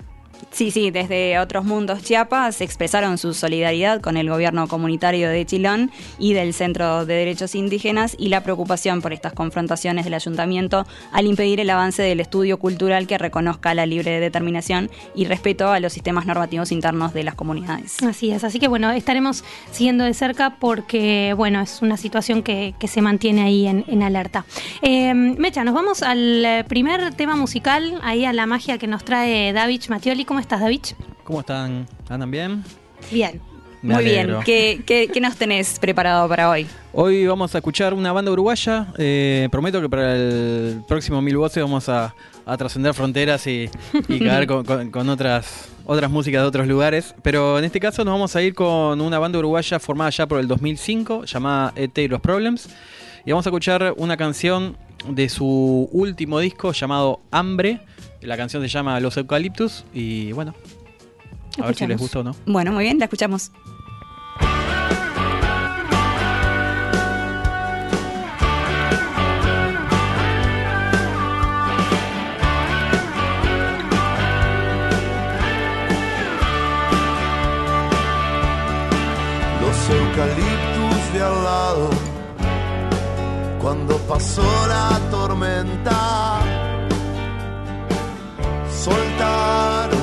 Sí, 0.50 0.70
sí, 0.70 0.90
desde 0.90 1.38
otros 1.38 1.64
mundos 1.64 2.02
Chiapas 2.02 2.60
expresaron 2.60 3.18
su 3.18 3.34
solidaridad 3.34 4.00
con 4.00 4.16
el 4.16 4.28
gobierno 4.28 4.68
comunitario 4.68 5.28
de 5.28 5.44
Chilón 5.46 5.90
y 6.18 6.32
del 6.32 6.54
Centro 6.54 7.06
de 7.06 7.14
Derechos 7.14 7.54
Indígenas 7.54 8.16
y 8.18 8.28
la 8.28 8.42
preocupación 8.42 9.00
por 9.02 9.12
estas 9.12 9.32
confrontaciones 9.32 10.04
del 10.04 10.14
ayuntamiento 10.14 10.86
al 11.12 11.26
impedir 11.26 11.60
el 11.60 11.70
avance 11.70 12.02
del 12.02 12.20
estudio 12.20 12.58
cultural 12.58 13.06
que 13.06 13.18
reconozca 13.18 13.74
la 13.74 13.86
libre 13.86 14.20
determinación 14.20 14.90
y 15.14 15.24
respeto 15.24 15.70
a 15.70 15.80
los 15.80 15.92
sistemas 15.92 16.26
normativos 16.26 16.72
internos 16.72 17.12
de 17.12 17.24
las 17.24 17.34
comunidades. 17.34 18.02
Así 18.02 18.30
es, 18.30 18.44
así 18.44 18.58
que 18.58 18.68
bueno, 18.68 18.90
estaremos 18.90 19.44
siguiendo 19.70 20.04
de 20.04 20.14
cerca 20.14 20.56
porque 20.58 21.34
bueno, 21.36 21.60
es 21.60 21.82
una 21.82 21.96
situación 21.96 22.42
que, 22.42 22.74
se 22.90 23.02
mantiene 23.02 23.42
ahí 23.42 23.66
en, 23.68 24.02
alerta. 24.02 24.44
Eh, 24.82 25.14
Mecha, 25.14 25.62
nos 25.62 25.74
vamos 25.74 26.02
al 26.02 26.64
primer 26.68 27.14
tema 27.14 27.36
musical, 27.36 28.00
ahí 28.02 28.24
a 28.24 28.32
la 28.32 28.46
magia 28.46 28.78
que 28.78 28.88
nos 28.88 29.04
trae 29.04 29.52
David 29.52 29.82
Matioli 29.88 30.24
¿Cómo 30.30 30.38
estás, 30.38 30.60
David? 30.60 30.82
¿Cómo 31.24 31.40
están? 31.40 31.88
¿Andan 32.08 32.30
bien? 32.30 32.62
Bien. 33.10 33.40
Muy 33.82 34.04
bien. 34.04 34.36
¿Qué, 34.44 35.10
nos 35.20 35.36
tenés 35.36 35.80
preparado 35.80 36.28
para 36.28 36.48
hoy? 36.48 36.68
Hoy 36.92 37.26
vamos 37.26 37.52
a 37.52 37.58
escuchar 37.58 37.94
una 37.94 38.12
banda 38.12 38.30
uruguaya. 38.30 38.86
Eh, 38.96 39.48
prometo 39.50 39.80
que 39.80 39.88
para 39.88 40.14
el 40.14 40.82
próximo 40.86 41.20
Mil 41.20 41.36
Voces 41.36 41.60
vamos 41.60 41.88
a, 41.88 42.14
trascender 42.56 42.94
fronteras 42.94 43.44
y, 43.48 43.68
caer 44.06 44.46
con, 44.46 45.08
otras, 45.08 45.68
otras 45.84 46.08
músicas 46.08 46.42
de 46.42 46.46
otros 46.46 46.68
lugares. 46.68 47.12
Pero 47.22 47.58
en 47.58 47.64
este 47.64 47.80
caso 47.80 48.04
nos 48.04 48.12
vamos 48.12 48.36
a 48.36 48.40
ir 48.40 48.54
con 48.54 49.00
una 49.00 49.18
banda 49.18 49.36
uruguaya 49.40 49.80
formada 49.80 50.10
ya 50.10 50.28
por 50.28 50.38
el 50.38 50.46
2005, 50.46 51.24
llamada 51.24 51.72
ET 51.74 51.98
y 51.98 52.06
los 52.06 52.20
Problems. 52.20 52.68
Y 53.26 53.32
vamos 53.32 53.44
a 53.46 53.48
escuchar 53.48 53.94
una 53.96 54.16
canción 54.16 54.76
de 55.08 55.28
su 55.28 55.88
último 55.90 56.38
disco 56.38 56.70
llamado 56.70 57.18
Hambre 57.32 57.80
la 58.20 58.36
canción 58.36 58.62
se 58.62 58.68
llama 58.68 59.00
Los 59.00 59.16
Eucaliptus 59.16 59.84
y 59.92 60.32
bueno, 60.32 60.54
a 61.60 61.66
ver 61.66 61.74
si 61.74 61.86
les 61.86 61.98
gustó 61.98 62.20
o 62.20 62.24
no. 62.24 62.36
Bueno, 62.46 62.72
muy 62.72 62.84
bien, 62.84 62.98
la 62.98 63.06
escuchamos. 63.06 63.50
Los 79.60 79.90
eucaliptus 79.90 81.12
de 81.14 81.22
al 81.22 81.44
lado, 81.44 81.90
cuando 83.60 83.96
pasó 83.98 84.42
la 84.68 85.00
tormenta 85.10 86.39
soltaron 88.80 89.99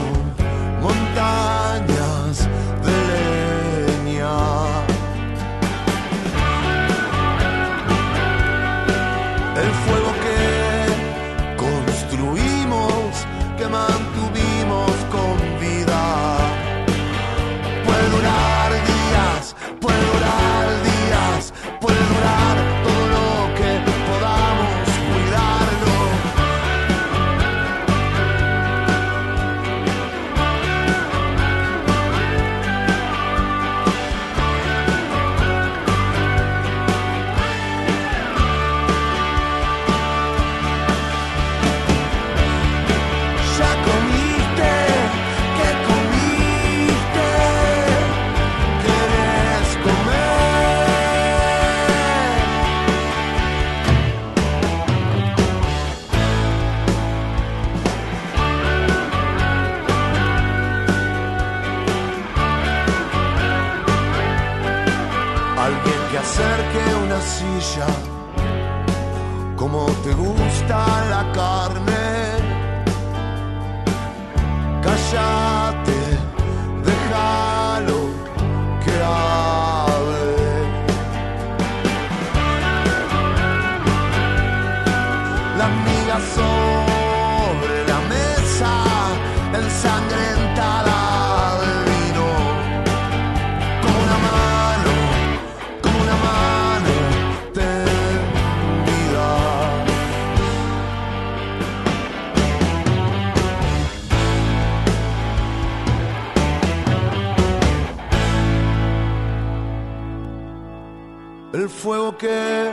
fuego 111.77 112.17
que 112.17 112.71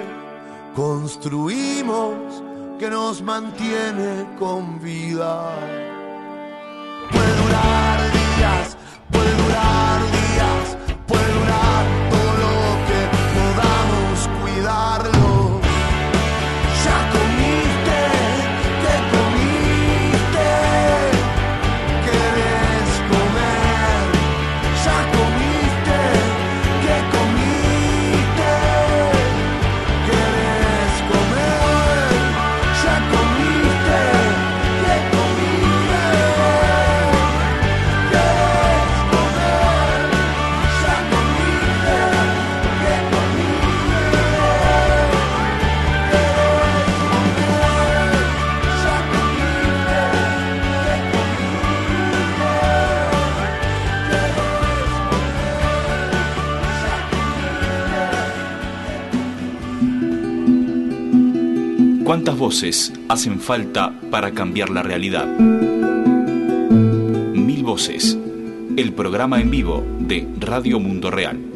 construimos 0.74 2.42
que 2.78 2.88
nos 2.88 3.22
mantiene 3.22 4.26
con 4.38 4.80
vida. 4.80 5.93
¿Cuántas 62.24 62.40
voces 62.40 62.92
hacen 63.06 63.38
falta 63.38 63.92
para 64.10 64.30
cambiar 64.30 64.70
la 64.70 64.82
realidad? 64.82 65.26
Mil 67.34 67.62
voces. 67.62 68.16
El 68.78 68.94
programa 68.94 69.42
en 69.42 69.50
vivo 69.50 69.84
de 69.98 70.26
Radio 70.40 70.80
Mundo 70.80 71.10
Real. 71.10 71.53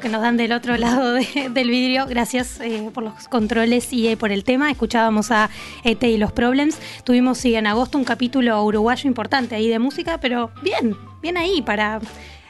Que 0.00 0.08
nos 0.08 0.20
dan 0.22 0.36
del 0.36 0.52
otro 0.52 0.76
lado 0.78 1.12
de- 1.14 1.48
del 1.50 1.70
vidrio. 1.70 2.06
Gracias 2.06 2.60
eh, 2.60 2.90
por 2.92 3.02
los 3.04 3.28
controles 3.28 3.92
y 3.92 4.08
eh, 4.08 4.16
por 4.16 4.30
el 4.32 4.44
tema. 4.44 4.70
Escuchábamos 4.70 5.30
a 5.30 5.50
ET 5.84 6.02
y 6.04 6.18
los 6.18 6.32
Problems. 6.32 6.78
Tuvimos 7.04 7.38
sí, 7.38 7.54
en 7.54 7.66
agosto 7.66 7.96
un 7.98 8.04
capítulo 8.04 8.62
uruguayo 8.64 9.08
importante 9.08 9.54
ahí 9.54 9.68
de 9.68 9.78
música, 9.78 10.18
pero 10.20 10.50
bien, 10.62 10.94
bien 11.22 11.36
ahí 11.36 11.62
para 11.62 12.00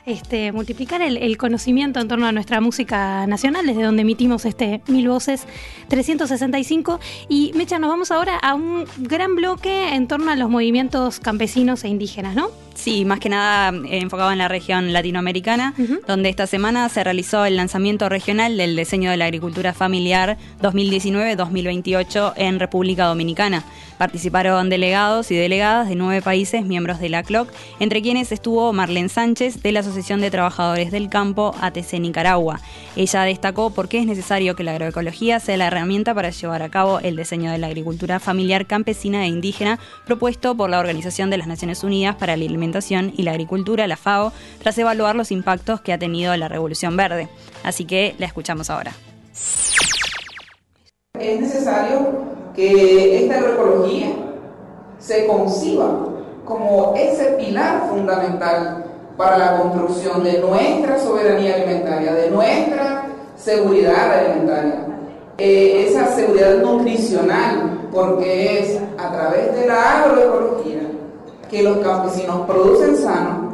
este, 0.05 0.53
multiplicar 0.53 1.03
el 1.03 1.37
conocimiento 1.37 1.99
en 2.01 2.09
torno 2.09 2.27
a 2.27 2.33
nuestra 2.33 2.61
música 2.61 3.27
nacional, 3.27 3.67
desde 3.67 3.83
donde 3.83 4.03
emitimos 4.03 4.45
este 4.45 4.81
Mil 4.89 5.09
Voces 5.09 5.47
365. 5.89 7.01
Y 7.29 7.53
Mecha, 7.55 7.79
nos 7.79 7.91
vamos 7.91 8.11
ahora 8.11 8.37
a 8.39 8.55
un 8.55 8.85
gran 8.99 9.35
bloque 9.37 9.95
en 9.95 10.07
torno 10.09 10.31
a 10.31 10.37
los 10.37 10.49
movimientos 10.51 11.21
campesinos 11.21 11.85
e 11.85 11.89
indígenas, 11.89 12.35
¿no? 12.35 12.51
Sí, 12.77 13.07
más 13.07 13.21
que 13.21 13.31
nada 13.31 13.71
eh, 13.71 13.99
enfocado 14.01 14.31
en 14.31 14.39
la 14.39 14.49
región 14.49 14.93
latinoamericana, 14.93 15.75
donde 16.07 16.29
esta 16.29 16.47
semana 16.47 16.89
se 16.91 17.03
realizó 17.03 17.47
el 17.47 17.57
lanzamiento 17.57 18.09
regional 18.09 18.57
del 18.57 18.77
diseño 18.77 19.11
de 19.11 19.17
la 19.17 19.25
agricultura 19.25 19.73
familiar 19.73 20.37
2019-2028 20.61 22.35
en 22.37 22.61
República 22.61 23.07
Dominicana. 23.07 23.65
Participaron 23.99 24.69
delegados 24.69 25.31
y 25.31 25.37
delegadas 25.37 25.89
de 25.89 25.95
nueve 25.95 26.21
países 26.21 26.67
miembros 26.67 27.01
de 27.01 27.09
la 27.09 27.23
CLOC, 27.23 27.49
entre 27.81 28.03
quienes 28.03 28.31
estuvo 28.31 28.73
Marlene 28.75 29.09
Sánchez 29.09 29.63
de 29.63 29.73
la 29.73 29.81
Asociación 29.81 30.21
de 30.21 30.31
Trabajadores 30.31 30.91
del 30.91 31.09
Campo 31.09 31.55
ATC 31.63 31.95
Nicaragua. 31.95 32.61
Ella 32.95 33.23
destacó 33.23 33.71
por 33.71 33.89
qué 33.89 33.99
es 34.01 34.07
necesario 34.07 34.55
que 34.55 34.65
la 34.65 34.73
agroecología 34.73 35.41
sea 35.41 35.57
la 35.57 35.69
herramienta 35.69 36.15
para 36.15 36.29
llevar 36.29 36.63
a 36.63 36.69
cabo 36.69 37.01
el 37.01 37.17
diseño 37.17 37.51
de 37.51 37.59
la 37.59 37.69
agricultura 37.69 38.21
familiar 38.21 38.67
campesina 38.67 39.25
e 39.25 39.29
indígena 39.29 39.79
propuesto 40.05 40.55
por 40.55 40.69
la 40.69 40.79
Organización 40.79 41.31
de 41.31 41.39
las 41.39 41.47
Naciones 41.47 41.83
Unidas 41.83 42.17
para 42.17 42.37
la 42.37 42.45
Y 43.17 43.23
la 43.23 43.31
Agricultura, 43.33 43.87
la 43.87 43.97
FAO, 43.97 44.33
tras 44.63 44.77
evaluar 44.79 45.17
los 45.17 45.31
impactos 45.31 45.81
que 45.81 45.93
ha 45.93 45.99
tenido 45.99 46.37
la 46.37 46.49
Revolución 46.49 46.97
Verde. 46.97 47.29
Así 47.65 47.85
que 47.85 48.15
la 48.19 48.27
escuchamos 48.27 48.71
ahora. 48.71 48.93
Es 51.19 51.41
necesario 51.41 52.25
que 52.55 53.25
esta 53.25 53.39
agroecología 53.39 54.09
se 54.99 55.27
conciba 55.27 55.87
como 56.45 56.95
ese 56.97 57.25
pilar 57.39 57.89
fundamental 57.89 58.85
para 59.17 59.39
la 59.39 59.59
construcción 59.59 60.23
de 60.23 60.41
nuestra 60.41 60.99
soberanía 60.99 61.55
alimentaria, 61.55 62.13
de 62.13 62.31
nuestra 62.31 63.07
seguridad 63.37 64.13
alimentaria, 64.13 64.87
Eh, 65.39 65.89
esa 65.89 66.17
seguridad 66.17 66.57
nutricional, 66.63 67.89
porque 67.93 68.59
es 68.59 68.81
a 68.97 69.13
través 69.13 69.55
de 69.55 69.67
la 69.67 70.05
agroecología 70.05 70.81
que 71.51 71.63
los 71.63 71.79
campesinos 71.79 72.47
producen 72.47 72.97
sano, 72.97 73.53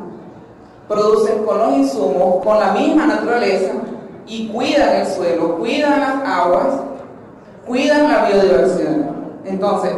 producen 0.89 1.45
con 1.45 1.59
los 1.59 1.73
insumos, 1.75 2.45
con 2.45 2.59
la 2.59 2.73
misma 2.73 3.07
naturaleza 3.07 3.73
y 4.27 4.49
cuidan 4.49 4.97
el 4.97 5.07
suelo, 5.07 5.57
cuidan 5.59 6.01
las 6.01 6.29
aguas, 6.29 6.67
cuidan 7.67 8.11
la 8.11 8.27
biodiversidad. 8.27 8.97
Entonces, 9.45 9.93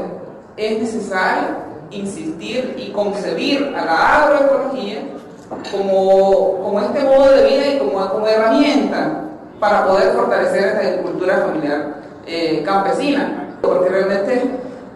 es 0.57 0.78
necesario 0.80 1.64
insistir 1.90 2.74
y 2.78 2.90
concebir 2.90 3.74
a 3.76 3.85
la 3.85 4.24
agroecología 4.24 5.02
como, 5.70 6.62
como 6.62 6.80
este 6.80 7.04
modo 7.04 7.30
de 7.30 7.44
vida 7.44 7.66
y 7.68 7.78
como, 7.78 8.09
como 8.09 8.26
herramienta 8.26 9.20
para 9.61 9.87
poder 9.87 10.12
fortalecer 10.12 10.64
esta 10.64 10.80
agricultura 10.80 11.38
familiar 11.38 11.94
eh, 12.26 12.62
campesina, 12.64 13.57
porque 13.62 13.88
realmente 13.88 14.42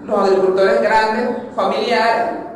los 0.04 0.18
agricultores 0.18 0.80
grandes, 0.80 1.28
familiares, 1.54 2.47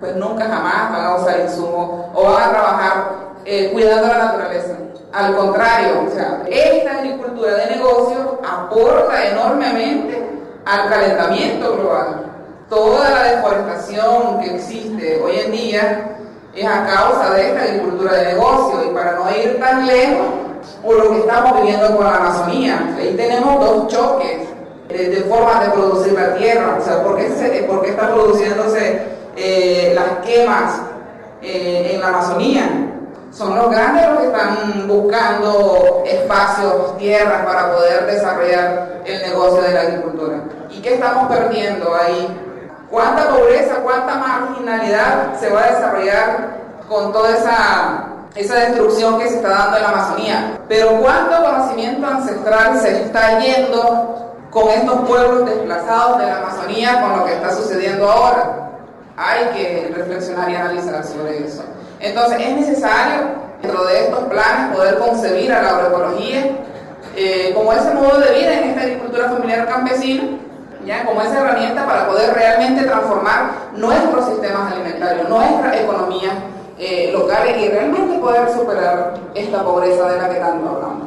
pues 0.00 0.16
nunca 0.16 0.44
jamás 0.46 0.92
van 0.92 1.04
a 1.04 1.16
usar 1.16 1.40
insumos 1.40 2.06
o 2.14 2.24
van 2.24 2.42
a 2.42 2.50
trabajar 2.50 3.04
eh, 3.44 3.70
cuidando 3.72 4.08
la 4.08 4.18
naturaleza. 4.18 4.74
Al 5.12 5.36
contrario, 5.36 6.06
esta 6.48 6.98
agricultura 6.98 7.54
de 7.54 7.76
negocio 7.76 8.38
aporta 8.48 9.26
enormemente 9.26 10.26
al 10.64 10.88
calentamiento 10.88 11.76
global. 11.76 12.26
Toda 12.68 13.10
la 13.10 13.22
deforestación 13.24 14.40
que 14.40 14.54
existe 14.54 15.20
hoy 15.22 15.40
en 15.44 15.52
día 15.52 16.10
es 16.54 16.64
a 16.64 16.86
causa 16.86 17.34
de 17.34 17.48
esta 17.48 17.62
agricultura 17.62 18.12
de 18.14 18.34
negocio 18.34 18.84
y 18.88 18.94
para 18.94 19.12
no 19.12 19.30
ir 19.30 19.58
tan 19.58 19.86
lejos, 19.86 20.26
por 20.84 20.96
lo 20.96 21.10
que 21.10 21.18
estamos 21.18 21.60
viviendo 21.60 21.96
con 21.96 22.04
la 22.04 22.16
Amazonía. 22.16 22.94
Ahí 22.96 23.14
tenemos 23.16 23.60
dos 23.60 23.88
choques 23.88 24.48
eh, 24.88 25.08
de 25.08 25.20
formas 25.22 25.64
de 25.64 25.70
producir 25.72 26.12
la 26.12 26.34
tierra, 26.36 26.76
o 26.80 26.84
sea, 26.84 27.02
¿por 27.02 27.16
qué, 27.16 27.30
se, 27.30 27.64
por 27.64 27.82
qué 27.82 27.90
están 27.90 28.12
produciéndose 28.12 29.19
eh, 29.36 29.92
las 29.94 30.26
quemas 30.26 30.80
eh, 31.42 31.92
en 31.94 32.00
la 32.00 32.08
Amazonía? 32.08 32.90
Son 33.32 33.54
los 33.54 33.70
grandes 33.70 34.08
los 34.08 34.18
que 34.18 34.26
están 34.26 34.88
buscando 34.88 36.02
espacios, 36.04 36.98
tierras 36.98 37.44
para 37.44 37.72
poder 37.72 38.06
desarrollar 38.06 39.02
el 39.04 39.22
negocio 39.22 39.62
de 39.62 39.72
la 39.72 39.80
agricultura. 39.82 40.40
¿Y 40.68 40.82
qué 40.82 40.94
estamos 40.94 41.28
perdiendo 41.28 41.94
ahí? 41.94 42.28
¿Cuánta 42.90 43.28
pobreza, 43.28 43.76
cuánta 43.84 44.16
marginalidad 44.16 45.38
se 45.38 45.48
va 45.48 45.62
a 45.62 45.70
desarrollar 45.70 46.48
con 46.88 47.12
toda 47.12 47.30
esa, 47.30 48.04
esa 48.34 48.54
destrucción 48.56 49.16
que 49.16 49.28
se 49.28 49.36
está 49.36 49.48
dando 49.48 49.76
en 49.76 49.82
la 49.84 49.88
Amazonía? 49.90 50.58
Pero 50.68 51.00
cuánto 51.00 51.40
conocimiento 51.40 52.04
ancestral 52.08 52.80
se 52.80 53.02
está 53.02 53.38
yendo 53.38 54.34
con 54.50 54.68
estos 54.70 55.08
pueblos 55.08 55.46
desplazados 55.46 56.18
de 56.18 56.26
la 56.26 56.38
Amazonía 56.38 57.00
con 57.00 57.18
lo 57.20 57.24
que 57.24 57.34
está 57.34 57.54
sucediendo 57.54 58.10
ahora? 58.10 58.69
Hay 59.22 59.44
que 59.54 59.92
reflexionar 59.94 60.50
y 60.50 60.54
analizar 60.54 61.04
sobre 61.04 61.44
eso. 61.44 61.62
Entonces 62.00 62.40
es 62.40 62.56
necesario, 62.56 63.20
dentro 63.60 63.84
de 63.84 64.06
estos 64.06 64.24
planes, 64.24 64.74
poder 64.74 64.98
concebir 64.98 65.52
a 65.52 65.60
la 65.60 65.68
agroecología 65.68 66.56
eh, 67.14 67.52
como 67.54 67.70
ese 67.74 67.92
modo 67.92 68.18
de 68.18 68.32
vida 68.32 68.54
en 68.54 68.70
esta 68.70 68.80
agricultura 68.80 69.28
familiar 69.28 69.66
campesina, 69.66 70.22
ya 70.86 71.04
como 71.04 71.20
esa 71.20 71.38
herramienta 71.38 71.84
para 71.84 72.08
poder 72.08 72.32
realmente 72.32 72.84
transformar 72.84 73.50
nuestros 73.76 74.24
sistemas 74.24 74.72
alimentarios, 74.72 75.28
nuestra 75.28 75.78
economía 75.78 76.30
eh, 76.78 77.10
local 77.12 77.46
y 77.60 77.68
realmente 77.68 78.18
poder 78.18 78.48
superar 78.50 79.12
esta 79.34 79.62
pobreza 79.62 80.08
de 80.08 80.16
la 80.16 80.30
que 80.30 80.36
tanto 80.36 80.66
hablamos. 80.66 80.99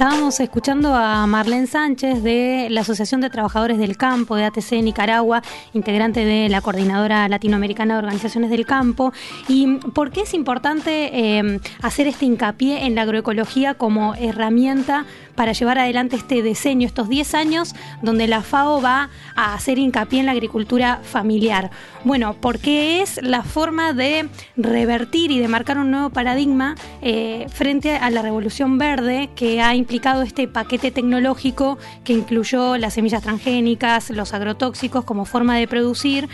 Estábamos 0.00 0.40
escuchando 0.40 0.94
a 0.94 1.26
Marlene 1.26 1.66
Sánchez 1.66 2.22
de 2.22 2.68
la 2.70 2.80
Asociación 2.80 3.20
de 3.20 3.28
Trabajadores 3.28 3.76
del 3.76 3.98
Campo 3.98 4.34
de 4.34 4.44
ATC 4.44 4.82
Nicaragua, 4.82 5.42
integrante 5.74 6.24
de 6.24 6.48
la 6.48 6.62
Coordinadora 6.62 7.28
Latinoamericana 7.28 7.92
de 7.92 7.98
Organizaciones 7.98 8.48
del 8.48 8.64
Campo. 8.64 9.12
¿Y 9.46 9.76
por 9.76 10.10
qué 10.10 10.22
es 10.22 10.32
importante 10.32 11.10
eh, 11.12 11.60
hacer 11.82 12.06
este 12.06 12.24
hincapié 12.24 12.86
en 12.86 12.94
la 12.94 13.02
agroecología 13.02 13.74
como 13.74 14.14
herramienta 14.14 15.04
para 15.40 15.52
llevar 15.52 15.78
adelante 15.78 16.16
este 16.16 16.42
diseño, 16.42 16.86
estos 16.86 17.08
10 17.08 17.32
años 17.34 17.74
donde 18.02 18.28
la 18.28 18.42
FAO 18.42 18.82
va 18.82 19.08
a 19.34 19.54
hacer 19.54 19.78
hincapié 19.78 20.20
en 20.20 20.26
la 20.26 20.32
agricultura 20.32 21.00
familiar? 21.02 21.70
Bueno, 22.04 22.36
porque 22.38 23.00
es 23.00 23.18
la 23.22 23.42
forma 23.42 23.94
de 23.94 24.28
revertir 24.58 25.30
y 25.30 25.38
de 25.38 25.48
marcar 25.48 25.78
un 25.78 25.92
nuevo 25.92 26.10
paradigma 26.10 26.74
eh, 27.00 27.46
frente 27.48 27.96
a 27.96 28.10
la 28.10 28.20
revolución 28.20 28.76
verde 28.76 29.30
que 29.34 29.62
ha 29.62 29.74
implicado 29.74 30.20
este 30.20 30.46
paquete 30.46 30.90
tecnológico 30.90 31.78
que 32.04 32.12
incluyó 32.12 32.76
las 32.76 32.92
semillas 32.92 33.22
transgénicas, 33.22 34.10
los 34.10 34.34
agrotóxicos 34.34 35.06
como 35.06 35.24
forma 35.24 35.56
de 35.56 35.66
producir 35.66 36.28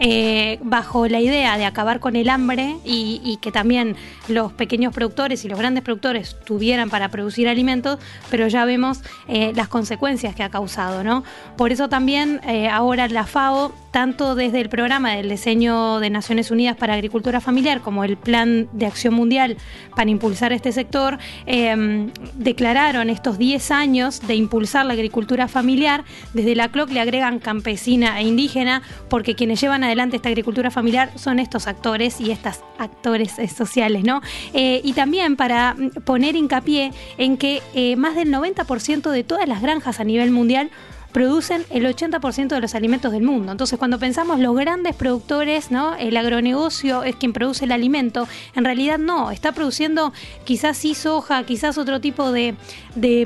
eh, 0.00 0.58
bajo 0.62 1.08
la 1.08 1.20
idea 1.20 1.58
de 1.58 1.64
acabar 1.64 2.00
con 2.00 2.16
el 2.16 2.28
hambre 2.28 2.76
y, 2.84 3.38
que 3.40 3.52
también 3.52 3.96
los 4.28 4.52
pequeños 4.52 4.92
productores 4.94 5.44
y 5.44 5.48
los 5.48 5.58
grandes 5.58 5.84
productores 5.84 6.36
tuvieran 6.44 6.90
para 6.90 7.08
producir 7.08 7.48
alimentos, 7.48 7.98
pero 8.30 8.48
ya 8.48 8.64
vemos 8.64 9.00
eh, 9.28 9.52
las 9.54 9.68
consecuencias 9.68 10.34
que 10.34 10.42
ha 10.42 10.50
causado, 10.50 11.04
¿no? 11.04 11.24
Por 11.56 11.72
eso 11.72 11.88
también 11.88 12.40
eh, 12.46 12.68
ahora 12.68 13.08
la 13.08 13.24
FAO, 13.24 13.72
tanto 13.90 14.34
desde 14.34 14.60
el 14.60 14.68
programa 14.68 15.14
del 15.14 15.28
diseño 15.28 15.98
de 16.00 16.10
Naciones 16.10 16.50
Unidas 16.50 16.76
para 16.76 16.94
Agricultura 16.94 17.40
Familiar 17.40 17.80
como 17.80 18.04
el 18.04 18.16
Plan 18.16 18.68
de 18.72 18.86
Acción 18.86 19.14
Mundial 19.14 19.56
para 19.96 20.10
impulsar 20.10 20.52
este 20.52 20.72
sector, 20.72 21.18
em, 21.46 22.10
declararon 22.34 23.10
estos 23.10 23.38
10 23.38 23.70
años 23.70 24.20
de 24.26 24.34
impulsar 24.34 24.86
la 24.86 24.92
agricultura 24.92 25.48
familiar. 25.48 26.04
Desde 26.34 26.54
la 26.54 26.68
CLOC 26.68 26.90
le 26.90 27.00
agregan 27.00 27.38
campesina 27.38 28.20
e 28.20 28.24
indígena, 28.24 28.82
porque 29.08 29.34
quienes 29.34 29.60
llevan 29.60 29.84
adelante 29.88 30.16
esta 30.16 30.28
agricultura 30.28 30.70
familiar 30.70 31.10
son 31.16 31.38
estos 31.38 31.66
actores 31.66 32.20
y 32.20 32.30
estas 32.30 32.62
actores 32.78 33.38
eh, 33.38 33.48
sociales, 33.48 34.04
¿no? 34.04 34.20
Eh, 34.52 34.80
y 34.84 34.92
también 34.92 35.36
para 35.36 35.76
poner 36.04 36.36
hincapié 36.36 36.92
en 37.16 37.36
que 37.36 37.62
eh, 37.74 37.96
más 37.96 38.14
del 38.14 38.32
90% 38.32 39.10
de 39.10 39.24
todas 39.24 39.48
las 39.48 39.60
granjas 39.60 40.00
a 40.00 40.04
nivel 40.04 40.30
mundial 40.30 40.70
producen 41.18 41.64
el 41.70 41.84
80% 41.84 42.46
de 42.46 42.60
los 42.60 42.76
alimentos 42.76 43.10
del 43.10 43.24
mundo. 43.24 43.50
Entonces, 43.50 43.76
cuando 43.76 43.98
pensamos 43.98 44.38
los 44.38 44.54
grandes 44.54 44.94
productores, 44.94 45.72
¿no? 45.72 45.96
El 45.96 46.16
agronegocio 46.16 47.02
es 47.02 47.16
quien 47.16 47.32
produce 47.32 47.64
el 47.64 47.72
alimento, 47.72 48.28
en 48.54 48.64
realidad 48.64 48.98
no, 48.98 49.32
está 49.32 49.50
produciendo 49.50 50.12
quizás 50.44 50.76
sí 50.76 50.94
soja, 50.94 51.42
quizás 51.42 51.76
otro 51.76 52.00
tipo 52.00 52.30
de, 52.30 52.54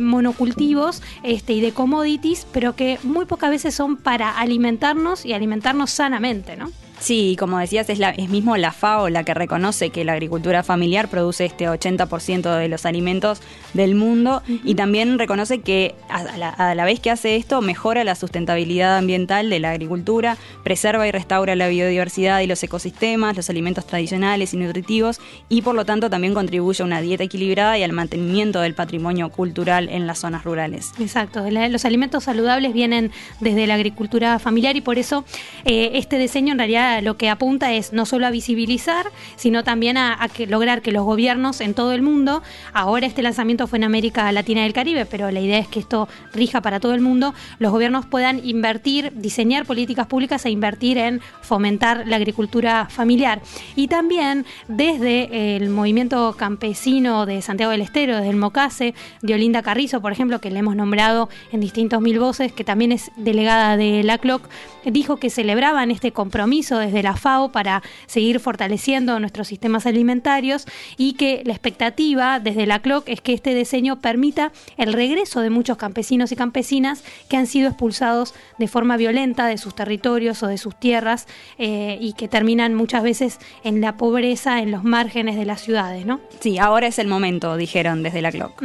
monocultivos 0.00 1.02
este, 1.22 1.52
y 1.52 1.60
de 1.60 1.72
commodities, 1.72 2.46
pero 2.50 2.74
que 2.74 2.98
muy 3.02 3.26
pocas 3.26 3.50
veces 3.50 3.74
son 3.74 3.98
para 3.98 4.38
alimentarnos 4.38 5.26
y 5.26 5.34
alimentarnos 5.34 5.90
sanamente, 5.90 6.56
¿no? 6.56 6.72
Sí, 7.02 7.34
como 7.36 7.58
decías, 7.58 7.90
es, 7.90 7.98
la, 7.98 8.10
es 8.10 8.28
mismo 8.28 8.56
la 8.56 8.70
FAO 8.70 9.08
la 9.08 9.24
que 9.24 9.34
reconoce 9.34 9.90
que 9.90 10.04
la 10.04 10.12
agricultura 10.12 10.62
familiar 10.62 11.08
produce 11.08 11.44
este 11.44 11.68
80% 11.68 12.56
de 12.56 12.68
los 12.68 12.86
alimentos 12.86 13.40
del 13.74 13.96
mundo 13.96 14.40
y 14.46 14.76
también 14.76 15.18
reconoce 15.18 15.62
que 15.62 15.96
a 16.08 16.22
la, 16.22 16.48
a 16.50 16.76
la, 16.76 16.84
vez 16.84 17.00
que 17.00 17.10
hace 17.10 17.34
esto 17.34 17.60
mejora 17.60 18.04
la 18.04 18.14
sustentabilidad 18.14 18.96
ambiental 18.98 19.50
de 19.50 19.58
la 19.58 19.72
agricultura, 19.72 20.36
preserva 20.62 21.08
y 21.08 21.10
restaura 21.10 21.56
la 21.56 21.66
biodiversidad 21.66 22.38
y 22.38 22.46
los 22.46 22.62
ecosistemas, 22.62 23.36
los 23.36 23.50
alimentos 23.50 23.84
tradicionales 23.84 24.54
y 24.54 24.58
nutritivos 24.58 25.20
y 25.48 25.62
por 25.62 25.74
lo 25.74 25.84
tanto 25.84 26.08
también 26.08 26.34
contribuye 26.34 26.84
a 26.84 26.86
una 26.86 27.00
dieta 27.00 27.24
equilibrada 27.24 27.76
y 27.78 27.82
al 27.82 27.92
mantenimiento 27.92 28.60
del 28.60 28.76
patrimonio 28.76 29.28
cultural 29.30 29.88
en 29.88 30.06
las 30.06 30.20
zonas 30.20 30.44
rurales. 30.44 30.92
Exacto, 31.00 31.44
los 31.50 31.84
alimentos 31.84 32.22
saludables 32.22 32.72
vienen 32.72 33.10
desde 33.40 33.66
la 33.66 33.74
agricultura 33.74 34.38
familiar 34.38 34.76
y 34.76 34.82
por 34.82 34.98
eso 34.98 35.24
eh, 35.64 35.90
este 35.94 36.16
diseño 36.16 36.52
en 36.52 36.58
realidad 36.58 36.91
lo 37.00 37.16
que 37.16 37.30
apunta 37.30 37.72
es 37.72 37.92
no 37.92 38.06
solo 38.06 38.26
a 38.26 38.30
visibilizar, 38.30 39.06
sino 39.36 39.64
también 39.64 39.96
a, 39.96 40.18
lograr 40.48 40.82
que 40.82 40.92
los 40.92 41.04
gobiernos 41.04 41.60
en 41.60 41.74
todo 41.74 41.92
el 41.92 42.02
mundo, 42.02 42.42
ahora 42.72 43.06
este 43.06 43.22
lanzamiento 43.22 43.66
fue 43.66 43.78
en 43.78 43.84
América 43.84 44.30
Latina 44.32 44.62
y 44.62 44.66
el 44.66 44.72
Caribe, 44.72 45.06
pero 45.06 45.30
la 45.30 45.40
idea 45.40 45.58
es 45.58 45.68
que 45.68 45.80
esto 45.80 46.08
rija 46.32 46.60
para 46.60 46.80
todo 46.80 46.94
el 46.94 47.00
mundo, 47.00 47.34
los 47.58 47.72
gobiernos 47.72 48.06
puedan 48.06 48.44
invertir, 48.44 49.12
diseñar 49.14 49.66
políticas 49.66 50.06
públicas 50.06 50.44
e 50.44 50.50
invertir 50.50 50.98
en 50.98 51.20
fomentar 51.40 52.06
la 52.06 52.16
agricultura 52.16 52.88
familiar. 52.90 53.40
Y 53.76 53.88
también 53.88 54.44
desde 54.68 55.56
el 55.56 55.70
movimiento 55.70 56.34
campesino 56.36 57.26
de 57.26 57.42
Santiago 57.42 57.72
del 57.72 57.82
Estero, 57.82 58.16
desde 58.16 58.30
el 58.30 58.36
Mocase, 58.36 58.94
de 59.22 59.34
Olinda 59.34 59.62
Carrizo, 59.62 60.00
por 60.00 60.12
ejemplo, 60.12 60.40
que 60.40 60.50
le 60.50 60.58
hemos 60.58 60.76
nombrado 60.76 61.28
en 61.52 61.60
distintos 61.60 62.00
mil 62.00 62.18
voces, 62.18 62.52
que 62.52 62.64
también 62.64 62.92
es 62.92 63.10
delegada 63.16 63.76
de 63.76 64.02
la 64.02 64.18
CLOC, 64.18 64.48
dijo 64.84 65.16
que 65.16 65.30
celebraban 65.30 65.90
este 65.90 66.12
compromiso 66.12 66.78
desde 66.82 67.02
la 67.02 67.16
FAO 67.16 67.52
para 67.52 67.82
seguir 68.06 68.40
fortaleciendo 68.40 69.18
nuestros 69.18 69.48
sistemas 69.48 69.86
alimentarios 69.86 70.66
y 70.96 71.14
que 71.14 71.42
la 71.44 71.52
expectativa 71.52 72.40
desde 72.40 72.66
la 72.66 72.80
CLOC 72.80 73.08
es 73.08 73.20
que 73.20 73.32
este 73.32 73.54
diseño 73.54 74.00
permita 74.00 74.52
el 74.76 74.92
regreso 74.92 75.40
de 75.40 75.50
muchos 75.50 75.76
campesinos 75.76 76.32
y 76.32 76.36
campesinas 76.36 77.02
que 77.28 77.36
han 77.36 77.46
sido 77.46 77.68
expulsados 77.68 78.34
de 78.58 78.68
forma 78.68 78.96
violenta 78.96 79.46
de 79.46 79.58
sus 79.58 79.74
territorios 79.74 80.42
o 80.42 80.46
de 80.46 80.58
sus 80.58 80.78
tierras 80.78 81.26
eh, 81.58 81.98
y 82.00 82.12
que 82.14 82.28
terminan 82.28 82.74
muchas 82.74 83.02
veces 83.02 83.38
en 83.64 83.80
la 83.80 83.96
pobreza, 83.96 84.60
en 84.60 84.70
los 84.70 84.84
márgenes 84.84 85.36
de 85.36 85.44
las 85.44 85.60
ciudades, 85.60 86.06
¿no? 86.06 86.20
Sí, 86.40 86.58
ahora 86.58 86.86
es 86.86 86.98
el 86.98 87.08
momento, 87.08 87.56
dijeron 87.56 88.02
desde 88.02 88.22
la 88.22 88.32
CLOC. 88.32 88.62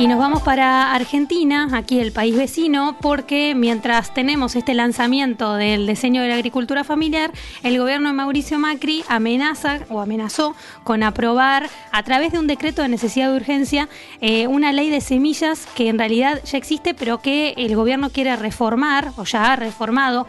Y 0.00 0.06
nos 0.06 0.18
vamos 0.18 0.40
para 0.40 0.94
Argentina, 0.94 1.68
aquí 1.72 2.00
el 2.00 2.10
país 2.10 2.34
vecino, 2.34 2.96
porque 3.02 3.54
mientras 3.54 4.14
tenemos 4.14 4.56
este 4.56 4.72
lanzamiento 4.72 5.56
del 5.56 5.86
diseño 5.86 6.22
de 6.22 6.28
la 6.28 6.36
agricultura 6.36 6.84
familiar, 6.84 7.32
el 7.62 7.78
gobierno 7.78 8.08
de 8.08 8.14
Mauricio 8.14 8.58
Macri 8.58 9.04
amenaza 9.08 9.80
o 9.90 10.00
amenazó 10.00 10.54
con 10.84 11.02
aprobar 11.02 11.68
a 11.92 12.02
través 12.02 12.32
de 12.32 12.38
un 12.38 12.46
decreto 12.46 12.80
de 12.80 12.88
necesidad 12.88 13.28
de 13.28 13.36
urgencia 13.36 13.90
eh, 14.22 14.46
una 14.46 14.72
ley 14.72 14.88
de 14.88 15.02
semillas 15.02 15.68
que 15.74 15.90
en 15.90 15.98
realidad 15.98 16.40
ya 16.46 16.56
existe, 16.56 16.94
pero 16.94 17.20
que 17.20 17.52
el 17.58 17.76
gobierno 17.76 18.08
quiere 18.08 18.34
reformar 18.36 19.12
o 19.18 19.24
ya 19.24 19.52
ha 19.52 19.56
reformado 19.56 20.26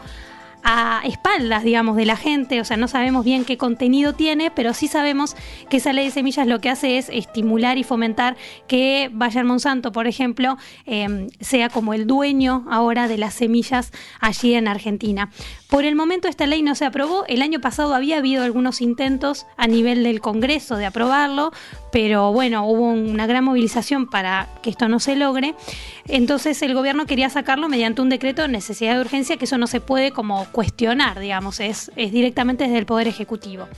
a 0.64 1.02
espaldas, 1.04 1.64
digamos, 1.64 1.96
de 1.96 2.06
la 2.06 2.16
gente, 2.16 2.60
o 2.60 2.64
sea, 2.64 2.76
no 2.76 2.88
sabemos 2.88 3.24
bien 3.24 3.44
qué 3.44 3.56
contenido 3.56 4.12
tiene, 4.12 4.50
pero 4.50 4.74
sí 4.74 4.88
sabemos 4.88 5.36
que 5.68 5.78
esa 5.78 5.92
ley 5.92 6.06
de 6.06 6.10
semillas 6.10 6.46
lo 6.46 6.60
que 6.60 6.70
hace 6.70 6.98
es 6.98 7.08
estimular 7.08 7.78
y 7.78 7.84
fomentar 7.84 8.36
que 8.66 9.10
Bayer 9.12 9.44
Monsanto, 9.44 9.92
por 9.92 10.06
ejemplo, 10.06 10.56
em, 10.86 11.28
sea 11.40 11.68
como 11.68 11.94
el 11.94 12.06
dueño 12.06 12.64
ahora 12.70 13.08
de 13.08 13.18
las 13.18 13.34
semillas 13.34 13.92
allí 14.20 14.54
en 14.54 14.68
Argentina. 14.68 15.30
Por 15.68 15.84
el 15.84 15.94
momento 15.94 16.28
esta 16.28 16.46
ley 16.46 16.62
no 16.62 16.74
se 16.74 16.84
aprobó, 16.84 17.24
el 17.26 17.42
año 17.42 17.60
pasado 17.60 17.94
había 17.94 18.18
habido 18.18 18.44
algunos 18.44 18.80
intentos 18.80 19.46
a 19.56 19.66
nivel 19.66 20.02
del 20.04 20.20
Congreso 20.20 20.76
de 20.76 20.86
aprobarlo, 20.86 21.52
pero 21.92 22.32
bueno, 22.32 22.66
hubo 22.66 22.90
una 22.90 23.26
gran 23.26 23.44
movilización 23.44 24.06
para 24.06 24.48
que 24.62 24.70
esto 24.70 24.88
no 24.88 24.98
se 24.98 25.14
logre. 25.14 25.54
Entonces 26.08 26.60
el 26.62 26.74
gobierno 26.74 27.04
quería 27.04 27.28
sacarlo 27.28 27.68
mediante 27.68 28.00
un 28.00 28.08
decreto 28.08 28.42
de 28.42 28.48
necesidad 28.48 28.94
de 28.94 29.02
urgencia, 29.02 29.36
que 29.36 29.44
eso 29.44 29.58
no 29.58 29.66
se 29.66 29.80
puede 29.80 30.10
como 30.10 30.46
cuestionar, 30.52 31.20
digamos, 31.20 31.60
es, 31.60 31.92
es 31.94 32.10
directamente 32.10 32.64
desde 32.64 32.78
el 32.78 32.86
Poder 32.86 33.08
Ejecutivo. 33.08 33.68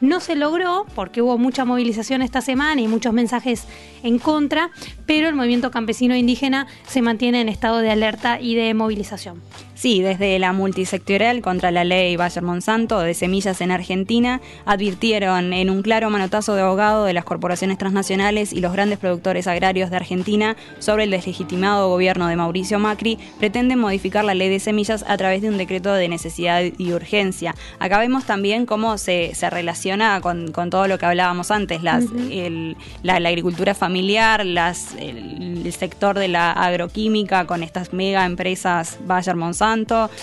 No 0.00 0.20
se 0.20 0.36
logró 0.36 0.86
porque 0.94 1.20
hubo 1.20 1.36
mucha 1.36 1.64
movilización 1.64 2.22
esta 2.22 2.40
semana 2.40 2.80
y 2.80 2.86
muchos 2.86 3.12
mensajes 3.12 3.66
en 4.04 4.20
contra, 4.20 4.70
pero 5.04 5.28
el 5.28 5.34
movimiento 5.34 5.72
campesino 5.72 6.14
indígena 6.14 6.68
se 6.86 7.02
mantiene 7.02 7.40
en 7.40 7.48
estado 7.48 7.78
de 7.78 7.90
alerta 7.90 8.40
y 8.40 8.54
de 8.54 8.72
movilización. 8.72 9.42
Sí, 9.74 10.02
desde 10.02 10.38
la 10.38 10.52
multisectorial 10.52 11.42
contra 11.42 11.72
la 11.72 11.82
ley 11.82 12.14
Bayer 12.14 12.44
Monsanto 12.44 13.00
de 13.00 13.12
semillas 13.12 13.60
en 13.60 13.72
Argentina 13.72 14.40
advirtieron 14.64 15.52
en 15.52 15.68
un 15.68 15.82
claro 15.82 16.10
manotazo 16.10 16.54
de 16.54 16.62
abogado 16.62 17.04
de 17.04 17.12
las 17.12 17.24
corporaciones 17.24 17.76
transnacionales 17.76 18.52
y 18.52 18.60
los 18.60 18.72
grandes 18.72 19.00
productores 19.00 19.48
agrarios 19.48 19.90
de 19.90 19.96
Argentina 19.96 20.56
sobre 20.78 21.04
el 21.04 21.10
deslegitimado 21.10 21.88
gobierno 21.88 22.28
de 22.28 22.36
Mauricio 22.36 22.78
Macri 22.78 23.18
pretenden 23.40 23.80
modificar 23.80 24.24
la 24.24 24.34
ley 24.34 24.48
de 24.48 24.60
semillas 24.60 25.04
a 25.08 25.16
través 25.16 25.42
de 25.42 25.48
un 25.48 25.58
decreto 25.58 25.92
de 25.92 26.08
necesidad 26.08 26.62
y 26.78 26.92
urgencia. 26.92 27.56
Acá 27.80 27.98
vemos 27.98 28.24
también 28.24 28.66
cómo 28.66 28.96
se, 28.96 29.34
se 29.34 29.50
relaciona 29.50 30.20
con, 30.20 30.52
con, 30.52 30.70
todo 30.70 30.86
lo 30.86 30.98
que 30.98 31.06
hablábamos 31.06 31.50
antes, 31.50 31.82
las, 31.82 32.04
el, 32.30 32.76
la, 33.02 33.18
la, 33.18 33.28
agricultura 33.28 33.74
familiar, 33.74 34.46
las, 34.46 34.94
el, 34.94 35.66
el 35.66 35.72
sector 35.72 36.16
de 36.16 36.28
la 36.28 36.52
agroquímica 36.52 37.44
con 37.46 37.64
estas 37.64 37.92
mega 37.92 38.24
empresas 38.24 38.98
Bayer 39.04 39.34
Monsanto 39.34 39.63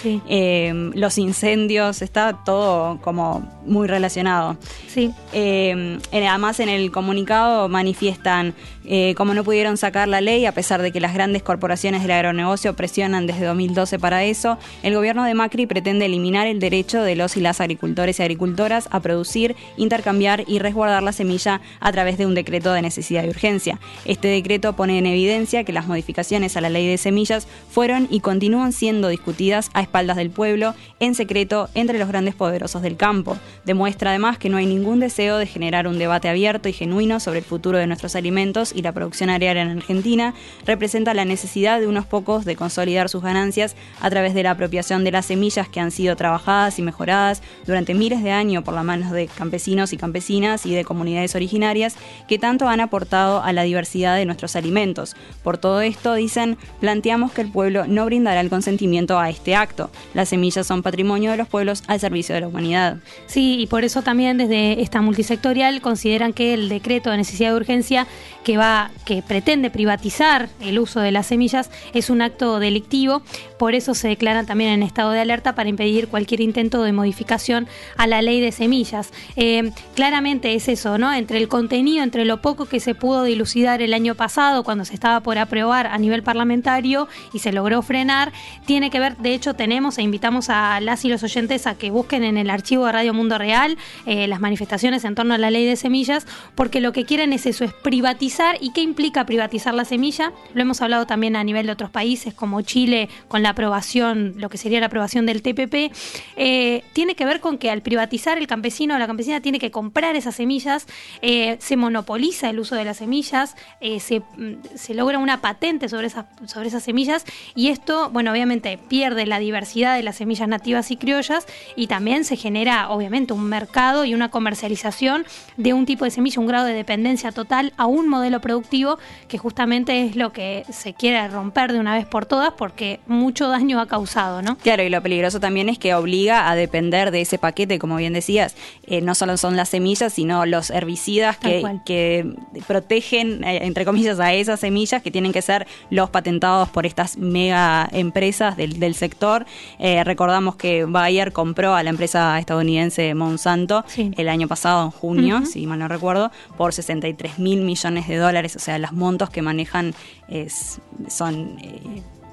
sí. 0.01 0.21
eh, 0.27 0.91
los 0.93 1.17
incendios, 1.17 2.01
está 2.01 2.43
todo 2.45 2.99
como 3.01 3.47
muy 3.65 3.87
relacionado. 3.87 4.57
Sí. 4.87 5.11
Eh, 5.33 5.99
además 6.11 6.59
en 6.59 6.69
el 6.69 6.91
comunicado 6.91 7.67
manifiestan 7.69 8.53
eh, 8.93 9.15
como 9.15 9.33
no 9.33 9.45
pudieron 9.45 9.77
sacar 9.77 10.09
la 10.09 10.19
ley, 10.19 10.45
a 10.45 10.51
pesar 10.51 10.81
de 10.81 10.91
que 10.91 10.99
las 10.99 11.13
grandes 11.13 11.43
corporaciones 11.43 12.01
del 12.01 12.11
agronegocio 12.11 12.75
presionan 12.75 13.25
desde 13.25 13.45
2012 13.45 13.97
para 13.99 14.25
eso, 14.25 14.57
el 14.83 14.93
gobierno 14.93 15.23
de 15.23 15.33
Macri 15.33 15.65
pretende 15.65 16.07
eliminar 16.07 16.45
el 16.45 16.59
derecho 16.59 17.01
de 17.01 17.15
los 17.15 17.37
y 17.37 17.39
las 17.39 17.61
agricultores 17.61 18.19
y 18.19 18.23
agricultoras 18.23 18.89
a 18.91 18.99
producir, 18.99 19.55
intercambiar 19.77 20.43
y 20.45 20.59
resguardar 20.59 21.03
la 21.03 21.13
semilla 21.13 21.61
a 21.79 21.91
través 21.93 22.17
de 22.17 22.25
un 22.25 22.35
decreto 22.35 22.73
de 22.73 22.81
necesidad 22.81 23.23
y 23.23 23.29
urgencia. 23.29 23.79
Este 24.03 24.27
decreto 24.27 24.73
pone 24.73 24.97
en 24.97 25.05
evidencia 25.05 25.63
que 25.63 25.71
las 25.71 25.87
modificaciones 25.87 26.57
a 26.57 26.61
la 26.61 26.69
ley 26.69 26.85
de 26.85 26.97
semillas 26.97 27.47
fueron 27.69 28.09
y 28.11 28.19
continúan 28.19 28.73
siendo 28.73 29.07
discutidas 29.07 29.69
a 29.73 29.81
espaldas 29.83 30.17
del 30.17 30.31
pueblo, 30.31 30.75
en 30.99 31.15
secreto, 31.15 31.69
entre 31.75 31.97
los 31.97 32.09
grandes 32.09 32.35
poderosos 32.35 32.81
del 32.81 32.97
campo. 32.97 33.37
Demuestra 33.63 34.09
además 34.09 34.37
que 34.37 34.49
no 34.49 34.57
hay 34.57 34.65
ningún 34.65 34.99
deseo 34.99 35.37
de 35.37 35.47
generar 35.47 35.87
un 35.87 35.97
debate 35.97 36.27
abierto 36.27 36.67
y 36.67 36.73
genuino 36.73 37.21
sobre 37.21 37.39
el 37.39 37.45
futuro 37.45 37.77
de 37.77 37.87
nuestros 37.87 38.17
alimentos 38.17 38.73
y 38.75 38.80
la 38.81 38.91
producción 38.91 39.29
agraria 39.29 39.61
en 39.61 39.77
Argentina. 39.77 40.33
Representa 40.65 41.13
la 41.13 41.25
necesidad 41.25 41.79
de 41.79 41.87
unos 41.87 42.05
pocos 42.05 42.45
de 42.45 42.55
consolidar 42.55 43.09
sus 43.09 43.21
ganancias 43.21 43.75
a 43.99 44.09
través 44.09 44.33
de 44.33 44.43
la 44.43 44.51
apropiación 44.51 45.03
de 45.03 45.11
las 45.11 45.25
semillas 45.27 45.67
que 45.67 45.79
han 45.79 45.91
sido 45.91 46.15
trabajadas 46.15 46.79
y 46.79 46.81
mejoradas 46.81 47.41
durante 47.65 47.93
miles 47.93 48.23
de 48.23 48.31
años 48.31 48.63
por 48.63 48.73
las 48.73 48.83
manos 48.83 49.11
de 49.11 49.27
campesinos 49.27 49.93
y 49.93 49.97
campesinas 49.97 50.65
y 50.65 50.73
de 50.73 50.83
comunidades 50.83 51.35
originarias 51.35 51.95
que 52.27 52.39
tanto 52.39 52.67
han 52.67 52.79
aportado 52.79 53.41
a 53.43 53.53
la 53.53 53.63
diversidad 53.63 54.15
de 54.15 54.25
nuestros 54.25 54.55
alimentos. 54.55 55.15
Por 55.43 55.57
todo 55.57 55.81
esto, 55.81 56.15
dicen, 56.15 56.57
planteamos 56.79 57.31
que 57.31 57.41
el 57.41 57.51
pueblo 57.51 57.85
no 57.87 58.05
brindará 58.05 58.41
el 58.41 58.49
consentimiento 58.49 59.19
a 59.19 59.29
este 59.29 59.55
acto. 59.55 59.89
Las 60.13 60.29
semillas 60.29 60.67
son 60.67 60.83
patrimonio 60.83 61.31
de 61.31 61.37
los 61.37 61.47
pueblos 61.47 61.83
al 61.87 61.99
servicio 61.99 62.35
de 62.35 62.41
la 62.41 62.47
humanidad. 62.47 62.97
Sí, 63.27 63.57
y 63.59 63.67
por 63.67 63.83
eso 63.83 64.01
también 64.01 64.37
desde 64.37 64.81
esta 64.81 65.01
multisectorial 65.01 65.81
consideran 65.81 66.33
que 66.33 66.53
el 66.53 66.69
decreto 66.69 67.09
de 67.09 67.17
necesidad 67.17 67.51
de 67.51 67.55
urgencia 67.55 68.07
que 68.43 68.57
va 68.61 68.91
que 69.05 69.23
pretende 69.23 69.71
privatizar 69.71 70.47
el 70.61 70.77
uso 70.77 70.99
de 70.99 71.11
las 71.11 71.27
semillas 71.27 71.71
es 71.93 72.09
un 72.09 72.21
acto 72.21 72.59
delictivo, 72.59 73.23
por 73.61 73.75
eso 73.75 73.93
se 73.93 74.07
declaran 74.07 74.47
también 74.47 74.71
en 74.71 74.81
estado 74.81 75.11
de 75.11 75.19
alerta 75.19 75.53
para 75.53 75.69
impedir 75.69 76.07
cualquier 76.07 76.41
intento 76.41 76.81
de 76.81 76.93
modificación 76.93 77.67
a 77.95 78.07
la 78.07 78.23
ley 78.23 78.41
de 78.41 78.51
semillas. 78.51 79.13
Eh, 79.35 79.71
claramente 79.93 80.55
es 80.55 80.67
eso, 80.67 80.97
¿no? 80.97 81.13
Entre 81.13 81.37
el 81.37 81.47
contenido, 81.47 82.01
entre 82.01 82.25
lo 82.25 82.41
poco 82.41 82.65
que 82.65 82.79
se 82.79 82.95
pudo 82.95 83.23
dilucidar 83.23 83.83
el 83.83 83.93
año 83.93 84.15
pasado 84.15 84.63
cuando 84.63 84.83
se 84.83 84.95
estaba 84.95 85.19
por 85.19 85.37
aprobar 85.37 85.85
a 85.85 85.99
nivel 85.99 86.23
parlamentario 86.23 87.07
y 87.33 87.37
se 87.37 87.51
logró 87.51 87.83
frenar, 87.83 88.31
tiene 88.65 88.89
que 88.89 88.99
ver, 88.99 89.15
de 89.17 89.35
hecho 89.35 89.53
tenemos 89.53 89.99
e 89.99 90.01
invitamos 90.01 90.49
a 90.49 90.79
las 90.81 91.05
y 91.05 91.09
los 91.09 91.21
oyentes 91.21 91.67
a 91.67 91.75
que 91.75 91.91
busquen 91.91 92.23
en 92.23 92.37
el 92.37 92.49
archivo 92.49 92.87
de 92.87 92.93
Radio 92.93 93.13
Mundo 93.13 93.37
Real 93.37 93.77
eh, 94.07 94.25
las 94.27 94.39
manifestaciones 94.39 95.05
en 95.05 95.13
torno 95.13 95.35
a 95.35 95.37
la 95.37 95.51
ley 95.51 95.67
de 95.67 95.75
semillas, 95.75 96.25
porque 96.55 96.81
lo 96.81 96.93
que 96.93 97.05
quieren 97.05 97.31
es 97.31 97.45
eso, 97.45 97.63
es 97.63 97.73
privatizar. 97.73 98.57
¿Y 98.59 98.71
qué 98.71 98.81
implica 98.81 99.27
privatizar 99.27 99.75
la 99.75 99.85
semilla? 99.85 100.31
Lo 100.55 100.63
hemos 100.63 100.81
hablado 100.81 101.05
también 101.05 101.35
a 101.35 101.43
nivel 101.43 101.67
de 101.67 101.73
otros 101.73 101.91
países 101.91 102.33
como 102.33 102.63
Chile 102.63 103.07
con 103.27 103.43
la 103.43 103.50
aprobación, 103.51 104.33
lo 104.37 104.49
que 104.49 104.57
sería 104.57 104.79
la 104.79 104.87
aprobación 104.87 105.25
del 105.25 105.41
TPP, 105.41 105.91
eh, 106.35 106.83
tiene 106.93 107.15
que 107.15 107.25
ver 107.25 107.39
con 107.39 107.57
que 107.57 107.69
al 107.69 107.81
privatizar 107.81 108.37
el 108.37 108.47
campesino 108.47 108.95
o 108.95 108.97
la 108.97 109.07
campesina 109.07 109.41
tiene 109.41 109.59
que 109.59 109.71
comprar 109.71 110.15
esas 110.15 110.35
semillas, 110.35 110.87
eh, 111.21 111.57
se 111.59 111.77
monopoliza 111.77 112.49
el 112.49 112.59
uso 112.59 112.75
de 112.75 112.85
las 112.85 112.97
semillas, 112.97 113.55
eh, 113.79 113.99
se, 113.99 114.19
mm, 114.19 114.75
se, 114.75 114.93
logra 114.93 115.19
una 115.19 115.41
patente 115.41 115.89
sobre 115.89 116.07
esas, 116.07 116.25
sobre 116.45 116.67
esas 116.67 116.83
semillas 116.83 117.25
y 117.55 117.69
esto, 117.69 118.09
bueno, 118.09 118.31
obviamente 118.31 118.77
pierde 118.77 119.25
la 119.25 119.39
diversidad 119.39 119.95
de 119.95 120.03
las 120.03 120.17
semillas 120.17 120.47
nativas 120.47 120.91
y 120.91 120.97
criollas 120.97 121.45
y 121.75 121.87
también 121.87 122.25
se 122.25 122.35
genera, 122.35 122.89
obviamente, 122.89 123.33
un 123.33 123.45
mercado 123.45 124.05
y 124.05 124.13
una 124.13 124.29
comercialización 124.29 125.25
de 125.57 125.73
un 125.73 125.85
tipo 125.85 126.05
de 126.05 126.11
semilla, 126.11 126.39
un 126.39 126.47
grado 126.47 126.65
de 126.65 126.73
dependencia 126.73 127.31
total 127.31 127.73
a 127.77 127.85
un 127.85 128.07
modelo 128.07 128.41
productivo 128.41 128.97
que 129.27 129.37
justamente 129.37 130.05
es 130.05 130.15
lo 130.15 130.33
que 130.33 130.65
se 130.69 130.93
quiere 130.93 131.27
romper 131.27 131.73
de 131.73 131.79
una 131.79 131.95
vez 131.95 132.05
por 132.05 132.25
todas 132.25 132.53
porque 132.53 132.99
mucho 133.41 133.49
daño 133.49 133.79
ha 133.79 133.87
causado, 133.87 134.43
¿no? 134.43 134.55
Claro, 134.57 134.83
y 134.83 134.89
lo 134.89 135.01
peligroso 135.01 135.39
también 135.39 135.67
es 135.67 135.79
que 135.79 135.95
obliga 135.95 136.51
a 136.51 136.55
depender 136.55 137.09
de 137.09 137.21
ese 137.21 137.39
paquete, 137.39 137.79
como 137.79 137.95
bien 137.95 138.13
decías, 138.13 138.55
eh, 138.85 139.01
no 139.01 139.15
solo 139.15 139.35
son 139.35 139.55
las 139.55 139.69
semillas, 139.69 140.13
sino 140.13 140.45
los 140.45 140.69
herbicidas 140.69 141.37
que, 141.37 141.63
que, 141.83 142.35
protegen, 142.67 143.43
eh, 143.43 143.65
entre 143.65 143.83
comillas, 143.83 144.19
a 144.19 144.31
esas 144.33 144.59
semillas 144.59 145.01
que 145.01 145.09
tienen 145.09 145.31
que 145.31 145.41
ser 145.41 145.65
los 145.89 146.11
patentados 146.11 146.69
por 146.69 146.85
estas 146.85 147.17
mega 147.17 147.89
empresas 147.91 148.57
del, 148.57 148.79
del 148.79 148.93
sector. 148.93 149.47
Eh, 149.79 150.03
recordamos 150.03 150.55
que 150.55 150.85
Bayer 150.85 151.31
compró 151.31 151.73
a 151.73 151.81
la 151.81 151.89
empresa 151.89 152.37
estadounidense 152.37 153.15
Monsanto 153.15 153.83
el 153.97 154.29
año 154.29 154.47
pasado, 154.47 154.85
en 154.85 154.91
junio, 154.91 155.45
si 155.47 155.65
mal 155.65 155.79
no 155.79 155.87
recuerdo, 155.87 156.31
por 156.57 156.73
63 156.73 157.39
mil 157.39 157.61
millones 157.61 158.07
de 158.07 158.17
dólares, 158.17 158.55
o 158.55 158.59
sea, 158.59 158.77
los 158.77 158.91
montos 158.91 159.31
que 159.31 159.41
manejan 159.41 159.95
es, 160.29 160.79
son 161.07 161.57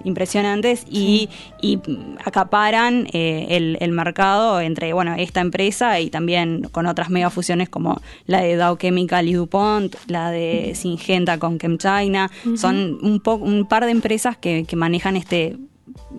impresionantes 0.04 0.84
y, 0.88 1.28
acaparan 2.24 3.06
eh, 3.12 3.76
el, 3.80 3.92
mercado 3.92 4.60
entre 4.60 4.92
bueno 4.92 5.14
esta 5.16 5.40
empresa 5.40 6.00
y 6.00 6.10
también 6.10 6.68
con 6.70 6.86
otras 6.86 7.10
megafusiones 7.10 7.68
como 7.68 8.00
la 8.26 8.40
de 8.40 8.56
Dow 8.56 8.76
Chemical 8.76 9.28
y 9.28 9.34
DuPont, 9.34 9.96
la 10.06 10.30
de 10.30 10.72
Syngenta 10.74 11.38
con 11.38 11.58
ChemChina. 11.58 12.30
Son 12.56 12.98
un, 13.02 13.22
un 13.24 13.66
par 13.66 13.84
de 13.84 13.90
empresas 13.90 14.36
que, 14.36 14.64
que 14.64 14.76
manejan 14.76 15.16
este 15.16 15.56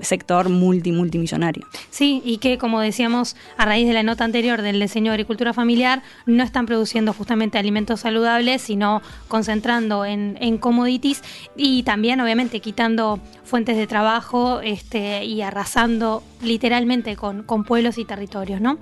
sector 0.02 0.50
multi 0.50 0.92
multimillonario. 0.92 1.66
Sí, 1.90 2.22
y 2.26 2.38
que 2.38 2.58
como 2.58 2.80
decíamos 2.80 3.36
a 3.58 3.66
raíz 3.66 3.88
de 3.88 3.94
la 3.94 4.04
nota 4.04 4.24
anterior 4.24 4.62
del 4.62 4.80
diseño 4.80 5.12
de 5.12 5.16
agricultura 5.16 5.54
familiar, 5.54 6.02
no 6.26 6.44
están 6.44 6.66
produciendo 6.66 7.14
justamente 7.14 7.58
alimentos 7.58 8.02
saludables, 8.02 8.62
sino 8.62 9.02
concentrando 9.28 10.06
en, 10.06 10.38
en 10.42 10.58
commodities 10.58 11.24
y 11.56 11.84
también 11.84 12.22
obviamente 12.22 12.60
quitando 12.60 13.20
fuentes 13.50 13.78
de 13.78 13.88
trabajo 13.88 14.62
este, 14.62 15.26
y 15.26 15.42
arrasando 15.42 16.24
literalmente 16.42 17.16
con, 17.16 17.44
pueblos 17.66 17.98
y 17.98 18.06
territorios, 18.06 18.62
¿no? 18.62 18.78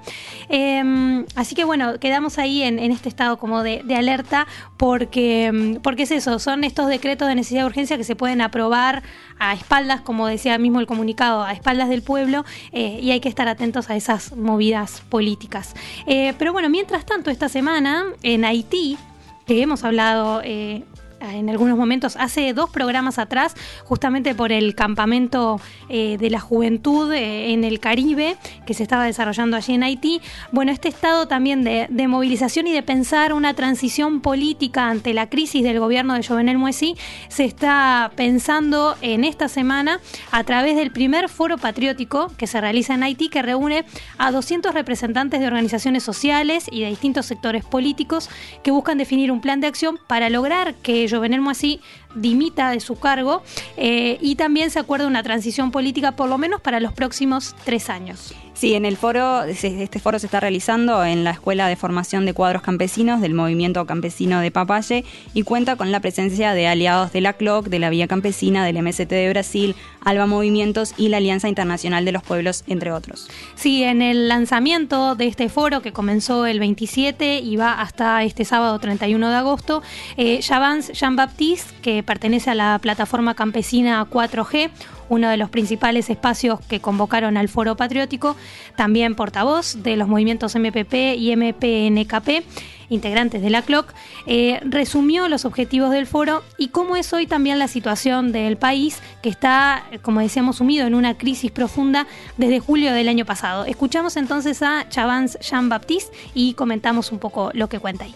Em, 0.49 1.25
así 1.35 1.55
que 1.55 1.63
bueno, 1.63 1.99
quedamos 1.99 2.37
ahí 2.37 2.61
en, 2.61 2.79
este 2.79 3.09
estado 3.09 3.37
como 3.37 3.63
de, 3.63 3.83
alerta 3.95 4.45
porque, 4.77 5.79
porque 5.81 6.03
es 6.03 6.11
eso, 6.11 6.37
son 6.37 6.63
estos 6.63 6.87
decretos 6.87 7.27
de 7.27 7.35
necesidad 7.35 7.61
de 7.61 7.67
urgencia 7.67 7.97
que 7.97 8.03
se 8.03 8.15
pueden 8.15 8.41
aprobar 8.41 9.01
a 9.39 9.53
espaldas, 9.53 10.01
como 10.01 10.27
decía 10.27 10.57
mismo 10.57 10.79
el 10.79 10.85
comunicado, 10.85 11.06
a 11.19 11.51
espaldas 11.53 11.89
del 11.89 12.01
pueblo 12.01 12.45
eh, 12.71 12.99
y 13.01 13.11
hay 13.11 13.19
que 13.19 13.29
estar 13.29 13.47
atentos 13.47 13.89
a 13.89 13.95
esas 13.95 14.35
movidas 14.35 15.01
políticas. 15.09 15.73
Eh, 16.05 16.33
pero 16.37 16.53
bueno, 16.53 16.69
mientras 16.69 17.05
tanto, 17.05 17.29
esta 17.29 17.49
semana 17.49 18.05
en 18.23 18.45
Haití, 18.45 18.97
que 19.45 19.61
hemos 19.61 19.83
hablado 19.83 20.41
eh, 20.43 20.83
en 21.19 21.49
algunos 21.49 21.77
momentos, 21.77 22.15
hace 22.17 22.53
dos 22.53 22.69
programas 22.69 23.19
atrás, 23.19 23.55
justamente 23.83 24.35
por 24.35 24.51
el 24.51 24.75
campamento 24.75 25.59
eh, 25.89 26.17
de 26.19 26.29
la 26.29 26.39
juventud 26.39 27.11
eh, 27.11 27.53
en 27.53 27.63
el 27.63 27.79
Caribe 27.79 28.37
que 28.65 28.73
se 28.73 28.83
estaba 28.83 29.05
desarrollando 29.05 29.57
allí 29.57 29.73
en 29.73 29.83
Haití. 29.83 30.21
Bueno, 30.51 30.71
este 30.71 30.89
estado 30.89 31.27
también 31.27 31.63
de, 31.63 32.07
movilización 32.07 32.67
y 32.67 32.71
de 32.71 32.83
pensar 32.83 33.33
una 33.33 33.53
transición 33.53 34.21
política 34.21 34.87
ante 34.87 35.13
la 35.13 35.29
crisis 35.29 35.63
del 35.63 35.79
gobierno 35.79 36.13
de 36.13 36.23
Jovenel 36.23 36.57
Moisí 36.57 36.95
se 37.27 37.43
está 37.43 38.11
pensando 38.15 38.95
en 39.01 39.23
esta 39.23 39.49
semana 39.49 39.99
a 40.31 40.43
través 40.43 40.75
del 40.75 40.91
primer 40.91 41.27
foro 41.27 41.57
patriótico 41.57 42.31
que 42.37 42.47
se 42.47 42.61
realiza 42.61 42.93
en 42.93 43.03
Haití, 43.03 43.29
que 43.29 43.41
reúne 43.41 43.85
a 44.17 44.31
200 44.31 44.73
representantes 44.73 45.39
de 45.39 45.47
organizaciones 45.47 46.03
sociales 46.03 46.67
y 46.71 46.81
de 46.81 46.89
distintos 46.89 47.25
sectores 47.25 47.65
políticos 47.65 48.29
que 48.63 48.71
buscan 48.71 48.97
definir 48.97 49.31
un 49.31 49.41
plan 49.41 49.59
de 49.59 49.67
acción 49.67 49.99
para 50.07 50.29
lograr 50.29 50.75
que 50.75 51.06
Jovenel 51.09 51.41
así 51.47 51.81
dimita 52.15 52.71
de 52.71 52.79
su 52.79 52.99
cargo 52.99 53.43
eh, 53.77 54.17
y 54.21 54.35
también 54.35 54.69
se 54.69 54.79
acuerda 54.79 55.07
una 55.07 55.23
transición 55.23 55.71
política 55.71 56.15
por 56.15 56.29
lo 56.29 56.37
menos 56.37 56.61
para 56.61 56.79
los 56.79 56.93
próximos 56.93 57.55
tres 57.63 57.89
años. 57.89 58.33
Sí, 58.57 58.73
en 58.73 58.85
el 58.85 58.97
foro, 58.97 59.43
este 59.43 59.99
foro 59.99 60.17
se 60.17 60.25
está 60.25 60.39
realizando 60.39 61.05
en 61.05 61.23
la 61.23 61.29
Escuela 61.29 61.67
de 61.67 61.75
Formación 61.75 62.25
de 62.25 62.33
Cuadros 62.33 62.63
Campesinos 62.63 63.21
del 63.21 63.35
Movimiento 63.35 63.85
Campesino 63.85 64.39
de 64.39 64.49
Papaye 64.49 65.05
y 65.35 65.43
cuenta 65.43 65.75
con 65.75 65.91
la 65.91 65.99
presencia 65.99 66.53
de 66.53 66.67
aliados 66.67 67.11
de 67.11 67.21
la 67.21 67.33
CLOC, 67.33 67.67
de 67.67 67.77
la 67.77 67.91
Vía 67.91 68.07
Campesina, 68.07 68.65
del 68.65 68.81
MST 68.81 69.09
de 69.09 69.29
Brasil, 69.29 69.75
Alba 70.03 70.25
Movimientos 70.25 70.95
y 70.97 71.09
la 71.09 71.17
Alianza 71.17 71.47
Internacional 71.47 72.03
de 72.03 72.11
los 72.11 72.23
Pueblos, 72.23 72.63
entre 72.65 72.91
otros. 72.91 73.29
Sí, 73.53 73.83
en 73.83 74.01
el 74.01 74.27
lanzamiento 74.27 75.13
de 75.13 75.27
este 75.27 75.49
foro 75.49 75.83
que 75.83 75.93
comenzó 75.93 76.47
el 76.47 76.59
27 76.59 77.37
y 77.37 77.57
va 77.57 77.79
hasta 77.79 78.23
este 78.23 78.43
sábado 78.43 78.79
31 78.79 79.29
de 79.29 79.35
agosto, 79.35 79.83
eh, 80.17 80.39
Jean-Baptiste, 80.41 81.75
que 81.83 82.01
pertenece 82.01 82.49
a 82.49 82.55
la 82.55 82.79
plataforma 82.81 83.35
campesina 83.35 84.03
4G, 84.09 84.71
uno 85.09 85.29
de 85.29 85.37
los 85.37 85.49
principales 85.49 86.09
espacios 86.09 86.59
que 86.61 86.79
convocaron 86.79 87.37
al 87.37 87.49
Foro 87.49 87.75
Patriótico, 87.75 88.35
también 88.75 89.15
portavoz 89.15 89.83
de 89.83 89.95
los 89.95 90.07
movimientos 90.07 90.55
MPP 90.55 91.15
y 91.17 91.35
MPNKP, 91.35 92.43
integrantes 92.89 93.41
de 93.41 93.49
la 93.49 93.61
CLOC, 93.61 93.93
eh, 94.25 94.59
resumió 94.63 95.27
los 95.27 95.45
objetivos 95.45 95.91
del 95.91 96.07
foro 96.07 96.43
y 96.57 96.69
cómo 96.69 96.95
es 96.95 97.11
hoy 97.13 97.27
también 97.27 97.59
la 97.59 97.67
situación 97.67 98.31
del 98.31 98.57
país 98.57 98.99
que 99.21 99.29
está, 99.29 99.83
como 100.01 100.21
decíamos, 100.21 100.57
sumido 100.57 100.87
en 100.87 100.95
una 100.95 101.17
crisis 101.17 101.51
profunda 101.51 102.07
desde 102.37 102.59
julio 102.59 102.93
del 102.93 103.09
año 103.09 103.25
pasado. 103.25 103.65
Escuchamos 103.65 104.17
entonces 104.17 104.61
a 104.61 104.87
Chavans 104.89 105.37
Jean-Baptiste 105.39 106.15
y 106.33 106.53
comentamos 106.53 107.11
un 107.11 107.19
poco 107.19 107.51
lo 107.53 107.67
que 107.67 107.79
cuenta 107.79 108.05
ahí. 108.05 108.15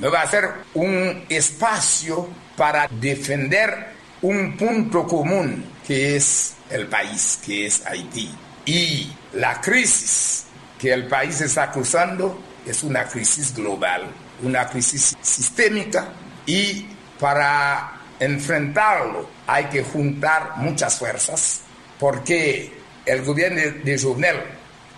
Va 0.00 0.22
a 0.22 0.26
ser 0.28 0.50
un 0.74 1.24
espacio 1.28 2.28
para 2.56 2.88
defender 3.00 3.97
un 4.22 4.56
punto 4.56 5.06
común 5.06 5.64
que 5.86 6.16
es 6.16 6.54
el 6.70 6.86
país, 6.86 7.40
que 7.44 7.66
es 7.66 7.84
Haití. 7.86 8.30
Y 8.66 9.10
la 9.34 9.60
crisis 9.60 10.44
que 10.78 10.92
el 10.92 11.06
país 11.06 11.40
está 11.40 11.70
cruzando 11.70 12.38
es 12.66 12.82
una 12.82 13.04
crisis 13.04 13.54
global, 13.54 14.02
una 14.42 14.66
crisis 14.68 15.16
sistémica 15.20 16.12
y 16.46 16.86
para 17.18 18.00
enfrentarlo 18.20 19.28
hay 19.46 19.64
que 19.66 19.82
juntar 19.82 20.56
muchas 20.56 20.98
fuerzas 20.98 21.60
porque 21.98 22.72
el 23.06 23.24
gobierno 23.24 23.60
de 23.82 23.98
Jovenel 23.98 24.36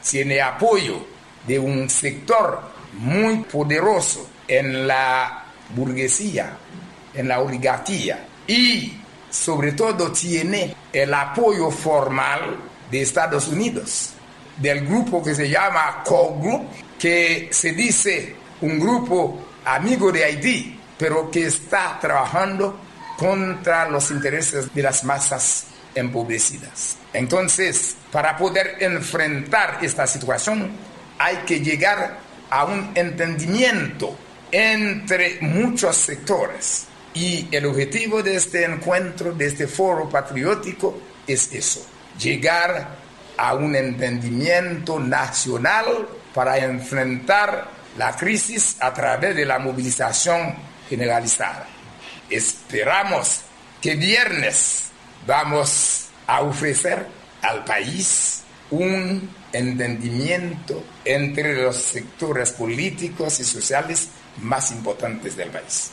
tiene 0.09 0.41
apoyo 0.41 1.07
de 1.47 1.59
un 1.59 1.89
sector 1.89 2.61
muy 2.95 3.39
poderoso 3.45 4.29
en 4.49 4.87
la 4.87 5.45
burguesía, 5.75 6.57
en 7.15 7.29
la 7.29 7.41
oligarquía 7.41 8.27
y 8.47 9.00
sobre 9.31 9.73
todo 9.73 10.13
tiene 10.13 10.75
el 10.93 11.15
apoyo 11.15 11.71
formal 11.71 12.57
de 12.91 13.03
Estados 13.03 13.49
Unidos, 13.49 14.11
del 14.57 14.87
grupo 14.87 15.23
que 15.23 15.35
se 15.35 15.49
llama 15.49 16.03
Co-Group, 16.05 16.69
que 16.99 17.49
se 17.53 17.73
dice 17.73 18.35
un 18.61 18.79
grupo 18.79 19.41
amigo 19.65 20.13
de 20.13 20.25
Haití, 20.25 20.79
pero 20.99 21.31
que 21.31 21.47
está 21.47 21.99
trabajando 22.01 22.79
contra 23.17 23.89
los 23.89 24.11
intereses 24.11 24.73
de 24.75 24.83
las 24.83 25.05
masas 25.05 25.67
empobrecidas. 25.95 26.97
Entonces, 27.13 27.97
para 28.13 28.37
poder 28.37 28.77
enfrentar 28.81 29.79
esta 29.83 30.07
situación, 30.07 30.71
hay 31.19 31.37
que 31.47 31.61
llegar 31.61 32.19
a 32.51 32.65
un 32.65 32.93
entendimiento 32.95 34.17
entre 34.51 35.39
muchos 35.41 35.97
sectores. 35.97 36.87
Y 37.15 37.49
el 37.51 37.67
objetivo 37.67 38.23
de 38.23 38.37
este 38.37 38.65
encuentro, 38.65 39.33
de 39.33 39.47
este 39.47 39.67
foro 39.67 40.09
patriótico, 40.09 41.01
es 41.27 41.53
eso, 41.53 41.85
llegar 42.19 42.97
a 43.37 43.55
un 43.55 43.75
entendimiento 43.75 45.01
nacional 45.01 46.07
para 46.35 46.59
enfrentar 46.59 47.69
la 47.99 48.17
crisis 48.17 48.77
a 48.81 48.93
través 48.95 49.35
de 49.35 49.45
la 49.45 49.59
movilización 49.59 50.55
generalizada. 50.89 51.67
Esperamos 52.29 53.43
que 53.81 53.95
viernes 53.97 54.91
vamos 55.27 56.09
a 56.27 56.43
ofrecer 56.43 57.07
al 57.43 57.65
país 57.65 58.43
un 58.71 59.29
entendimiento 59.53 60.85
entre 61.05 61.63
los 61.63 61.77
sectores 61.77 62.53
políticos 62.53 63.41
y 63.41 63.45
sociales 63.45 64.09
más 64.43 64.71
importantes 64.71 65.37
del 65.37 65.51
país. 65.51 65.91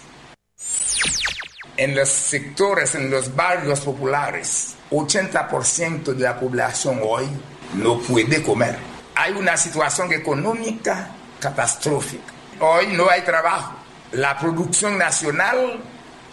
En 1.77 1.95
los 1.95 2.09
sectores, 2.09 2.95
en 2.95 3.11
los 3.11 3.35
barrios 3.35 3.81
populares, 3.81 4.75
80% 4.89 6.13
de 6.15 6.23
la 6.23 6.39
población 6.39 6.99
hoy 7.03 7.27
no 7.75 7.99
puede 7.99 8.41
comer. 8.41 8.75
Hay 9.13 9.33
una 9.33 9.55
situación 9.55 10.11
económica 10.11 11.11
catastrófica. 11.39 12.33
Hoy 12.59 12.87
no 12.87 13.07
hay 13.07 13.21
trabajo. 13.21 13.75
La 14.11 14.39
producción 14.39 14.97
nacional 14.97 15.79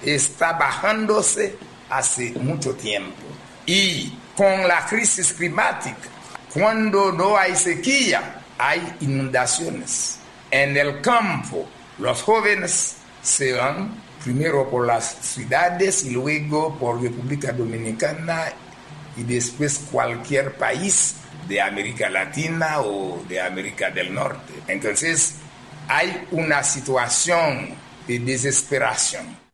está 0.02 0.54
bajándose 0.54 1.58
hace 1.90 2.32
mucho 2.40 2.74
tiempo. 2.74 3.22
Y 3.66 4.16
con 4.34 4.66
la 4.66 4.86
crisis 4.86 5.34
climática, 5.34 6.08
cuando 6.54 7.12
no 7.12 7.36
hay 7.36 7.54
sequía, 7.54 8.40
hay 8.56 8.96
inundaciones. 9.00 10.20
En 10.50 10.74
el 10.74 11.02
campo, 11.02 11.66
los 11.98 12.22
jóvenes 12.22 12.96
se 13.22 13.52
van 13.52 14.03
primero 14.24 14.68
por 14.70 14.86
las 14.86 15.16
ciudades 15.20 16.04
y 16.04 16.10
luego 16.10 16.76
por 16.78 17.00
República 17.00 17.52
Dominicana 17.52 18.46
y 19.16 19.22
después 19.22 19.86
cualquier 19.92 20.56
país 20.56 21.16
de 21.46 21.60
América 21.60 22.08
Latina 22.08 22.80
o 22.80 23.22
de 23.28 23.40
América 23.40 23.90
del 23.90 24.14
Norte. 24.14 24.54
Entonces, 24.66 25.34
hay 25.88 26.26
una 26.30 26.62
situación 26.64 27.74
de 28.08 28.18
desesperación. 28.18 29.44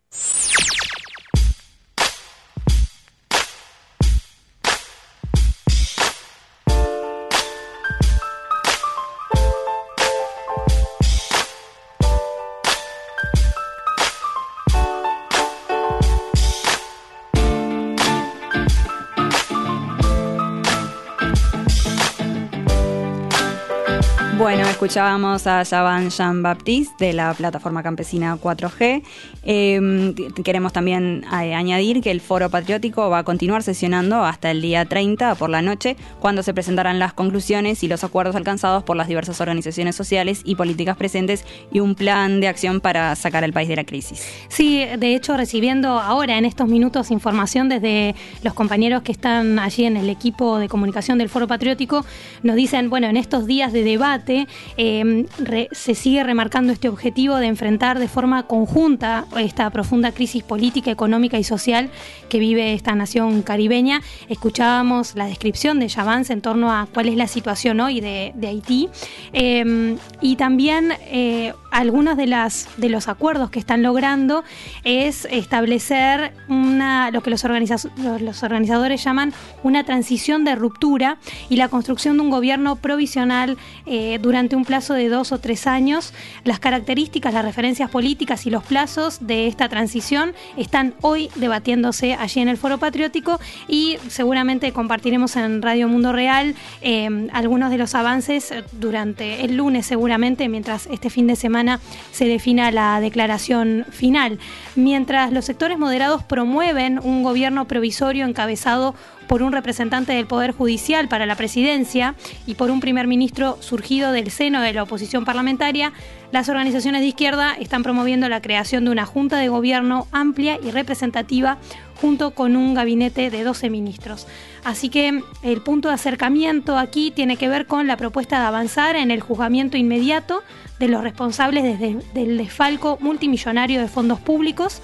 Escuchábamos 24.80 25.46
a 25.46 25.62
Javan 25.62 26.08
Jean 26.08 26.42
Baptiste 26.42 27.04
de 27.04 27.12
la 27.12 27.34
plataforma 27.34 27.82
campesina 27.82 28.38
4G. 28.40 29.02
Eh, 29.42 30.14
queremos 30.42 30.72
también 30.72 31.22
añadir 31.30 32.00
que 32.00 32.10
el 32.10 32.22
Foro 32.22 32.48
Patriótico 32.48 33.10
va 33.10 33.18
a 33.18 33.22
continuar 33.22 33.62
sesionando 33.62 34.24
hasta 34.24 34.50
el 34.50 34.62
día 34.62 34.86
30 34.86 35.34
por 35.34 35.50
la 35.50 35.60
noche, 35.60 35.98
cuando 36.18 36.42
se 36.42 36.54
presentarán 36.54 36.98
las 36.98 37.12
conclusiones 37.12 37.84
y 37.84 37.88
los 37.88 38.04
acuerdos 38.04 38.36
alcanzados 38.36 38.82
por 38.82 38.96
las 38.96 39.06
diversas 39.06 39.38
organizaciones 39.42 39.96
sociales 39.96 40.40
y 40.46 40.54
políticas 40.54 40.96
presentes 40.96 41.44
y 41.70 41.80
un 41.80 41.94
plan 41.94 42.40
de 42.40 42.48
acción 42.48 42.80
para 42.80 43.14
sacar 43.16 43.44
al 43.44 43.52
país 43.52 43.68
de 43.68 43.76
la 43.76 43.84
crisis. 43.84 44.26
Sí, 44.48 44.86
de 44.98 45.14
hecho, 45.14 45.36
recibiendo 45.36 46.00
ahora 46.00 46.38
en 46.38 46.46
estos 46.46 46.68
minutos 46.68 47.10
información 47.10 47.68
desde 47.68 48.14
los 48.42 48.54
compañeros 48.54 49.02
que 49.02 49.12
están 49.12 49.58
allí 49.58 49.84
en 49.84 49.98
el 49.98 50.08
equipo 50.08 50.58
de 50.58 50.70
comunicación 50.70 51.18
del 51.18 51.28
Foro 51.28 51.46
Patriótico, 51.46 52.06
nos 52.42 52.56
dicen, 52.56 52.88
bueno, 52.88 53.08
en 53.08 53.18
estos 53.18 53.46
días 53.46 53.74
de 53.74 53.84
debate, 53.84 54.46
eh, 54.76 55.26
se 55.72 55.94
sigue 55.94 56.22
remarcando 56.24 56.72
este 56.72 56.88
objetivo 56.88 57.36
de 57.36 57.46
enfrentar 57.46 57.98
de 57.98 58.08
forma 58.08 58.44
conjunta 58.44 59.26
esta 59.38 59.70
profunda 59.70 60.12
crisis 60.12 60.42
política, 60.42 60.90
económica 60.90 61.38
y 61.38 61.44
social 61.44 61.90
que 62.28 62.38
vive 62.38 62.74
esta 62.74 62.94
nación 62.94 63.42
caribeña. 63.42 64.02
Escuchábamos 64.28 65.14
la 65.14 65.26
descripción 65.26 65.78
de 65.80 65.88
Javance 65.88 66.32
en 66.32 66.40
torno 66.40 66.72
a 66.72 66.86
cuál 66.92 67.08
es 67.08 67.16
la 67.16 67.26
situación 67.26 67.80
hoy 67.80 68.00
de, 68.00 68.32
Haití 68.46 68.88
eh, 69.32 69.96
y 70.20 70.36
también 70.36 70.92
eh, 71.06 71.52
algunos 71.70 72.16
de, 72.16 72.26
las, 72.26 72.68
de 72.76 72.88
los 72.88 73.08
acuerdos 73.08 73.50
que 73.50 73.58
están 73.58 73.82
logrando 73.82 74.44
es 74.84 75.26
establecer 75.30 76.32
una, 76.48 77.10
lo 77.10 77.22
que 77.22 77.30
los, 77.30 77.44
los 77.44 78.42
organizadores 78.42 79.04
llaman 79.04 79.32
una 79.62 79.84
transición 79.84 80.44
de 80.44 80.54
ruptura 80.54 81.18
y 81.48 81.56
la 81.56 81.68
construcción 81.68 82.16
de 82.16 82.22
un 82.22 82.30
gobierno 82.30 82.76
provisional 82.76 83.56
eh, 83.86 84.18
durante 84.20 84.56
un 84.56 84.59
plazo 84.64 84.94
de 84.94 85.08
dos 85.08 85.32
o 85.32 85.38
tres 85.38 85.66
años. 85.66 86.12
Las 86.44 86.60
características, 86.60 87.34
las 87.34 87.44
referencias 87.44 87.90
políticas 87.90 88.46
y 88.46 88.50
los 88.50 88.64
plazos 88.64 89.18
de 89.26 89.46
esta 89.46 89.68
transición 89.68 90.34
están 90.56 90.94
hoy 91.00 91.30
debatiéndose 91.36 92.14
allí 92.14 92.40
en 92.40 92.48
el 92.48 92.56
Foro 92.56 92.78
Patriótico 92.78 93.40
y 93.68 93.98
seguramente 94.08 94.72
compartiremos 94.72 95.36
en 95.36 95.62
Radio 95.62 95.88
Mundo 95.88 96.12
Real 96.12 96.54
eh, 96.80 97.28
algunos 97.32 97.70
de 97.70 97.78
los 97.78 97.94
avances 97.94 98.52
durante 98.72 99.44
el 99.44 99.56
lunes 99.56 99.86
seguramente, 99.86 100.48
mientras 100.48 100.86
este 100.86 101.10
fin 101.10 101.26
de 101.26 101.36
semana 101.36 101.80
se 102.12 102.26
defina 102.26 102.70
la 102.70 103.00
declaración 103.00 103.86
final. 103.90 104.38
Mientras 104.76 105.32
los 105.32 105.44
sectores 105.44 105.78
moderados 105.78 106.22
promueven 106.22 106.98
un 107.02 107.22
gobierno 107.22 107.66
provisorio 107.66 108.26
encabezado 108.26 108.94
por 109.30 109.44
un 109.44 109.52
representante 109.52 110.12
del 110.12 110.26
Poder 110.26 110.50
Judicial 110.50 111.06
para 111.06 111.24
la 111.24 111.36
presidencia 111.36 112.16
y 112.48 112.56
por 112.56 112.72
un 112.72 112.80
primer 112.80 113.06
ministro 113.06 113.58
surgido 113.60 114.10
del 114.10 114.28
seno 114.32 114.60
de 114.60 114.72
la 114.72 114.82
oposición 114.82 115.24
parlamentaria, 115.24 115.92
las 116.32 116.48
organizaciones 116.48 117.00
de 117.02 117.06
izquierda 117.06 117.54
están 117.54 117.84
promoviendo 117.84 118.28
la 118.28 118.42
creación 118.42 118.84
de 118.84 118.90
una 118.90 119.06
junta 119.06 119.38
de 119.38 119.48
gobierno 119.48 120.08
amplia 120.10 120.58
y 120.60 120.72
representativa 120.72 121.58
junto 122.00 122.32
con 122.32 122.56
un 122.56 122.74
gabinete 122.74 123.30
de 123.30 123.44
12 123.44 123.70
ministros. 123.70 124.26
Así 124.64 124.88
que 124.88 125.22
el 125.44 125.62
punto 125.62 125.90
de 125.90 125.94
acercamiento 125.94 126.76
aquí 126.76 127.12
tiene 127.12 127.36
que 127.36 127.48
ver 127.48 127.66
con 127.66 127.86
la 127.86 127.96
propuesta 127.96 128.40
de 128.40 128.46
avanzar 128.46 128.96
en 128.96 129.12
el 129.12 129.20
juzgamiento 129.20 129.76
inmediato 129.76 130.42
de 130.80 130.88
los 130.88 131.04
responsables 131.04 131.62
desde, 131.62 131.98
del 132.14 132.36
desfalco 132.36 132.98
multimillonario 133.00 133.80
de 133.80 133.86
fondos 133.86 134.18
públicos 134.18 134.82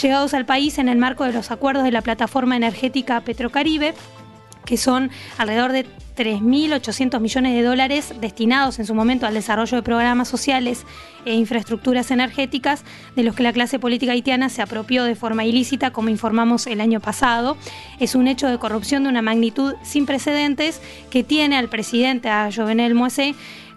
llegados 0.00 0.34
al 0.34 0.46
país 0.46 0.78
en 0.78 0.88
el 0.88 0.98
marco 0.98 1.24
de 1.24 1.32
los 1.32 1.50
acuerdos 1.50 1.84
de 1.84 1.92
la 1.92 2.02
plataforma 2.02 2.56
energética 2.56 3.20
Petrocaribe, 3.20 3.94
que 4.64 4.76
son 4.76 5.10
alrededor 5.38 5.72
de 5.72 5.86
3.800 6.16 7.20
millones 7.20 7.54
de 7.54 7.62
dólares 7.62 8.14
destinados 8.20 8.78
en 8.78 8.86
su 8.86 8.94
momento 8.94 9.26
al 9.26 9.34
desarrollo 9.34 9.76
de 9.76 9.82
programas 9.82 10.28
sociales 10.28 10.84
e 11.24 11.34
infraestructuras 11.34 12.10
energéticas, 12.10 12.84
de 13.14 13.22
los 13.22 13.34
que 13.34 13.42
la 13.42 13.52
clase 13.52 13.78
política 13.78 14.12
haitiana 14.12 14.48
se 14.48 14.62
apropió 14.62 15.04
de 15.04 15.14
forma 15.14 15.44
ilícita, 15.44 15.92
como 15.92 16.08
informamos 16.08 16.66
el 16.66 16.80
año 16.80 17.00
pasado. 17.00 17.56
Es 18.00 18.14
un 18.14 18.28
hecho 18.28 18.48
de 18.48 18.58
corrupción 18.58 19.04
de 19.04 19.10
una 19.10 19.22
magnitud 19.22 19.74
sin 19.82 20.06
precedentes 20.06 20.80
que 21.10 21.22
tiene 21.22 21.56
al 21.56 21.68
presidente, 21.68 22.28
a 22.28 22.50
Jovenel 22.54 22.94
Moise, 22.94 23.34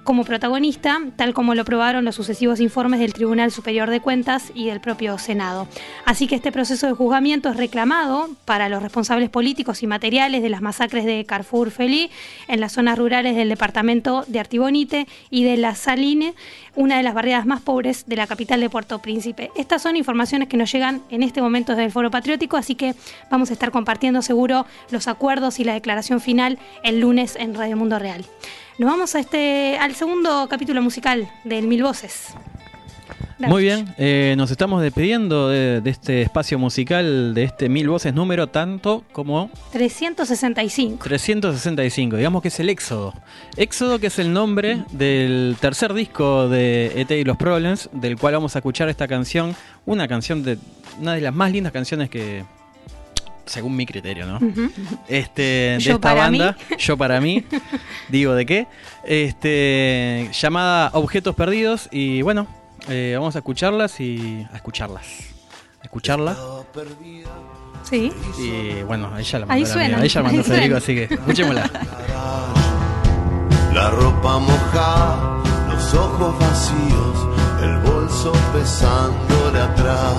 como 0.10 0.26
protagonista, 0.26 1.00
tal 1.18 1.36
como 1.36 1.54
lo 1.54 1.64
probaron 1.64 2.04
los 2.04 2.16
sucesivos 2.16 2.60
informes 2.60 3.00
del 3.00 3.14
Tribunal 3.14 3.52
Superior 3.52 3.92
de 3.92 4.00
Cuentas 4.00 4.52
y 4.56 4.66
del 4.66 4.82
propio 4.82 5.20
Senado. 5.20 5.68
Así 6.04 6.26
que 6.26 6.34
este 6.34 6.52
proceso 6.52 6.88
de 6.88 6.94
juzgamiento 6.94 7.48
es 7.48 7.58
reclamado 7.58 8.28
para 8.46 8.70
los 8.70 8.82
responsables 8.82 9.30
políticos 9.30 9.84
y 9.84 9.88
materiales 9.88 10.42
de 10.42 10.50
las 10.50 10.64
masacres 10.64 11.06
de 11.06 11.26
Carrefour 11.26 11.70
Felí 11.70 12.10
en 12.48 12.60
las 12.60 12.72
zonas 12.72 12.98
rurales 12.98 13.36
del 13.36 13.50
departamento 13.50 14.26
de 14.26 14.40
Artibonite 14.40 15.06
y 15.30 15.44
de 15.44 15.58
La 15.58 15.76
Saline, 15.76 16.34
una 16.80 16.96
de 16.96 17.04
las 17.04 17.14
barriadas 17.14 17.46
más 17.46 17.60
pobres 17.60 18.06
de 18.08 18.16
la 18.16 18.26
capital 18.26 18.62
de 18.62 18.70
Puerto 18.70 19.00
Príncipe. 19.00 19.52
Estas 19.58 19.82
son 19.82 19.98
informaciones 19.98 20.48
que 20.48 20.56
nos 20.56 20.72
llegan 20.72 21.02
en 21.10 21.24
este 21.24 21.42
momento 21.42 21.74
desde 21.74 21.84
el 21.84 21.92
Foro 21.92 22.10
Patriótico, 22.10 22.56
así 22.56 22.76
que 22.76 22.96
vamos 23.30 23.50
a 23.50 23.54
estar 23.54 23.70
compartiendo 23.70 24.22
seguro 24.22 24.66
los 24.90 25.10
acuerdos 25.10 25.60
y 25.60 25.66
la 25.66 25.74
declaración 25.74 26.22
final 26.22 26.58
el 26.84 27.02
lunes 27.02 27.36
en 27.36 27.54
Radio 27.54 27.76
Mundo 27.76 28.00
Real. 28.00 28.24
Nos 28.78 28.90
vamos 28.90 29.14
a 29.14 29.20
este, 29.20 29.78
al 29.78 29.94
segundo 29.94 30.48
capítulo 30.50 30.82
musical 30.82 31.30
del 31.44 31.68
Mil 31.68 31.84
Voces. 31.84 32.34
Muy 33.48 33.64
bien, 33.64 33.94
eh, 33.98 34.36
nos 34.38 34.52
estamos 34.52 34.82
despidiendo 34.82 35.48
de, 35.48 35.80
de 35.80 35.90
este 35.90 36.22
espacio 36.22 36.60
musical, 36.60 37.34
de 37.34 37.44
este 37.44 37.70
Mil 37.70 37.88
Voces 37.88 38.14
número 38.14 38.48
tanto 38.48 39.06
como 39.14 39.50
365. 39.72 41.04
365, 41.04 42.18
digamos 42.18 42.42
que 42.42 42.50
es 42.50 42.60
el 42.60 42.70
Éxodo. 42.70 43.14
Éxodo 43.56 44.00
que 44.00 44.08
es 44.08 44.20
el 44.20 44.34
nombre 44.34 44.84
del 44.92 45.56
tercer 45.60 45.94
disco 45.94 46.50
de 46.50 46.92
ET 46.96 47.12
y 47.12 47.24
los 47.24 47.38
Problems, 47.38 47.90
del 47.94 48.18
cual 48.18 48.34
vamos 48.34 48.56
a 48.56 48.60
escuchar 48.60 48.90
esta 48.90 49.08
canción, 49.08 49.56
una 49.86 50.08
canción 50.08 50.44
de 50.44 50.58
una 51.00 51.14
de 51.14 51.22
las 51.22 51.34
más 51.34 51.52
lindas 51.52 51.72
canciones 51.72 52.10
que 52.10 52.44
según 53.46 53.76
mi 53.76 53.86
criterio, 53.86 54.28
¿no? 54.28 54.40
Este 55.08 55.42
de 55.42 55.78
Yo 55.80 55.94
esta 55.94 56.14
banda, 56.14 56.58
mí. 56.70 56.76
yo 56.78 56.98
para 56.98 57.20
mí, 57.20 57.44
digo 58.10 58.36
de 58.36 58.46
qué, 58.46 58.68
este 59.06 60.30
llamada 60.34 60.92
Objetos 60.94 61.36
Perdidos 61.36 61.88
y 61.92 62.22
bueno, 62.22 62.48
eh, 62.88 63.14
vamos 63.18 63.36
a 63.36 63.40
escucharlas 63.40 64.00
y 64.00 64.48
a 64.52 64.56
escucharlas, 64.56 65.06
a 65.82 65.84
escucharla. 65.84 66.36
Sí. 67.84 68.12
Y 68.38 68.84
bueno, 68.84 69.18
ella 69.18 69.40
la 69.40 69.46
Ahí 69.50 69.62
mandó 69.62 69.68
la 69.68 69.74
suena, 69.74 69.98
mía, 69.98 70.06
ella 70.06 70.22
mandó 70.24 70.38
ahí 70.42 70.44
Federico, 70.44 70.76
así 70.78 70.96
que 70.96 71.04
escuchémosla. 71.14 71.70
La 73.74 73.90
ropa 73.92 74.40
mojada, 74.40 75.44
los 75.70 75.94
ojos 75.94 76.40
vacíos, 76.40 77.28
el 77.64 77.78
bolso 77.80 78.32
pesándole 78.54 79.60
atrás. 79.60 80.16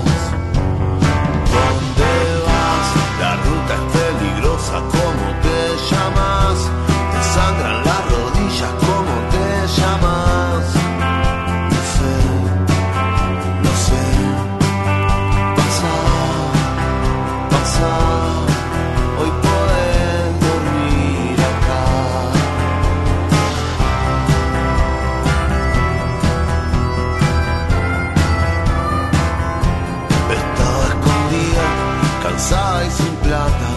Cansada 32.50 32.84
y 32.84 32.90
sin 32.90 33.14
plata. 33.16 33.68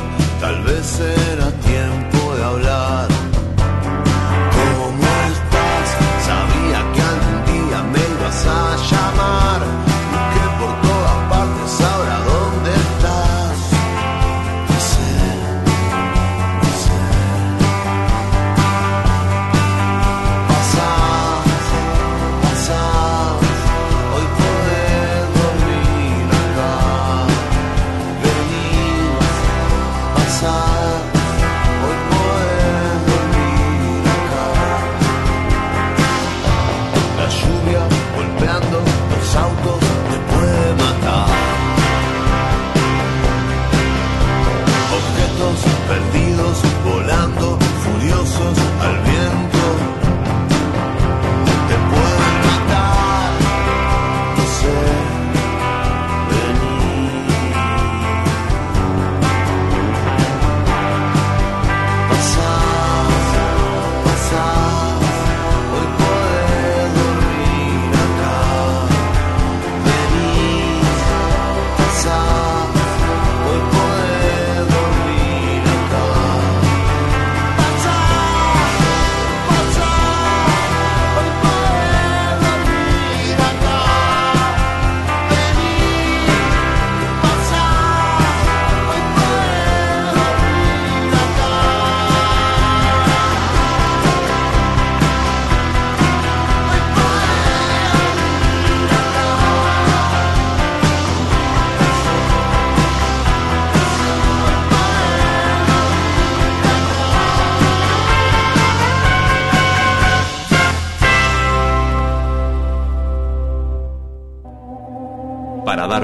Tal 0.41 0.63
vez 0.63 0.99
era 0.99 1.32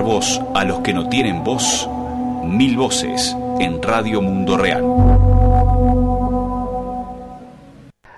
voz 0.10 0.42
a 0.56 0.64
los 0.64 0.80
que 0.80 0.92
no 0.92 1.08
tienen 1.08 1.44
voz, 1.44 1.88
mil 2.44 2.78
voces 2.78 3.38
en 3.60 3.80
Radio 3.80 4.24
Mundo 4.24 4.58
Real. 4.58 4.84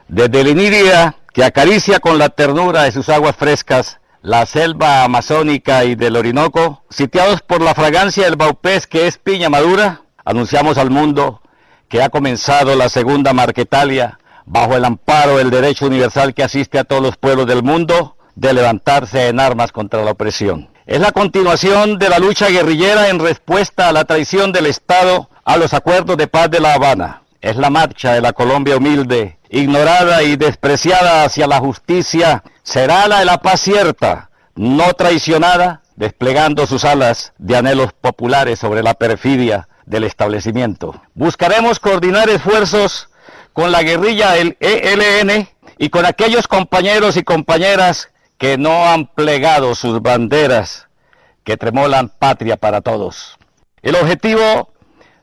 Desde 0.08 0.40
el 0.40 0.48
Iniria, 0.48 1.18
que 1.34 1.44
acaricia 1.44 2.00
con 2.00 2.18
la 2.18 2.30
ternura 2.30 2.84
de 2.84 2.94
sus 2.94 3.10
aguas 3.10 3.36
frescas 3.36 4.00
la 4.22 4.46
selva 4.46 5.04
amazónica 5.04 5.84
y 5.84 5.96
del 5.96 6.16
Orinoco, 6.16 6.82
sitiados 6.90 7.42
por 7.42 7.62
la 7.62 7.76
fragancia 7.76 8.24
del 8.24 8.38
baupés 8.38 8.88
que 8.88 9.08
es 9.08 9.18
piña 9.18 9.50
madura, 9.50 10.04
anunciamos 10.24 10.78
al 10.78 10.92
mundo 10.92 11.42
que 11.90 12.02
ha 12.02 12.08
comenzado 12.08 12.74
la 12.78 12.88
segunda 12.88 13.34
Marquetalia 13.34 14.18
bajo 14.46 14.78
el 14.78 14.86
amparo 14.86 15.40
del 15.40 15.50
derecho 15.50 15.88
universal 15.88 16.34
que 16.34 16.44
asiste 16.44 16.80
a 16.80 16.86
todos 16.86 17.02
los 17.02 17.18
pueblos 17.18 17.48
del 17.48 17.64
mundo 17.64 18.16
de 18.36 18.54
levantarse 18.54 19.28
en 19.28 19.42
armas 19.42 19.74
contra 19.74 20.06
la 20.06 20.12
opresión. 20.12 20.71
Es 20.88 21.00
la 21.00 21.12
continuación 21.12 22.00
de 22.00 22.10
la 22.10 22.18
lucha 22.18 22.50
guerrillera 22.50 23.10
en 23.10 23.20
respuesta 23.20 23.88
a 23.88 23.92
la 23.92 24.06
traición 24.06 24.52
del 24.52 24.66
Estado 24.66 25.30
a 25.46 25.58
los 25.58 25.76
acuerdos 25.76 26.18
de 26.18 26.26
paz 26.28 26.50
de 26.50 26.60
La 26.60 26.74
Habana. 26.74 27.22
Es 27.40 27.56
la 27.56 27.70
marcha 27.70 28.14
de 28.14 28.22
la 28.22 28.34
Colombia 28.34 28.78
humilde, 28.78 29.38
ignorada 29.50 30.24
y 30.24 30.38
despreciada 30.38 31.24
hacia 31.24 31.46
la 31.46 31.60
justicia. 31.60 32.44
Será 32.64 33.08
la 33.08 33.20
de 33.20 33.26
la 33.26 33.38
paz 33.38 33.62
cierta, 33.62 34.32
no 34.56 34.92
traicionada, 34.94 35.84
desplegando 35.96 36.66
sus 36.66 36.84
alas 36.84 37.34
de 37.38 37.58
anhelos 37.58 37.94
populares 37.94 38.58
sobre 38.58 38.82
la 38.82 38.96
perfidia 38.96 39.68
del 39.86 40.04
establecimiento. 40.04 41.00
Buscaremos 41.14 41.80
coordinar 41.80 42.28
esfuerzos 42.30 43.10
con 43.54 43.72
la 43.72 43.84
guerrilla 43.84 44.32
del 44.32 44.58
ELN 44.60 45.48
y 45.78 45.90
con 45.90 46.06
aquellos 46.08 46.48
compañeros 46.48 47.18
y 47.18 47.24
compañeras 47.24 48.10
que 48.42 48.58
no 48.58 48.90
han 48.90 49.06
plegado 49.06 49.76
sus 49.76 50.02
banderas, 50.02 50.88
que 51.44 51.58
tremolan 51.58 52.10
patria 52.10 52.58
para 52.58 52.82
todos. 52.82 53.38
El 53.84 53.96
objetivo 53.96 54.74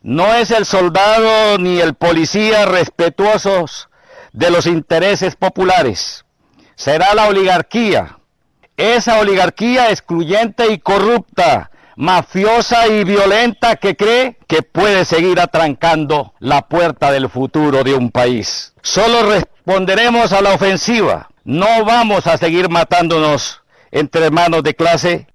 no 0.03 0.35
es 0.35 0.53
el 0.53 0.65
soldado 0.65 1.59
ni 1.59 1.81
el 1.81 1.95
policía 1.95 2.65
respetuosos 2.65 3.89
de 4.33 4.53
los 4.53 4.67
intereses 4.67 5.35
populares. 5.35 6.27
será 6.77 7.13
la 7.13 7.27
oligarquía. 7.27 8.21
Esa 8.77 9.19
oligarquía 9.19 9.91
excluyente 9.91 10.71
y 10.71 10.79
corrupta, 10.79 11.73
mafiosa 11.97 12.87
y 12.87 13.03
violenta 13.03 13.75
que 13.75 13.97
cree 13.97 14.39
que 14.47 14.63
puede 14.63 15.05
seguir 15.05 15.41
atrancando 15.41 16.35
la 16.39 16.69
puerta 16.69 17.11
del 17.11 17.29
futuro 17.29 17.83
de 17.83 17.95
un 17.95 18.13
país. 18.13 18.75
Solo 18.81 19.29
responderemos 19.29 20.33
a 20.33 20.41
la 20.41 20.55
ofensiva. 20.55 21.29
No 21.49 21.83
vamos 21.87 22.27
a 22.27 22.37
seguir 22.37 22.69
matándonos 22.69 23.63
entre 23.91 24.27
hermanos 24.27 24.63
de 24.63 24.75
clase 24.75 25.29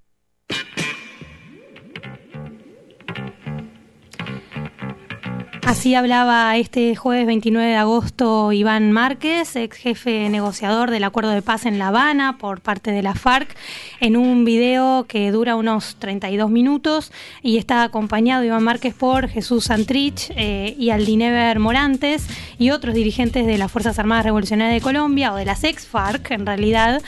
Así 5.66 5.94
hablaba 5.94 6.54
este 6.58 6.94
jueves 6.94 7.26
29 7.26 7.70
de 7.70 7.76
agosto 7.76 8.52
Iván 8.52 8.92
Márquez, 8.92 9.56
ex 9.56 9.78
jefe 9.78 10.28
negociador 10.28 10.90
del 10.90 11.04
acuerdo 11.04 11.30
de 11.30 11.40
paz 11.40 11.64
en 11.64 11.78
La 11.78 11.88
Habana 11.88 12.36
por 12.36 12.60
parte 12.60 12.90
de 12.90 13.02
la 13.02 13.14
FARC, 13.14 13.56
en 13.98 14.18
un 14.18 14.44
video 14.44 15.06
que 15.08 15.30
dura 15.30 15.56
unos 15.56 15.96
32 15.96 16.50
minutos 16.50 17.12
y 17.42 17.56
está 17.56 17.82
acompañado 17.82 18.44
Iván 18.44 18.62
Márquez 18.62 18.92
por 18.92 19.26
Jesús 19.28 19.64
Santrich 19.64 20.30
eh, 20.36 20.76
y 20.78 20.90
Aldinever 20.90 21.58
Morantes 21.58 22.26
y 22.58 22.70
otros 22.70 22.94
dirigentes 22.94 23.46
de 23.46 23.56
las 23.56 23.72
Fuerzas 23.72 23.98
Armadas 23.98 24.26
Revolucionarias 24.26 24.74
de 24.74 24.84
Colombia 24.84 25.32
o 25.32 25.36
de 25.36 25.46
las 25.46 25.64
ex 25.64 25.86
FARC 25.86 26.30
en 26.32 26.44
realidad. 26.44 27.00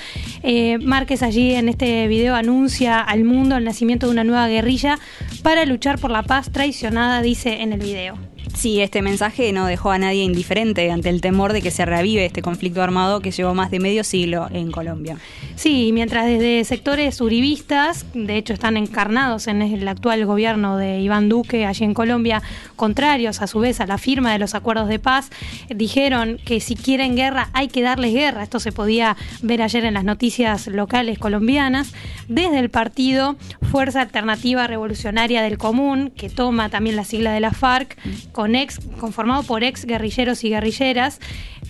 Eh, 0.42 0.78
Márquez 0.78 1.22
allí 1.22 1.52
en 1.52 1.68
este 1.68 2.08
video 2.08 2.34
anuncia 2.34 3.00
al 3.00 3.24
mundo 3.24 3.58
el 3.58 3.64
nacimiento 3.64 4.06
de 4.06 4.12
una 4.12 4.24
nueva 4.24 4.48
guerrilla 4.48 4.98
para 5.42 5.66
luchar 5.66 5.98
por 5.98 6.10
la 6.10 6.22
paz 6.22 6.50
traicionada, 6.50 7.20
dice 7.20 7.60
en 7.60 7.74
el 7.74 7.80
video. 7.80 8.16
Sí, 8.54 8.80
este 8.80 9.02
mensaje 9.02 9.52
no 9.52 9.66
dejó 9.66 9.90
a 9.90 9.98
nadie 9.98 10.22
indiferente 10.22 10.90
ante 10.90 11.08
el 11.10 11.20
temor 11.20 11.52
de 11.52 11.62
que 11.62 11.70
se 11.70 11.84
reavive 11.84 12.24
este 12.24 12.42
conflicto 12.42 12.82
armado 12.82 13.20
que 13.20 13.30
llevó 13.30 13.54
más 13.54 13.70
de 13.70 13.80
medio 13.80 14.04
siglo 14.04 14.48
en 14.50 14.70
Colombia. 14.70 15.18
Sí, 15.56 15.90
mientras 15.92 16.26
desde 16.26 16.64
sectores 16.64 17.20
uribistas, 17.20 18.06
de 18.14 18.36
hecho 18.36 18.52
están 18.52 18.76
encarnados 18.76 19.46
en 19.46 19.62
el 19.62 19.86
actual 19.88 20.24
gobierno 20.26 20.76
de 20.76 21.00
Iván 21.00 21.28
Duque 21.28 21.66
allí 21.66 21.84
en 21.84 21.94
Colombia, 21.94 22.42
contrarios 22.76 23.42
a 23.42 23.46
su 23.46 23.58
vez 23.58 23.80
a 23.80 23.86
la 23.86 23.98
firma 23.98 24.32
de 24.32 24.38
los 24.38 24.54
acuerdos 24.54 24.88
de 24.88 24.98
paz, 24.98 25.30
dijeron 25.68 26.38
que 26.44 26.60
si 26.60 26.76
quieren 26.76 27.16
guerra 27.16 27.50
hay 27.52 27.68
que 27.68 27.82
darles 27.82 28.14
guerra. 28.14 28.42
Esto 28.42 28.60
se 28.60 28.72
podía 28.72 29.16
ver 29.42 29.62
ayer 29.62 29.84
en 29.84 29.94
las 29.94 30.04
noticias 30.04 30.66
locales 30.66 31.18
colombianas. 31.18 31.92
Desde 32.28 32.58
el 32.58 32.70
partido 32.70 33.36
Fuerza 33.70 34.00
Alternativa 34.00 34.66
Revolucionaria 34.66 35.42
del 35.42 35.58
Común, 35.58 36.12
que 36.16 36.30
toma 36.30 36.68
también 36.68 36.96
la 36.96 37.04
sigla 37.04 37.32
de 37.32 37.40
la 37.40 37.52
FARC, 37.52 37.96
con 38.36 38.54
ex, 38.54 38.78
conformado 39.00 39.44
por 39.44 39.64
ex 39.64 39.86
guerrilleros 39.86 40.44
y 40.44 40.50
guerrilleras, 40.50 41.20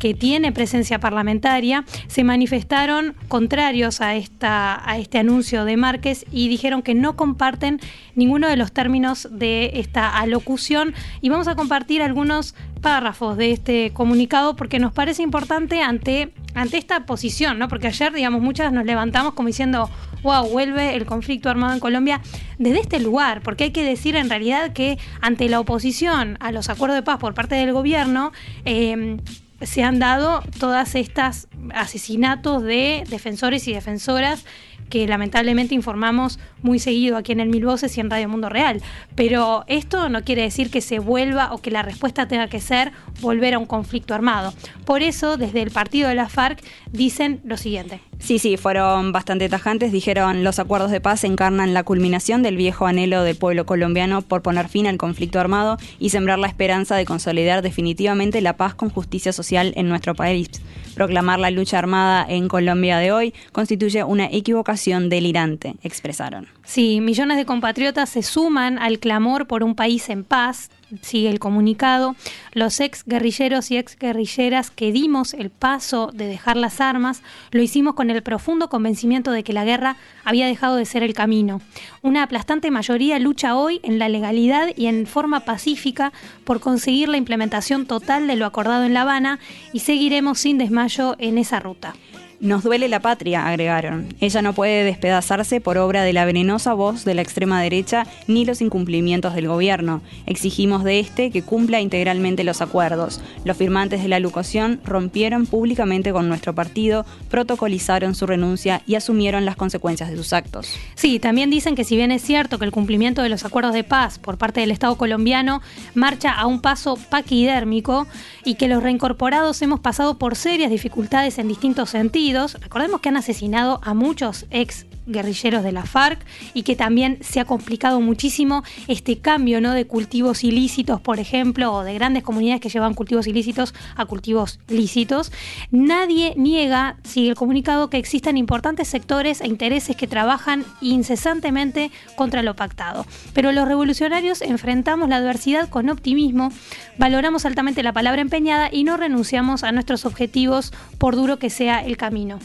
que 0.00 0.14
tiene 0.14 0.50
presencia 0.50 0.98
parlamentaria, 0.98 1.84
se 2.08 2.24
manifestaron 2.24 3.14
contrarios 3.28 4.00
a, 4.00 4.16
esta, 4.16 4.82
a 4.84 4.98
este 4.98 5.18
anuncio 5.18 5.64
de 5.64 5.76
Márquez 5.76 6.26
y 6.32 6.48
dijeron 6.48 6.82
que 6.82 6.96
no 6.96 7.14
comparten 7.14 7.78
ninguno 8.16 8.48
de 8.48 8.56
los 8.56 8.72
términos 8.72 9.28
de 9.30 9.70
esta 9.74 10.18
alocución. 10.18 10.92
Y 11.20 11.28
vamos 11.28 11.46
a 11.46 11.54
compartir 11.54 12.02
algunos 12.02 12.56
párrafos 12.80 13.36
de 13.36 13.52
este 13.52 13.92
comunicado 13.92 14.56
porque 14.56 14.78
nos 14.78 14.92
parece 14.92 15.22
importante 15.22 15.82
ante, 15.82 16.32
ante 16.54 16.78
esta 16.78 17.06
posición, 17.06 17.58
¿no? 17.58 17.68
Porque 17.68 17.88
ayer, 17.88 18.12
digamos, 18.12 18.40
muchas 18.42 18.72
nos 18.72 18.84
levantamos 18.84 19.34
como 19.34 19.48
diciendo, 19.48 19.90
wow, 20.22 20.48
vuelve 20.48 20.94
el 20.94 21.06
conflicto 21.06 21.50
armado 21.50 21.74
en 21.74 21.80
Colombia 21.80 22.20
desde 22.58 22.80
este 22.80 23.00
lugar, 23.00 23.42
porque 23.42 23.64
hay 23.64 23.70
que 23.70 23.84
decir 23.84 24.16
en 24.16 24.28
realidad 24.28 24.72
que 24.72 24.98
ante 25.20 25.48
la 25.48 25.60
oposición 25.60 26.36
a 26.40 26.52
los 26.52 26.68
acuerdos 26.68 26.96
de 26.96 27.02
paz 27.02 27.18
por 27.18 27.34
parte 27.34 27.54
del 27.54 27.72
gobierno, 27.72 28.32
eh, 28.64 29.18
se 29.62 29.82
han 29.82 29.98
dado 29.98 30.42
todas 30.58 30.94
estas 30.94 31.48
asesinatos 31.74 32.62
de 32.62 33.04
defensores 33.08 33.66
y 33.68 33.72
defensoras 33.72 34.44
que 34.90 35.06
lamentablemente 35.06 35.74
informamos 35.74 36.38
muy 36.66 36.80
seguido 36.80 37.16
aquí 37.16 37.30
en 37.30 37.38
el 37.38 37.48
Mil 37.48 37.64
Voces 37.64 37.96
y 37.96 38.00
en 38.00 38.10
Radio 38.10 38.28
Mundo 38.28 38.48
Real. 38.48 38.82
Pero 39.14 39.64
esto 39.68 40.08
no 40.08 40.24
quiere 40.24 40.42
decir 40.42 40.68
que 40.68 40.80
se 40.80 40.98
vuelva 40.98 41.54
o 41.54 41.58
que 41.58 41.70
la 41.70 41.82
respuesta 41.82 42.26
tenga 42.26 42.48
que 42.48 42.60
ser 42.60 42.92
volver 43.20 43.54
a 43.54 43.58
un 43.58 43.66
conflicto 43.66 44.14
armado. 44.14 44.52
Por 44.84 45.02
eso, 45.02 45.36
desde 45.36 45.62
el 45.62 45.70
partido 45.70 46.08
de 46.08 46.16
la 46.16 46.28
FARC 46.28 46.60
dicen 46.90 47.40
lo 47.44 47.56
siguiente. 47.56 48.00
Sí, 48.18 48.38
sí, 48.38 48.56
fueron 48.56 49.12
bastante 49.12 49.48
tajantes. 49.48 49.92
Dijeron 49.92 50.42
los 50.42 50.58
acuerdos 50.58 50.90
de 50.90 51.00
paz 51.00 51.22
encarnan 51.22 51.72
la 51.72 51.84
culminación 51.84 52.42
del 52.42 52.56
viejo 52.56 52.86
anhelo 52.86 53.22
del 53.22 53.36
pueblo 53.36 53.64
colombiano 53.64 54.22
por 54.22 54.42
poner 54.42 54.68
fin 54.68 54.88
al 54.88 54.96
conflicto 54.96 55.38
armado 55.38 55.76
y 56.00 56.10
sembrar 56.10 56.40
la 56.40 56.48
esperanza 56.48 56.96
de 56.96 57.04
consolidar 57.04 57.62
definitivamente 57.62 58.40
la 58.40 58.56
paz 58.56 58.74
con 58.74 58.90
justicia 58.90 59.32
social 59.32 59.72
en 59.76 59.88
nuestro 59.88 60.16
país. 60.16 60.48
Proclamar 60.96 61.38
la 61.38 61.50
lucha 61.50 61.78
armada 61.78 62.26
en 62.26 62.48
Colombia 62.48 62.96
de 62.98 63.12
hoy 63.12 63.34
constituye 63.52 64.02
una 64.02 64.26
equivocación 64.26 65.10
delirante, 65.10 65.74
expresaron. 65.82 66.48
Sí, 66.64 67.00
millones 67.00 67.36
de 67.36 67.46
compatriotas 67.46 68.08
se 68.08 68.22
suman 68.22 68.78
al 68.78 68.98
clamor 68.98 69.46
por 69.46 69.62
un 69.62 69.76
país 69.76 70.08
en 70.08 70.24
paz, 70.24 70.70
sigue 71.00 71.28
el 71.30 71.38
comunicado, 71.38 72.16
los 72.52 72.80
ex 72.80 73.04
guerrilleros 73.04 73.70
y 73.70 73.76
ex 73.76 73.96
guerrilleras 73.96 74.70
que 74.70 74.92
dimos 74.92 75.34
el 75.34 75.50
paso 75.50 76.10
de 76.12 76.26
dejar 76.26 76.56
las 76.56 76.80
armas, 76.80 77.22
lo 77.52 77.62
hicimos 77.62 77.94
con 77.94 78.10
el 78.10 78.22
profundo 78.22 78.68
convencimiento 78.68 79.30
de 79.30 79.44
que 79.44 79.52
la 79.52 79.64
guerra 79.64 79.96
había 80.24 80.46
dejado 80.46 80.76
de 80.76 80.86
ser 80.86 81.02
el 81.02 81.14
camino. 81.14 81.60
Una 82.02 82.24
aplastante 82.24 82.70
mayoría 82.70 83.18
lucha 83.20 83.54
hoy 83.54 83.80
en 83.84 83.98
la 83.98 84.08
legalidad 84.08 84.68
y 84.76 84.86
en 84.86 85.06
forma 85.06 85.40
pacífica 85.40 86.12
por 86.44 86.60
conseguir 86.60 87.08
la 87.08 87.16
implementación 87.16 87.86
total 87.86 88.26
de 88.26 88.36
lo 88.36 88.46
acordado 88.46 88.84
en 88.84 88.94
La 88.94 89.02
Habana 89.02 89.38
y 89.72 89.80
seguiremos 89.80 90.40
sin 90.40 90.58
desmayo 90.58 91.14
en 91.18 91.38
esa 91.38 91.60
ruta. 91.60 91.94
Nos 92.38 92.62
duele 92.62 92.88
la 92.88 93.00
patria, 93.00 93.46
agregaron. 93.46 94.14
Ella 94.20 94.42
no 94.42 94.52
puede 94.52 94.84
despedazarse 94.84 95.62
por 95.62 95.78
obra 95.78 96.02
de 96.02 96.12
la 96.12 96.26
venenosa 96.26 96.74
voz 96.74 97.06
de 97.06 97.14
la 97.14 97.22
extrema 97.22 97.62
derecha 97.62 98.06
ni 98.26 98.44
los 98.44 98.60
incumplimientos 98.60 99.34
del 99.34 99.48
gobierno. 99.48 100.02
Exigimos 100.26 100.84
de 100.84 101.00
este 101.00 101.30
que 101.30 101.40
cumpla 101.40 101.80
integralmente 101.80 102.44
los 102.44 102.60
acuerdos. 102.60 103.22
Los 103.44 103.56
firmantes 103.56 104.02
de 104.02 104.08
la 104.08 104.20
locución 104.20 104.80
rompieron 104.84 105.46
públicamente 105.46 106.12
con 106.12 106.28
nuestro 106.28 106.54
partido, 106.54 107.06
protocolizaron 107.30 108.14
su 108.14 108.26
renuncia 108.26 108.82
y 108.86 108.96
asumieron 108.96 109.46
las 109.46 109.56
consecuencias 109.56 110.10
de 110.10 110.16
sus 110.16 110.34
actos. 110.34 110.74
Sí, 110.94 111.18
también 111.18 111.48
dicen 111.48 111.74
que 111.74 111.84
si 111.84 111.96
bien 111.96 112.12
es 112.12 112.20
cierto 112.20 112.58
que 112.58 112.66
el 112.66 112.70
cumplimiento 112.70 113.22
de 113.22 113.30
los 113.30 113.46
acuerdos 113.46 113.72
de 113.72 113.82
paz 113.82 114.18
por 114.18 114.36
parte 114.36 114.60
del 114.60 114.72
Estado 114.72 114.96
colombiano 114.96 115.62
marcha 115.94 116.32
a 116.32 116.44
un 116.44 116.60
paso 116.60 116.98
paquidérmico 117.08 118.06
y 118.44 118.56
que 118.56 118.68
los 118.68 118.82
reincorporados 118.82 119.62
hemos 119.62 119.80
pasado 119.80 120.18
por 120.18 120.36
serias 120.36 120.70
dificultades 120.70 121.38
en 121.38 121.48
distintos 121.48 121.90
sentidos, 121.90 122.25
recordemos 122.32 123.00
que 123.00 123.08
han 123.08 123.16
asesinado 123.16 123.80
a 123.82 123.94
muchos 123.94 124.46
ex 124.50 124.86
guerrilleros 125.06 125.62
de 125.62 125.72
la 125.72 125.84
FARC 125.84 126.24
y 126.54 126.62
que 126.62 126.76
también 126.76 127.18
se 127.20 127.40
ha 127.40 127.44
complicado 127.44 128.00
muchísimo 128.00 128.64
este 128.88 129.18
cambio 129.18 129.60
¿no? 129.60 129.72
de 129.72 129.86
cultivos 129.86 130.44
ilícitos, 130.44 131.00
por 131.00 131.18
ejemplo, 131.18 131.72
o 131.72 131.84
de 131.84 131.94
grandes 131.94 132.22
comunidades 132.22 132.60
que 132.60 132.68
llevan 132.68 132.94
cultivos 132.94 133.26
ilícitos 133.26 133.74
a 133.96 134.04
cultivos 134.04 134.58
lícitos. 134.68 135.32
Nadie 135.70 136.34
niega, 136.36 136.96
sigue 137.04 137.30
el 137.30 137.34
comunicado, 137.36 137.90
que 137.90 137.98
existan 137.98 138.36
importantes 138.36 138.88
sectores 138.88 139.40
e 139.40 139.46
intereses 139.46 139.96
que 139.96 140.06
trabajan 140.06 140.64
incesantemente 140.80 141.90
contra 142.16 142.42
lo 142.42 142.54
pactado. 142.54 143.06
Pero 143.32 143.52
los 143.52 143.68
revolucionarios 143.68 144.42
enfrentamos 144.42 145.08
la 145.08 145.16
adversidad 145.16 145.68
con 145.68 145.88
optimismo, 145.88 146.52
valoramos 146.98 147.46
altamente 147.46 147.82
la 147.82 147.92
palabra 147.92 148.22
empeñada 148.22 148.68
y 148.72 148.84
no 148.84 148.96
renunciamos 148.96 149.64
a 149.64 149.72
nuestros 149.72 150.04
objetivos 150.04 150.72
por 150.98 151.16
duro 151.16 151.38
que 151.38 151.50
sea 151.50 151.80
el 151.80 151.96
camino. 151.96 152.38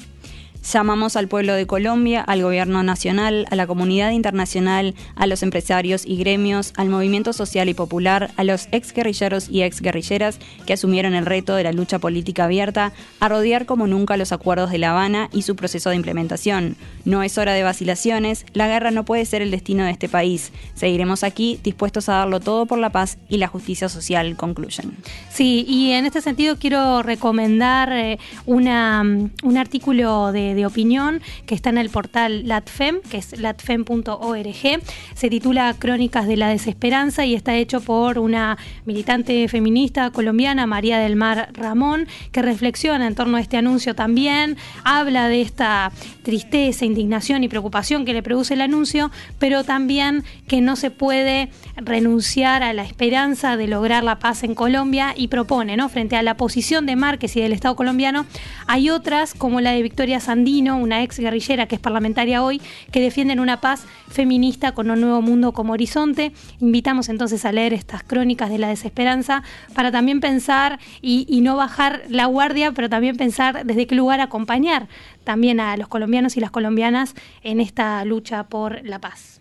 Llamamos 0.61 1.15
al 1.15 1.27
pueblo 1.27 1.55
de 1.55 1.65
Colombia, 1.65 2.21
al 2.21 2.43
gobierno 2.43 2.83
nacional, 2.83 3.47
a 3.49 3.55
la 3.55 3.65
comunidad 3.65 4.11
internacional, 4.11 4.93
a 5.15 5.25
los 5.25 5.41
empresarios 5.41 6.05
y 6.05 6.17
gremios, 6.17 6.71
al 6.77 6.87
movimiento 6.87 7.33
social 7.33 7.67
y 7.67 7.73
popular, 7.73 8.29
a 8.37 8.43
los 8.43 8.67
ex 8.71 8.93
guerrilleros 8.93 9.49
y 9.49 9.63
ex 9.63 9.81
guerrilleras 9.81 10.37
que 10.67 10.73
asumieron 10.73 11.15
el 11.15 11.25
reto 11.25 11.55
de 11.55 11.63
la 11.63 11.71
lucha 11.71 11.97
política 11.97 12.45
abierta, 12.45 12.93
a 13.19 13.27
rodear 13.27 13.65
como 13.65 13.87
nunca 13.87 14.17
los 14.17 14.31
acuerdos 14.31 14.69
de 14.69 14.77
La 14.77 14.91
Habana 14.91 15.29
y 15.33 15.41
su 15.41 15.55
proceso 15.55 15.89
de 15.89 15.95
implementación. 15.95 16.75
No 17.05 17.23
es 17.23 17.39
hora 17.39 17.53
de 17.53 17.63
vacilaciones, 17.63 18.45
la 18.53 18.67
guerra 18.67 18.91
no 18.91 19.03
puede 19.03 19.25
ser 19.25 19.41
el 19.41 19.49
destino 19.49 19.83
de 19.83 19.91
este 19.91 20.09
país. 20.09 20.51
Seguiremos 20.75 21.23
aquí 21.23 21.59
dispuestos 21.63 22.07
a 22.07 22.13
darlo 22.13 22.39
todo 22.39 22.67
por 22.67 22.77
la 22.77 22.91
paz 22.91 23.17
y 23.29 23.37
la 23.37 23.47
justicia 23.47 23.89
social, 23.89 24.35
concluyen. 24.35 24.95
Sí, 25.31 25.65
y 25.67 25.91
en 25.93 26.05
este 26.05 26.21
sentido 26.21 26.57
quiero 26.57 27.01
recomendar 27.01 27.91
eh, 27.91 28.19
una, 28.45 29.01
un 29.01 29.57
artículo 29.57 30.31
de 30.31 30.50
de, 30.55 30.65
opinión 30.65 31.21
que 31.45 31.55
está 31.55 31.69
en 31.69 31.77
el 31.77 31.89
portal 31.89 32.47
LATFEM, 32.47 33.01
que 33.09 33.17
es 33.17 33.39
latfem.org. 33.39 34.81
Se 35.15 35.29
titula 35.29 35.75
Crónicas 35.77 36.27
de 36.27 36.37
la 36.37 36.49
Desesperanza 36.49 37.25
y 37.25 37.35
está 37.35 37.55
hecho 37.55 37.81
por 37.81 38.19
una 38.19 38.57
militante 38.85 39.47
feminista 39.47 40.11
colombiana, 40.11 40.67
María 40.67 40.99
del 40.99 41.15
Mar 41.15 41.49
Ramón, 41.53 42.07
que 42.31 42.41
reflexiona 42.41 43.07
en 43.07 43.15
torno 43.15 43.37
a 43.37 43.41
este 43.41 43.57
anuncio 43.57 43.95
también, 43.95 44.57
habla 44.83 45.27
de 45.27 45.41
esta 45.41 45.91
tristeza, 46.23 46.85
indignación 46.85 47.43
y 47.43 47.49
preocupación 47.49 48.05
que 48.05 48.13
le 48.13 48.23
produce 48.23 48.53
el 48.53 48.61
anuncio, 48.61 49.11
pero 49.39 49.63
también 49.63 50.23
que 50.47 50.61
no 50.61 50.75
se 50.75 50.91
puede 50.91 51.49
renunciar 51.75 52.63
a 52.63 52.73
la 52.73 52.83
esperanza 52.83 53.57
de 53.57 53.67
lograr 53.67 54.03
la 54.03 54.19
paz 54.19 54.43
en 54.43 54.55
Colombia 54.55 55.13
y 55.15 55.27
propone, 55.27 55.77
¿no? 55.77 55.89
Frente 55.89 56.15
a 56.15 56.23
la 56.23 56.37
posición 56.37 56.85
de 56.85 56.95
Márquez 56.95 57.35
y 57.35 57.41
del 57.41 57.53
Estado 57.53 57.75
colombiano, 57.75 58.25
hay 58.67 58.89
otras 58.89 59.33
como 59.33 59.61
la 59.61 59.71
de 59.71 59.81
Victoria 59.81 60.19
Una 60.41 61.03
ex 61.03 61.19
guerrillera 61.19 61.67
que 61.67 61.75
es 61.75 61.81
parlamentaria 61.81 62.43
hoy, 62.43 62.61
que 62.91 62.99
defienden 62.99 63.39
una 63.39 63.61
paz 63.61 63.85
feminista 64.09 64.71
con 64.73 64.89
un 64.89 64.99
nuevo 64.99 65.21
mundo 65.21 65.51
como 65.51 65.73
horizonte. 65.73 66.31
Invitamos 66.59 67.09
entonces 67.09 67.45
a 67.45 67.51
leer 67.51 67.73
estas 67.73 68.01
crónicas 68.01 68.49
de 68.49 68.57
la 68.57 68.69
desesperanza 68.69 69.43
para 69.75 69.91
también 69.91 70.19
pensar 70.19 70.79
y 71.01 71.41
no 71.41 71.55
bajar 71.55 72.01
la 72.09 72.25
guardia, 72.25 72.71
pero 72.71 72.89
también 72.89 73.17
pensar 73.17 73.65
desde 73.65 73.85
qué 73.85 73.95
lugar 73.95 74.19
acompañar 74.19 74.87
también 75.23 75.59
a 75.59 75.77
los 75.77 75.87
colombianos 75.87 76.35
y 76.37 76.39
las 76.39 76.51
colombianas 76.51 77.13
en 77.43 77.59
esta 77.59 78.03
lucha 78.05 78.45
por 78.45 78.83
la 78.83 78.99
paz. 78.99 79.40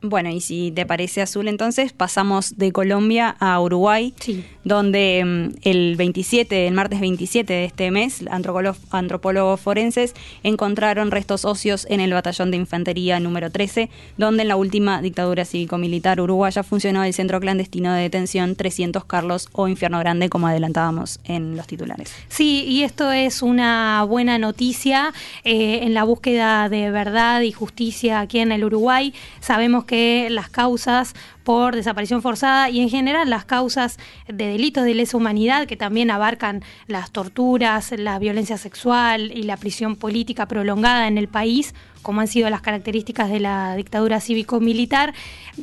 Bueno, 0.00 0.30
y 0.30 0.40
si 0.40 0.70
te 0.70 0.86
parece 0.86 1.22
azul, 1.22 1.48
entonces 1.48 1.92
pasamos 1.92 2.56
de 2.56 2.70
Colombia 2.70 3.34
a 3.40 3.60
Uruguay, 3.60 4.14
donde 4.62 5.24
mm, 5.24 5.58
el 5.62 5.96
27, 5.96 6.68
el 6.68 6.74
martes 6.74 7.00
27 7.00 7.52
de 7.52 7.64
este 7.64 7.90
mes, 7.90 8.22
antropólogos, 8.30 8.78
antropólogos 8.90 9.60
forenses 9.60 10.14
encontraron 10.44 11.10
restos 11.10 11.44
óseos 11.44 11.84
en 11.90 12.00
el 12.00 12.12
batallón 12.12 12.52
de 12.52 12.58
infantería 12.58 13.18
número 13.18 13.50
13, 13.50 13.90
donde 14.16 14.42
en 14.42 14.48
la 14.48 14.56
última 14.56 15.02
dictadura 15.02 15.44
cívico-militar 15.44 16.20
uruguaya 16.20 16.62
funcionó 16.62 17.02
el 17.02 17.12
centro 17.12 17.40
clandestino 17.40 17.92
de 17.92 18.02
detención 18.02 18.54
300 18.54 19.04
Carlos 19.04 19.48
o 19.52 19.66
Infierno 19.66 19.98
Grande, 19.98 20.28
como 20.28 20.46
adelantábamos 20.46 21.18
en 21.24 21.56
los 21.56 21.66
titulares. 21.66 22.14
Sí, 22.28 22.64
y 22.68 22.84
esto 22.84 23.10
es 23.10 23.42
una 23.42 24.04
buena 24.04 24.38
noticia 24.38 25.12
eh, 25.42 25.80
en 25.82 25.94
la 25.94 26.04
búsqueda 26.04 26.68
de 26.68 26.92
verdad 26.92 27.40
y 27.40 27.50
justicia 27.50 28.20
aquí 28.20 28.38
en 28.38 28.52
el 28.52 28.64
Uruguay. 28.64 29.12
Sabemos 29.40 29.87
que 29.88 30.28
las 30.30 30.48
causas 30.48 31.14
por 31.42 31.74
desaparición 31.74 32.22
forzada 32.22 32.70
y 32.70 32.80
en 32.80 32.90
general 32.90 33.28
las 33.30 33.44
causas 33.44 33.98
de 34.28 34.46
delitos 34.46 34.84
de 34.84 34.94
lesa 34.94 35.16
humanidad 35.16 35.66
que 35.66 35.76
también 35.76 36.12
abarcan 36.12 36.62
las 36.86 37.10
torturas, 37.10 37.92
la 37.96 38.20
violencia 38.20 38.58
sexual 38.58 39.32
y 39.32 39.42
la 39.44 39.56
prisión 39.56 39.96
política 39.96 40.46
prolongada 40.46 41.08
en 41.08 41.16
el 41.18 41.26
país, 41.26 41.74
como 42.02 42.20
han 42.20 42.28
sido 42.28 42.48
las 42.50 42.60
características 42.60 43.30
de 43.30 43.40
la 43.40 43.76
dictadura 43.76 44.20
cívico-militar, 44.20 45.14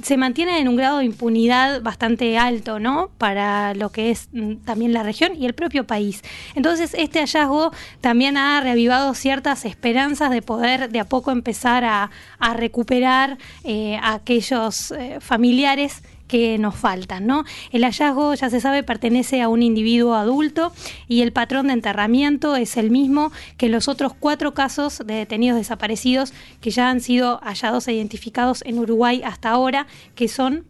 se 0.01 0.17
mantienen 0.17 0.55
en 0.55 0.67
un 0.67 0.75
grado 0.75 0.99
de 0.99 1.05
impunidad 1.05 1.81
bastante 1.81 2.37
alto, 2.37 2.79
¿no? 2.79 3.09
Para 3.17 3.73
lo 3.73 3.89
que 3.89 4.11
es 4.11 4.29
mm, 4.31 4.55
también 4.65 4.93
la 4.93 5.03
región 5.03 5.35
y 5.35 5.45
el 5.45 5.53
propio 5.53 5.85
país. 5.85 6.23
Entonces, 6.55 6.93
este 6.97 7.19
hallazgo 7.19 7.71
también 8.01 8.37
ha 8.37 8.61
reavivado 8.61 9.13
ciertas 9.13 9.65
esperanzas 9.65 10.31
de 10.31 10.41
poder 10.41 10.89
de 10.89 10.99
a 10.99 11.05
poco 11.05 11.31
empezar 11.31 11.83
a, 11.85 12.11
a 12.39 12.53
recuperar 12.53 13.37
eh, 13.63 13.97
a 14.01 14.15
aquellos 14.15 14.91
eh, 14.91 15.17
familiares 15.19 16.03
que 16.27 16.57
nos 16.57 16.75
faltan, 16.75 17.27
¿no? 17.27 17.43
El 17.71 17.83
hallazgo, 17.83 18.33
ya 18.33 18.49
se 18.49 18.61
sabe, 18.61 18.83
pertenece 18.83 19.41
a 19.41 19.49
un 19.49 19.63
individuo 19.63 20.15
adulto 20.15 20.73
y 21.07 21.21
el 21.21 21.31
patrón 21.31 21.67
de 21.67 21.73
enterramiento 21.73 22.55
es 22.55 22.77
el 22.77 22.91
mismo 22.91 23.31
que 23.57 23.69
los 23.69 23.87
otros 23.87 24.13
cuatro 24.13 24.53
casos 24.53 25.03
de 25.05 25.15
detenidos 25.15 25.57
desaparecidos 25.57 26.33
que 26.61 26.71
ya 26.71 26.89
han 26.89 27.01
sido 27.01 27.39
hallados 27.43 27.87
e 27.87 27.93
identificados 27.93 28.63
en 28.65 28.79
Uruguay 28.79 29.21
hasta 29.23 29.49
ahora, 29.49 29.87
que 30.15 30.27
son 30.27 30.65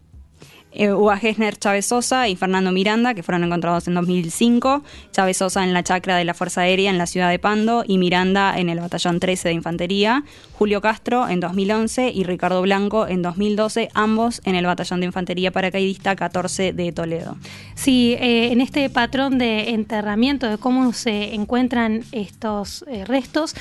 eh, 0.75 0.91
Uga 0.91 1.17
Gesner 1.17 1.57
Chávez 1.57 1.85
Sosa 1.85 2.27
y 2.27 2.35
Fernando 2.35 2.71
Miranda, 2.71 3.13
que 3.13 3.23
fueron 3.23 3.43
encontrados 3.43 3.87
en 3.87 3.93
2005. 3.95 4.83
Chávez 5.11 5.37
Sosa 5.37 5.63
en 5.63 5.73
la 5.73 5.83
chacra 5.83 6.17
de 6.17 6.25
la 6.25 6.33
Fuerza 6.33 6.61
Aérea 6.61 6.89
en 6.89 6.97
la 6.97 7.05
ciudad 7.05 7.29
de 7.29 7.39
Pando 7.39 7.83
y 7.87 7.97
Miranda 7.97 8.57
en 8.57 8.69
el 8.69 8.79
Batallón 8.79 9.19
13 9.19 9.49
de 9.49 9.53
Infantería. 9.53 10.23
Julio 10.53 10.81
Castro 10.81 11.27
en 11.27 11.39
2011 11.39 12.11
y 12.11 12.23
Ricardo 12.23 12.61
Blanco 12.61 13.07
en 13.07 13.21
2012, 13.21 13.89
ambos 13.93 14.41
en 14.45 14.55
el 14.55 14.65
Batallón 14.65 14.99
de 14.99 15.05
Infantería 15.07 15.51
Paracaidista 15.51 16.15
14 16.15 16.73
de 16.73 16.91
Toledo. 16.91 17.37
Sí, 17.75 18.15
eh, 18.19 18.51
en 18.51 18.61
este 18.61 18.89
patrón 18.89 19.37
de 19.37 19.71
enterramiento, 19.71 20.47
de 20.49 20.57
cómo 20.57 20.93
se 20.93 21.33
encuentran 21.33 22.03
estos 22.11 22.85
eh, 22.87 23.05
restos, 23.05 23.55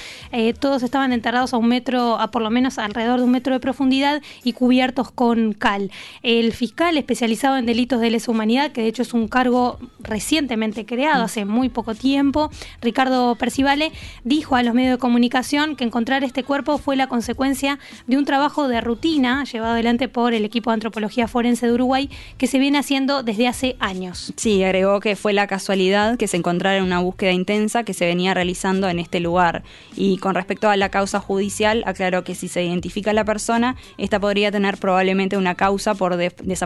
todos 0.58 0.82
estaban 0.82 1.12
enterrados 1.12 1.54
a 1.54 1.58
un 1.58 1.68
metro, 1.68 2.18
a 2.18 2.30
por 2.30 2.42
lo 2.42 2.50
menos 2.50 2.78
alrededor 2.78 3.18
de 3.18 3.24
un 3.24 3.30
metro 3.30 3.54
de 3.54 3.60
profundidad 3.60 4.22
y 4.42 4.52
cubiertos 4.52 5.10
con 5.10 5.52
cal. 5.52 5.90
El 6.22 6.52
fiscal 6.52 6.96
especializado 7.04 7.58
en 7.58 7.66
delitos 7.66 8.00
de 8.00 8.10
lesa 8.10 8.30
humanidad, 8.30 8.72
que 8.72 8.80
de 8.80 8.88
hecho 8.88 9.02
es 9.02 9.12
un 9.12 9.28
cargo 9.28 9.78
recientemente 10.00 10.86
creado, 10.86 11.24
hace 11.24 11.44
muy 11.44 11.68
poco 11.68 11.94
tiempo, 11.94 12.50
Ricardo 12.80 13.36
Percivale, 13.36 13.92
dijo 14.24 14.56
a 14.56 14.62
los 14.62 14.74
medios 14.74 14.92
de 14.92 14.98
comunicación 14.98 15.76
que 15.76 15.84
encontrar 15.84 16.24
este 16.24 16.44
cuerpo 16.44 16.78
fue 16.78 16.96
la 16.96 17.06
consecuencia 17.06 17.78
de 18.06 18.16
un 18.16 18.24
trabajo 18.24 18.68
de 18.68 18.80
rutina 18.80 19.44
llevado 19.44 19.74
adelante 19.74 20.08
por 20.08 20.32
el 20.32 20.44
equipo 20.44 20.70
de 20.70 20.74
antropología 20.74 21.28
forense 21.28 21.66
de 21.66 21.72
Uruguay 21.74 22.08
que 22.38 22.46
se 22.46 22.58
viene 22.58 22.78
haciendo 22.78 23.22
desde 23.22 23.48
hace 23.48 23.76
años. 23.80 24.32
Sí, 24.36 24.64
agregó 24.64 25.00
que 25.00 25.14
fue 25.14 25.34
la 25.34 25.46
casualidad 25.46 26.16
que 26.16 26.26
se 26.26 26.38
encontrara 26.38 26.78
en 26.78 26.84
una 26.84 27.00
búsqueda 27.00 27.32
intensa 27.32 27.84
que 27.84 27.92
se 27.92 28.06
venía 28.06 28.32
realizando 28.32 28.88
en 28.88 28.98
este 28.98 29.20
lugar. 29.20 29.62
Y 29.94 30.16
con 30.18 30.34
respecto 30.34 30.70
a 30.70 30.76
la 30.76 30.88
causa 30.88 31.20
judicial, 31.20 31.82
aclaró 31.86 32.24
que 32.24 32.34
si 32.34 32.48
se 32.48 32.64
identifica 32.64 33.10
a 33.10 33.14
la 33.14 33.24
persona, 33.24 33.76
esta 33.98 34.18
podría 34.20 34.50
tener 34.50 34.78
probablemente 34.78 35.36
una 35.36 35.54
causa 35.54 35.94
por 35.94 36.16
de 36.16 36.56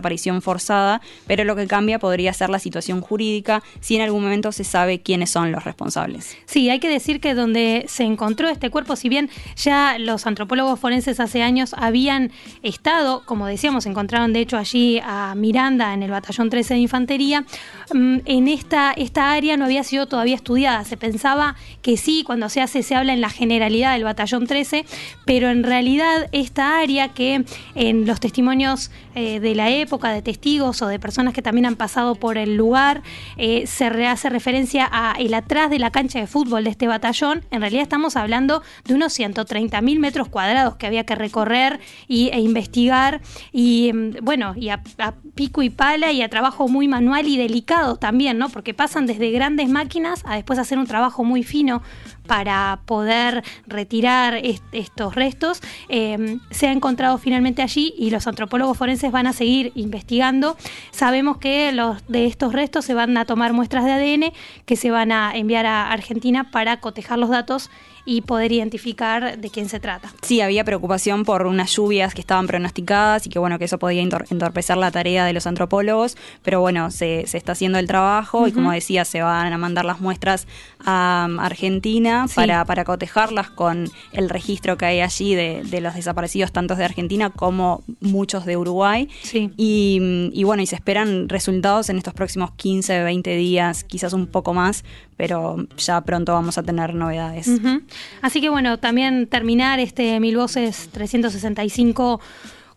forzada, 0.42 1.00
pero 1.26 1.44
lo 1.44 1.56
que 1.56 1.66
cambia 1.66 1.98
podría 1.98 2.32
ser 2.32 2.50
la 2.50 2.58
situación 2.58 3.00
jurídica 3.00 3.62
si 3.80 3.96
en 3.96 4.02
algún 4.02 4.22
momento 4.22 4.52
se 4.52 4.64
sabe 4.64 5.00
quiénes 5.00 5.30
son 5.30 5.52
los 5.52 5.64
responsables. 5.64 6.36
Sí, 6.46 6.70
hay 6.70 6.80
que 6.80 6.88
decir 6.88 7.20
que 7.20 7.34
donde 7.34 7.84
se 7.88 8.04
encontró 8.04 8.48
este 8.48 8.70
cuerpo, 8.70 8.96
si 8.96 9.08
bien 9.08 9.30
ya 9.56 9.98
los 9.98 10.26
antropólogos 10.26 10.78
forenses 10.78 11.20
hace 11.20 11.42
años 11.42 11.74
habían 11.76 12.30
estado, 12.62 13.22
como 13.24 13.46
decíamos, 13.46 13.86
encontraron 13.86 14.32
de 14.32 14.40
hecho 14.40 14.56
allí 14.56 15.00
a 15.02 15.34
Miranda 15.34 15.94
en 15.94 16.02
el 16.02 16.10
batallón 16.10 16.50
13 16.50 16.74
de 16.74 16.80
infantería, 16.80 17.44
mm, 17.92 18.18
en 18.24 18.48
esta, 18.48 18.92
esta 18.92 19.32
área 19.32 19.56
no 19.56 19.64
había 19.64 19.84
sido 19.84 20.06
todavía 20.06 20.36
estudiada. 20.36 20.84
Se 20.84 20.96
pensaba 20.96 21.56
que 21.82 21.96
sí, 21.96 22.22
cuando 22.24 22.48
se 22.48 22.60
hace, 22.60 22.82
se 22.82 22.94
habla 22.94 23.12
en 23.12 23.20
la 23.20 23.30
generalidad 23.30 23.92
del 23.92 24.04
batallón 24.04 24.46
13, 24.46 24.84
pero 25.24 25.48
en 25.50 25.62
realidad 25.62 26.28
esta 26.32 26.78
área 26.78 27.08
que 27.08 27.44
en 27.74 28.06
los 28.06 28.20
testimonios 28.20 28.90
eh, 29.14 29.40
de 29.40 29.54
la 29.54 29.70
época, 29.70 30.17
testigos 30.22 30.82
o 30.82 30.86
de 30.86 30.98
personas 30.98 31.34
que 31.34 31.42
también 31.42 31.66
han 31.66 31.76
pasado 31.76 32.14
por 32.14 32.38
el 32.38 32.56
lugar, 32.56 33.02
eh, 33.36 33.66
se 33.66 33.86
hace 34.06 34.30
referencia 34.30 34.88
a 34.90 35.14
el 35.18 35.34
atrás 35.34 35.70
de 35.70 35.78
la 35.78 35.90
cancha 35.90 36.18
de 36.18 36.26
fútbol 36.26 36.64
de 36.64 36.70
este 36.70 36.86
batallón. 36.86 37.44
En 37.50 37.60
realidad 37.60 37.82
estamos 37.82 38.16
hablando 38.16 38.62
de 38.84 38.94
unos 38.94 39.12
130 39.12 39.80
mil 39.80 40.00
metros 40.00 40.28
cuadrados 40.28 40.76
que 40.76 40.86
había 40.86 41.04
que 41.04 41.14
recorrer 41.14 41.80
y, 42.06 42.28
e 42.28 42.40
investigar 42.40 43.20
y 43.52 43.92
mm, 43.92 44.16
bueno, 44.22 44.54
y 44.56 44.70
a, 44.70 44.82
a, 44.98 45.14
pico 45.34 45.62
y 45.62 45.70
pala 45.70 46.12
y 46.12 46.22
a 46.22 46.28
trabajo 46.28 46.68
muy 46.68 46.88
manual 46.88 47.26
y 47.28 47.36
delicado 47.36 47.96
también, 47.96 48.38
¿no? 48.38 48.48
Porque 48.48 48.74
pasan 48.74 49.06
desde 49.06 49.30
grandes 49.30 49.68
máquinas 49.68 50.22
a 50.26 50.34
después 50.34 50.58
hacer 50.58 50.78
un 50.78 50.86
trabajo 50.86 51.24
muy 51.24 51.42
fino 51.42 51.82
para 52.28 52.78
poder 52.86 53.42
retirar 53.66 54.34
est 54.34 54.62
estos 54.70 55.14
restos, 55.16 55.60
eh, 55.88 56.38
se 56.50 56.68
ha 56.68 56.72
encontrado 56.72 57.18
finalmente 57.18 57.62
allí 57.62 57.94
y 57.98 58.10
los 58.10 58.26
antropólogos 58.26 58.78
forenses 58.78 59.10
van 59.10 59.26
a 59.26 59.32
seguir 59.32 59.72
investigando. 59.74 60.56
Sabemos 60.92 61.38
que 61.38 61.72
los 61.72 62.06
de 62.06 62.26
estos 62.26 62.52
restos 62.52 62.84
se 62.84 62.94
van 62.94 63.16
a 63.16 63.24
tomar 63.24 63.52
muestras 63.52 63.84
de 63.84 63.92
ADN 63.92 64.32
que 64.66 64.76
se 64.76 64.90
van 64.90 65.10
a 65.10 65.34
enviar 65.34 65.66
a 65.66 65.90
Argentina 65.90 66.50
para 66.50 66.78
cotejar 66.80 67.18
los 67.18 67.30
datos 67.30 67.70
y 68.08 68.22
poder 68.22 68.52
identificar 68.52 69.38
de 69.38 69.50
quién 69.50 69.68
se 69.68 69.80
trata. 69.80 70.10
Sí, 70.22 70.40
había 70.40 70.64
preocupación 70.64 71.26
por 71.26 71.46
unas 71.46 71.70
lluvias 71.76 72.14
que 72.14 72.22
estaban 72.22 72.46
pronosticadas 72.46 73.26
y 73.26 73.28
que 73.28 73.38
bueno, 73.38 73.58
que 73.58 73.66
eso 73.66 73.78
podía 73.78 74.00
entorpecer 74.00 74.78
la 74.78 74.90
tarea 74.90 75.26
de 75.26 75.34
los 75.34 75.46
antropólogos, 75.46 76.16
pero 76.42 76.62
bueno, 76.62 76.90
se, 76.90 77.26
se 77.26 77.36
está 77.36 77.52
haciendo 77.52 77.78
el 77.78 77.86
trabajo 77.86 78.38
uh 78.38 78.44
-huh. 78.44 78.48
y 78.48 78.52
como 78.52 78.72
decía, 78.72 79.04
se 79.04 79.20
van 79.20 79.52
a 79.52 79.58
mandar 79.58 79.84
las 79.84 80.00
muestras 80.00 80.46
a 80.86 81.26
um, 81.28 81.38
Argentina 81.38 82.26
sí. 82.28 82.36
para, 82.36 82.64
para 82.64 82.84
cotejarlas 82.84 83.50
con 83.50 83.90
el 84.12 84.30
registro 84.30 84.78
que 84.78 84.86
hay 84.86 85.00
allí 85.00 85.34
de, 85.34 85.62
de, 85.64 85.80
los 85.82 85.94
desaparecidos, 85.94 86.50
tanto 86.50 86.76
de 86.76 86.86
Argentina 86.86 87.28
como 87.28 87.82
muchos 88.00 88.46
de 88.46 88.56
Uruguay. 88.56 89.10
Sí. 89.22 89.50
Y, 89.58 90.30
y 90.32 90.44
bueno, 90.44 90.62
y 90.62 90.66
se 90.66 90.76
esperan 90.76 91.28
resultados 91.28 91.90
en 91.90 91.98
estos 91.98 92.14
próximos 92.14 92.52
15, 92.52 93.04
20 93.04 93.36
días, 93.36 93.84
quizás 93.84 94.14
un 94.14 94.28
poco 94.28 94.54
más, 94.54 94.82
pero 95.18 95.56
ya 95.76 96.00
pronto 96.02 96.32
vamos 96.32 96.56
a 96.56 96.62
tener 96.62 96.94
novedades. 96.94 97.48
Uh 97.48 97.58
-huh. 97.58 97.82
Así 98.22 98.40
que 98.40 98.48
bueno, 98.48 98.78
también 98.78 99.26
terminar 99.26 99.78
este 99.80 100.20
Mil 100.20 100.36
Voces 100.36 100.88
365 100.92 102.20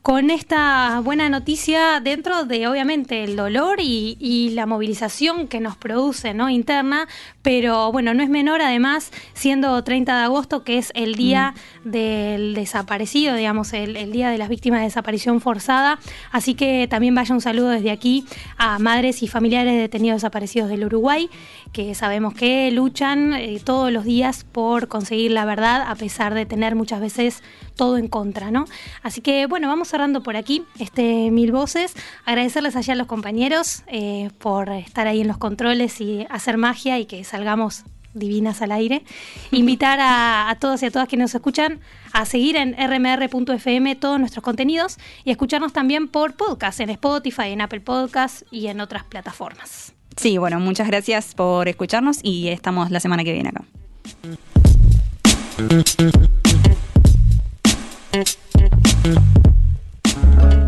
con 0.02 0.32
esta 0.32 1.00
buena 1.02 1.30
noticia 1.30 2.00
dentro 2.00 2.46
de 2.46 2.68
obviamente 2.68 3.24
el 3.24 3.36
dolor 3.36 3.80
y, 3.80 4.18
y, 4.20 4.50
la 4.50 4.66
movilización 4.66 5.48
que 5.48 5.60
nos 5.60 5.78
produce 5.78 6.34
¿no? 6.34 6.50
interna, 6.50 7.08
pero 7.44 7.92
bueno, 7.92 8.16
no 8.16 8.24
es 8.24 8.30
menor 8.30 8.62
además 8.62 9.12
siendo 9.34 9.84
30 9.84 10.18
de 10.18 10.24
agosto 10.24 10.64
que 10.64 10.80
es 10.80 10.92
el 10.96 11.14
día 11.14 11.54
mm. 11.84 11.90
del 11.90 12.54
desaparecido, 12.56 13.36
digamos, 13.36 13.74
el, 13.74 13.96
el, 13.96 14.12
día 14.12 14.32
de 14.32 14.40
las 14.40 14.50
víctimas 14.50 14.80
de 14.80 14.86
desaparición 14.86 15.40
forzada, 15.40 16.00
así 16.32 16.56
que 16.56 16.88
también 16.90 17.14
vaya 17.14 17.36
un 17.36 17.42
saludo 17.42 17.70
desde 17.70 17.92
aquí 17.92 18.26
a 18.58 18.80
madres 18.80 19.22
y 19.22 19.28
familiares 19.28 19.74
de 19.74 19.82
detenidos 19.82 20.18
desaparecidos 20.18 20.70
del 20.70 20.84
Uruguay, 20.84 21.30
que 21.74 21.94
sabemos 21.94 22.34
que 22.34 22.72
luchan 22.72 23.34
eh, 23.34 23.62
todos 23.64 23.92
los 23.92 24.04
días 24.04 24.46
por 24.52 24.88
conseguir 24.88 25.32
la 25.32 25.46
verdad 25.46 25.84
a 25.88 25.94
pesar 25.94 26.34
de 26.34 26.48
tener 26.48 26.76
muchas 26.76 27.02
veces 27.02 27.44
todo 27.76 27.98
en 27.98 28.08
contra, 28.08 28.52
¿no? 28.52 28.66
Así 29.04 29.22
que 29.22 29.46
bueno, 29.46 29.68
vamos 29.68 29.91
cerrando 29.92 30.24
por 30.24 30.36
aquí 30.36 30.64
este 30.80 31.30
Mil 31.30 31.52
Voces. 31.52 31.94
Agradecerles 32.26 32.76
allá 32.76 32.94
a 32.94 32.96
los 32.96 33.08
compañeros 33.08 33.84
eh, 33.88 34.32
por 34.40 34.70
estar 34.70 35.06
ahí 35.08 35.22
en 35.22 35.28
los 35.28 35.38
controles 35.38 36.02
y 36.02 36.26
hacer 36.30 36.58
magia 36.58 36.98
y 36.98 37.06
que 37.06 37.24
salgamos 37.24 37.84
divinas 38.14 38.62
al 38.62 38.72
aire. 38.72 39.04
Invitar 39.52 40.00
a, 40.02 40.58
todos 40.60 40.82
y 40.82 40.88
a 40.88 40.92
todas 40.92 41.08
que 41.08 41.18
nos 41.18 41.36
escuchan 41.36 41.80
a 42.14 42.26
seguir 42.26 42.56
en 42.56 42.74
rmr.fm 42.76 43.96
todos 43.98 44.20
nuestros 44.20 44.44
contenidos 44.44 44.98
y 45.24 45.32
escucharnos 45.32 45.74
también 45.74 46.08
por 46.08 46.34
podcast 46.34 46.80
en 46.80 46.90
Spotify, 46.90 47.50
en 47.50 47.62
Apple 47.62 47.82
Podcasts 47.82 48.46
y 48.50 48.68
en 48.68 48.82
otras 48.82 49.04
plataformas. 49.04 49.94
Sí, 50.18 50.38
bueno, 50.38 50.60
muchas 50.60 50.88
gracias 50.88 51.36
por 51.36 51.68
escucharnos 51.68 52.20
y 52.24 52.48
estamos 52.50 52.92
la 52.92 53.00
semana 53.00 53.24
que 53.24 53.34
viene 53.34 53.50
acá. 53.50 53.64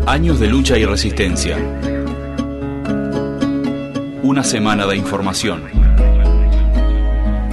Años 0.06 0.38
de 0.38 0.48
lucha 0.48 0.78
y 0.78 0.84
resistencia. 0.84 1.56
Una 4.22 4.44
semana 4.44 4.86
de 4.86 4.96
información. 4.96 5.64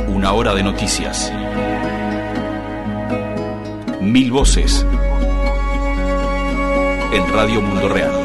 Una 0.07 0.33
hora 0.33 0.53
de 0.53 0.63
noticias. 0.63 1.31
Mil 4.01 4.31
voces. 4.31 4.85
En 7.13 7.33
Radio 7.33 7.61
Mundo 7.61 7.89
Real. 7.89 8.20